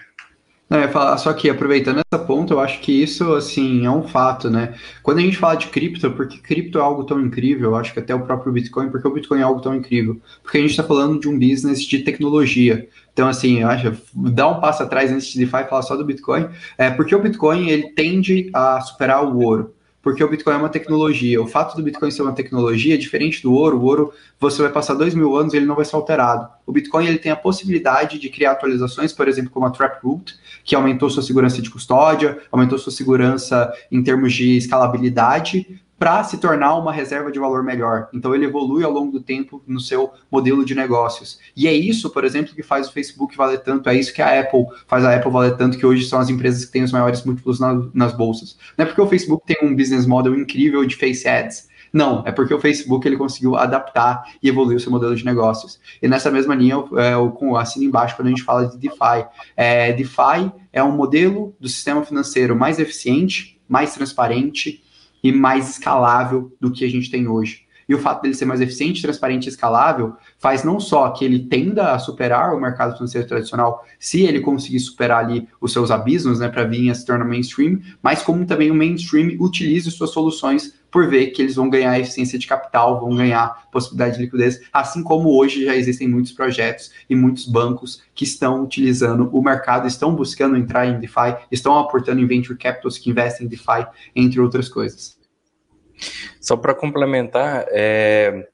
[0.74, 3.92] Não, eu ia falar, só que aproveitando essa ponta, eu acho que isso, assim, é
[3.92, 4.74] um fato, né?
[5.04, 8.00] Quando a gente fala de cripto, porque cripto é algo tão incrível, eu acho que
[8.00, 10.20] até o próprio Bitcoin, porque o Bitcoin é algo tão incrível?
[10.42, 12.90] Porque a gente está falando de um business de tecnologia.
[13.14, 16.50] Então, assim, eu acho, dá um passo atrás antes de DeFi falar só do Bitcoin,
[16.76, 20.70] é porque o Bitcoin, ele tende a superar o ouro porque o Bitcoin é uma
[20.70, 21.42] tecnologia.
[21.42, 23.78] O fato do Bitcoin ser uma tecnologia é diferente do ouro.
[23.78, 26.50] O ouro, você vai passar dois mil anos e ele não vai ser alterado.
[26.68, 30.36] O Bitcoin ele tem a possibilidade de criar atualizações, por exemplo, como a Taproot,
[30.66, 36.38] que aumentou sua segurança de custódia, aumentou sua segurança em termos de escalabilidade, para se
[36.38, 38.10] tornar uma reserva de valor melhor.
[38.14, 41.40] Então ele evolui ao longo do tempo no seu modelo de negócios.
[41.56, 44.40] E é isso, por exemplo, que faz o Facebook valer tanto, é isso que a
[44.40, 47.24] Apple faz a Apple valer tanto, que hoje são as empresas que têm os maiores
[47.24, 48.58] múltiplos na, nas bolsas.
[48.78, 51.72] Não é porque o Facebook tem um business model incrível de Face Ads.
[51.94, 55.80] Não, é porque o Facebook ele conseguiu adaptar e evoluir o seu modelo de negócios.
[56.02, 59.28] E nessa mesma linha, eu, é, eu assino embaixo quando a gente fala de DeFi.
[59.56, 64.84] É, DeFi é um modelo do sistema financeiro mais eficiente, mais transparente,
[65.24, 67.63] e mais escalável do que a gente tem hoje.
[67.94, 71.46] E o fato dele ser mais eficiente, transparente e escalável faz não só que ele
[71.48, 76.40] tenda a superar o mercado financeiro tradicional, se ele conseguir superar ali os seus abismos,
[76.40, 80.74] né, para vir a se tornar mainstream, mas como também o mainstream utilize suas soluções
[80.90, 85.04] por ver que eles vão ganhar eficiência de capital, vão ganhar possibilidade de liquidez, assim
[85.04, 90.16] como hoje já existem muitos projetos e muitos bancos que estão utilizando o mercado, estão
[90.16, 94.68] buscando entrar em DeFi, estão aportando em venture capitals que investem em DeFi, entre outras
[94.68, 95.22] coisas.
[96.40, 98.48] Só para complementar, é...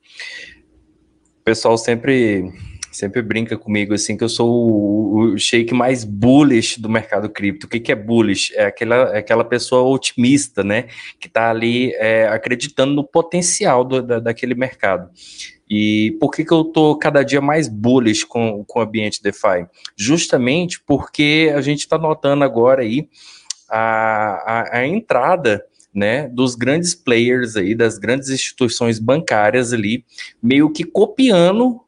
[1.39, 2.51] o pessoal sempre
[2.91, 7.65] sempre brinca comigo assim que eu sou o, o shake mais bullish do mercado cripto.
[7.65, 8.53] O que, que é bullish?
[8.55, 10.87] É aquela, é aquela pessoa otimista, né?
[11.19, 15.09] Que está ali é, acreditando no potencial do, da, daquele mercado.
[15.69, 19.67] E por que, que eu estou cada dia mais bullish com, com o ambiente DeFi?
[19.95, 23.07] Justamente porque a gente está notando agora aí
[23.69, 25.63] a, a, a entrada
[25.93, 30.05] né, dos grandes players aí, das grandes instituições bancárias ali,
[30.41, 31.81] meio que copiando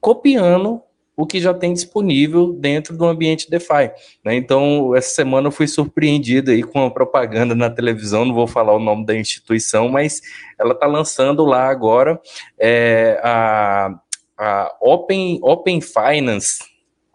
[0.00, 0.80] copiando
[1.18, 3.90] o que já tem disponível dentro do ambiente DeFi.
[4.24, 4.36] Né?
[4.36, 8.72] Então, essa semana eu fui surpreendido aí com a propaganda na televisão, não vou falar
[8.72, 10.22] o nome da instituição, mas
[10.56, 12.20] ela está lançando lá agora
[12.56, 13.98] é, a,
[14.38, 16.60] a Open, Open Finance,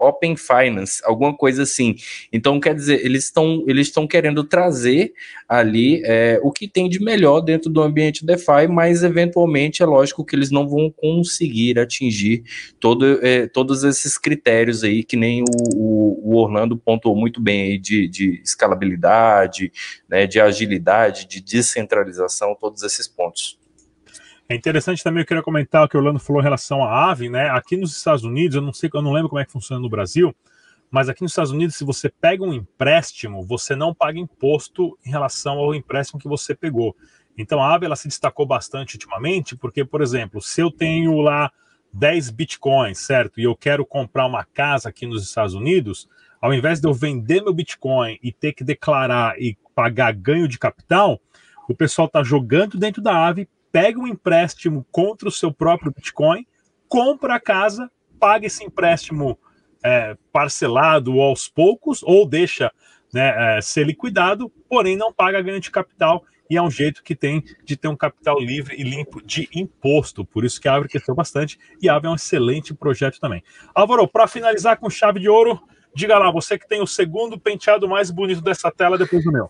[0.03, 1.95] Open Finance, alguma coisa assim.
[2.31, 5.13] Então, quer dizer, eles estão eles estão querendo trazer
[5.47, 10.25] ali é, o que tem de melhor dentro do ambiente DeFi, mas eventualmente é lógico
[10.25, 12.43] que eles não vão conseguir atingir
[12.79, 17.63] todo, é, todos esses critérios aí, que nem o, o, o Orlando pontuou muito bem
[17.63, 19.71] aí, de, de escalabilidade,
[20.09, 23.62] né, de agilidade, de descentralização, todos esses pontos.
[24.53, 27.27] É interessante também, eu queria comentar o que o Orlando falou em relação à ave,
[27.27, 27.49] né?
[27.49, 29.89] Aqui nos Estados Unidos, eu não sei, eu não lembro como é que funciona no
[29.89, 30.31] Brasil,
[30.91, 35.09] mas aqui nos Estados Unidos, se você pega um empréstimo, você não paga imposto em
[35.09, 36.95] relação ao empréstimo que você pegou.
[37.35, 41.51] Então a ave ela se destacou bastante ultimamente, porque, por exemplo, se eu tenho lá
[41.91, 43.39] 10 bitcoins, certo?
[43.39, 46.07] E eu quero comprar uma casa aqui nos Estados Unidos,
[46.39, 50.59] ao invés de eu vender meu bitcoin e ter que declarar e pagar ganho de
[50.59, 51.19] capital,
[51.67, 56.45] o pessoal está jogando dentro da ave, pega um empréstimo contra o seu próprio Bitcoin,
[56.87, 59.37] compra a casa, paga esse empréstimo
[59.83, 62.71] é, parcelado aos poucos, ou deixa
[63.11, 67.15] né, é, ser liquidado, porém não paga ganho de capital, e é um jeito que
[67.15, 70.23] tem de ter um capital livre e limpo de imposto.
[70.23, 73.43] Por isso que a Árvore cresceu bastante, e a Árvore é um excelente projeto também.
[73.73, 75.59] Álvaro, para finalizar com chave de ouro,
[75.95, 79.49] diga lá, você que tem o segundo penteado mais bonito dessa tela depois do meu.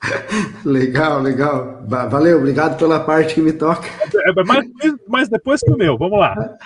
[0.64, 1.82] legal, legal.
[1.86, 3.88] Valeu, obrigado pela parte que me toca.
[4.14, 4.66] É, mais,
[5.06, 6.56] mais depois que o meu, vamos lá.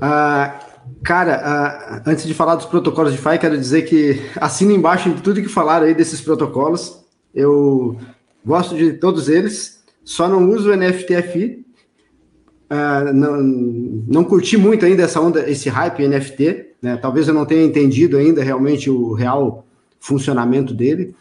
[0.00, 0.60] Ah,
[1.02, 5.20] cara, ah, antes de falar dos protocolos de FI, quero dizer que assino embaixo de
[5.20, 7.04] tudo que falaram aí desses protocolos.
[7.34, 7.98] Eu
[8.44, 11.64] gosto de todos eles, só não uso o NFTFI.
[12.70, 16.70] Ah, não, não curti muito ainda essa onda, esse hype NFT.
[16.80, 16.96] Né?
[16.96, 19.66] Talvez eu não tenha entendido ainda realmente o real
[20.00, 21.14] funcionamento dele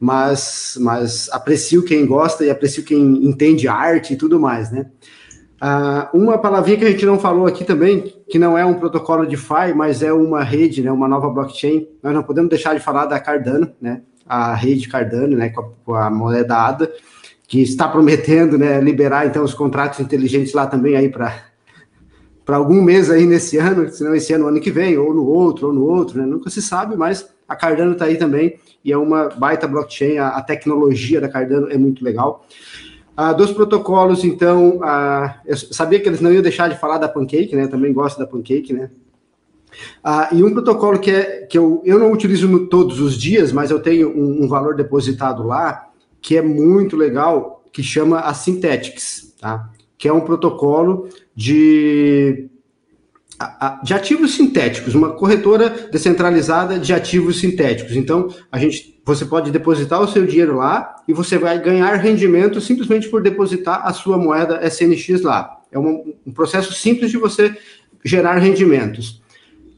[0.00, 4.86] mas, mas aprecio quem gosta e aprecio quem entende arte e tudo mais, né?
[5.62, 9.24] Uh, uma palavrinha que a gente não falou aqui também, que não é um protocolo
[9.24, 11.86] de DeFi, mas é uma rede, né, uma nova blockchain.
[12.02, 15.64] Nós não podemos deixar de falar da Cardano, né, a rede Cardano, né, com a,
[15.84, 16.90] com a moeda ADA,
[17.46, 21.50] que está prometendo, né, liberar então os contratos inteligentes lá também aí para
[22.42, 25.24] para algum mês aí nesse ano, se não esse ano, ano que vem, ou no
[25.24, 28.92] outro, ou no outro, né, nunca se sabe, mas a Cardano está aí também e
[28.92, 30.18] é uma baita blockchain.
[30.18, 32.46] A, a tecnologia da Cardano é muito legal.
[33.16, 37.08] Ah, dos protocolos, então, ah, eu sabia que eles não iam deixar de falar da
[37.08, 37.64] Pancake, né?
[37.64, 38.88] Eu também gosto da Pancake, né?
[40.02, 43.72] Ah, e um protocolo que, é, que eu, eu não utilizo todos os dias, mas
[43.72, 45.90] eu tenho um, um, valor depositado lá,
[46.22, 49.68] que é muito legal, que chama a Synthetics, tá?
[49.98, 52.48] Que é um protocolo de
[53.82, 57.96] de ativos sintéticos, uma corretora descentralizada de ativos sintéticos.
[57.96, 62.60] Então, a gente, você pode depositar o seu dinheiro lá e você vai ganhar rendimento
[62.60, 65.58] simplesmente por depositar a sua moeda SNX lá.
[65.72, 67.56] É um, um processo simples de você
[68.04, 69.22] gerar rendimentos.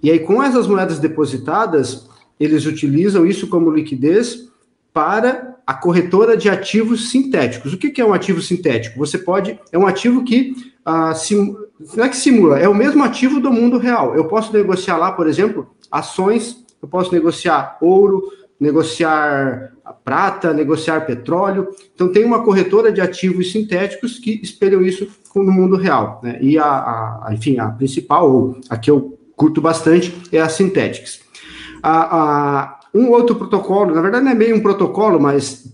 [0.03, 2.09] E aí, com essas moedas depositadas,
[2.41, 4.51] eles utilizam isso como liquidez
[4.93, 7.73] para a corretora de ativos sintéticos.
[7.73, 8.99] O que, que é um ativo sintético?
[8.99, 9.57] Você pode.
[9.71, 10.72] É um ativo que
[11.15, 11.57] sim,
[11.97, 14.15] não é que simula, é o mesmo ativo do mundo real.
[14.15, 18.23] Eu posso negociar lá, por exemplo, ações, eu posso negociar ouro,
[18.59, 19.73] negociar
[20.05, 21.69] prata, negociar petróleo.
[21.95, 26.21] Então, tem uma corretora de ativos sintéticos que espelham isso no mundo real.
[26.23, 26.39] Né?
[26.41, 31.21] E, a, a, enfim, a principal, ou a que eu curto bastante, é a Synthetics.
[31.83, 35.73] A, a, um outro protocolo, na verdade não é meio um protocolo, mas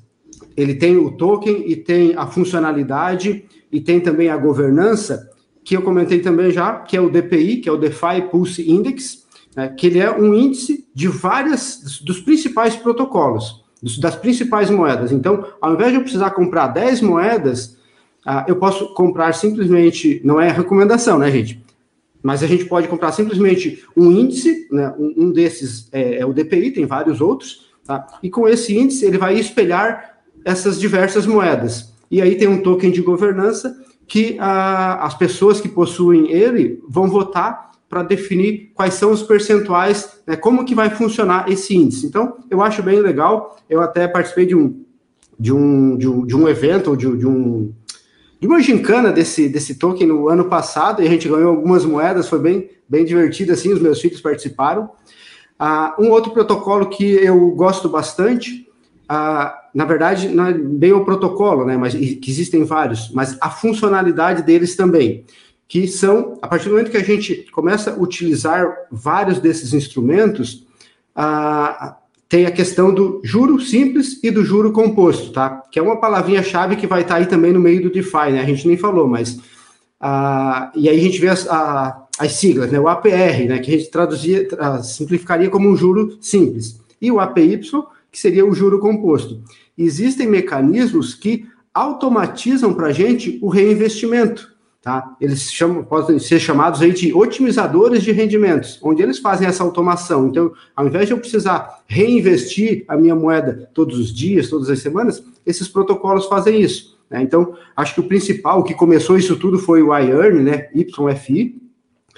[0.57, 5.31] ele tem o token e tem a funcionalidade e tem também a governança,
[5.65, 9.27] que eu comentei também já, que é o DPI, que é o DeFi Pulse Index,
[9.55, 13.65] né, que ele é um índice de várias, dos principais protocolos,
[14.01, 15.13] das principais moedas.
[15.13, 17.77] Então, ao invés de eu precisar comprar 10 moedas,
[18.27, 21.63] uh, eu posso comprar simplesmente, não é recomendação, né, gente?
[22.23, 26.33] Mas a gente pode comprar simplesmente um índice, né, um, um desses é, é, o
[26.33, 28.07] DPI, tem vários outros, tá?
[28.23, 31.93] e com esse índice ele vai espelhar essas diversas moedas.
[32.11, 33.77] E aí tem um token de governança
[34.07, 40.21] que ah, as pessoas que possuem ele vão votar para definir quais são os percentuais,
[40.27, 42.07] né, como que vai funcionar esse índice.
[42.07, 43.57] Então, eu acho bem legal.
[43.69, 44.85] Eu até participei de um,
[45.39, 47.73] de um, de um, de um evento, de, de um
[48.41, 52.29] de uma gincana desse, desse token no ano passado, e a gente ganhou algumas moedas,
[52.29, 54.91] foi bem, bem divertido, assim, os meus filhos participaram.
[55.59, 58.68] Ah, um outro protocolo que eu gosto bastante
[59.09, 64.43] na verdade, não é bem o protocolo, né, mas que existem vários, mas a funcionalidade
[64.43, 65.25] deles também,
[65.67, 70.67] que são, a partir do momento que a gente começa a utilizar vários desses instrumentos,
[71.15, 71.97] ah,
[72.29, 75.63] tem a questão do juro simples e do juro composto, tá?
[75.71, 78.43] Que é uma palavrinha-chave que vai estar aí também no meio do DeFi, né?
[78.43, 79.41] A gente nem falou, mas.
[80.77, 82.79] E aí a gente vê as, a, as siglas, né?
[82.79, 83.59] O APR, né?
[83.59, 84.47] Que a gente traduzia,
[84.83, 86.79] simplificaria como um juro simples.
[87.01, 87.61] E o APY,
[88.11, 89.43] que seria o juro composto.
[89.77, 94.57] Existem mecanismos que automatizam para a gente o reinvestimento.
[94.81, 95.17] Tá?
[95.21, 100.29] Eles chamam, podem ser chamados aí de otimizadores de rendimentos, onde eles fazem essa automação.
[100.29, 104.79] Então, ao invés de eu precisar reinvestir a minha moeda todos os dias, todas as
[104.79, 106.99] semanas, esses protocolos fazem isso.
[107.11, 107.23] Né?
[107.23, 110.69] Então, acho que o principal, o que começou isso tudo foi o iEarn, né?
[110.75, 111.61] YFI,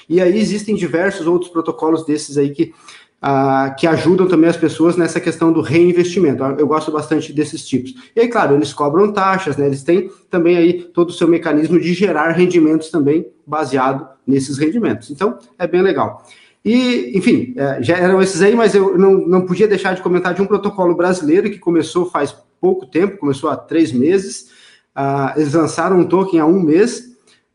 [0.08, 2.72] e aí existem diversos outros protocolos desses aí que
[3.20, 6.42] ah, que ajudam também as pessoas nessa questão do reinvestimento.
[6.42, 7.94] Eu gosto bastante desses tipos.
[8.16, 9.66] E claro, eles cobram taxas, né?
[9.66, 15.10] Eles têm também aí todo o seu mecanismo de gerar rendimentos também baseado nesses rendimentos.
[15.10, 16.24] Então, é bem legal.
[16.64, 20.34] E, enfim, é, já eram esses aí, mas eu não, não podia deixar de comentar
[20.34, 24.51] de um protocolo brasileiro que começou faz pouco tempo, começou há três meses.
[24.94, 27.09] Ah, eles lançaram um token há um mês,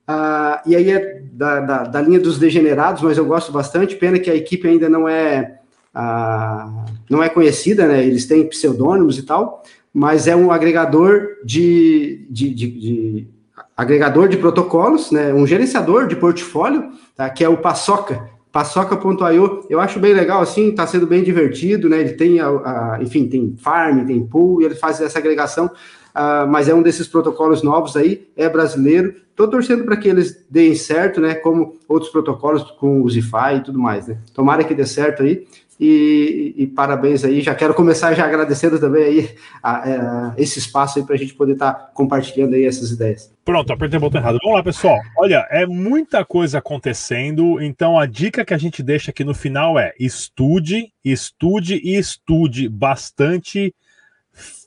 [0.07, 3.95] Uh, e aí é da, da, da, linha dos degenerados, mas eu gosto bastante.
[3.95, 5.59] Pena que a equipe ainda não é
[5.95, 8.05] uh, não é conhecida, né?
[8.05, 13.27] Eles têm pseudônimos e tal, mas é um agregador de, de, de, de
[13.75, 15.33] agregador de protocolos, né?
[15.33, 17.27] Um gerenciador de portfólio, tá?
[17.29, 18.29] Que é o Paçoca.
[18.51, 21.99] Paçoca.io, eu acho bem legal, assim, está sendo bem divertido, né?
[21.99, 25.69] Ele tem, a, a, enfim, tem farm, tem pool, e ele faz essa agregação
[26.15, 29.15] uh, mas é um desses protocolos novos aí, é brasileiro.
[29.29, 31.35] Estou torcendo para que eles deem certo, né?
[31.35, 34.17] Como outros protocolos com o Zify e tudo mais, né?
[34.33, 35.45] Tomara que dê certo aí.
[35.79, 37.41] E, e, parabéns aí.
[37.41, 41.33] Já quero começar já agradecendo também aí a, a, esse espaço aí para a gente
[41.33, 43.29] poder estar tá compartilhando aí essas ideias.
[43.43, 44.39] Pronto, apertei o botão errado.
[44.41, 44.97] Vamos lá, pessoal.
[45.17, 49.77] Olha, é muita coisa acontecendo, então a dica que a gente deixa aqui no final
[49.77, 53.73] é estude, estude e estude bastante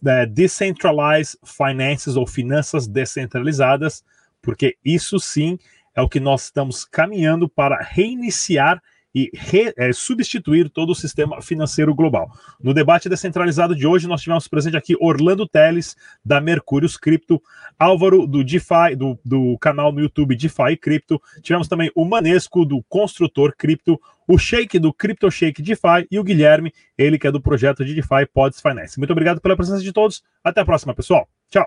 [0.07, 4.05] é, Decentralized Finances ou finanças descentralizadas,
[4.41, 5.59] porque isso sim
[5.95, 8.83] é o que nós estamos caminhando para reiniciar
[9.15, 12.31] e re, é, substituir todo o sistema financeiro global.
[12.63, 17.43] No debate descentralizado de hoje, nós tivemos presente aqui Orlando Teles, da Mercúrios Cripto,
[17.79, 22.83] Álvaro, do DeFi, do, do canal no YouTube DeFi Cripto, tivemos também o Manesco, do
[22.89, 27.41] Construtor Cripto, o Shake, do Crypto Shake DeFi, e o Guilherme, ele que é do
[27.41, 28.99] projeto de DeFi Pods Finance.
[28.99, 31.27] Muito obrigado pela presença de todos, até a próxima, pessoal.
[31.51, 31.67] Tchau!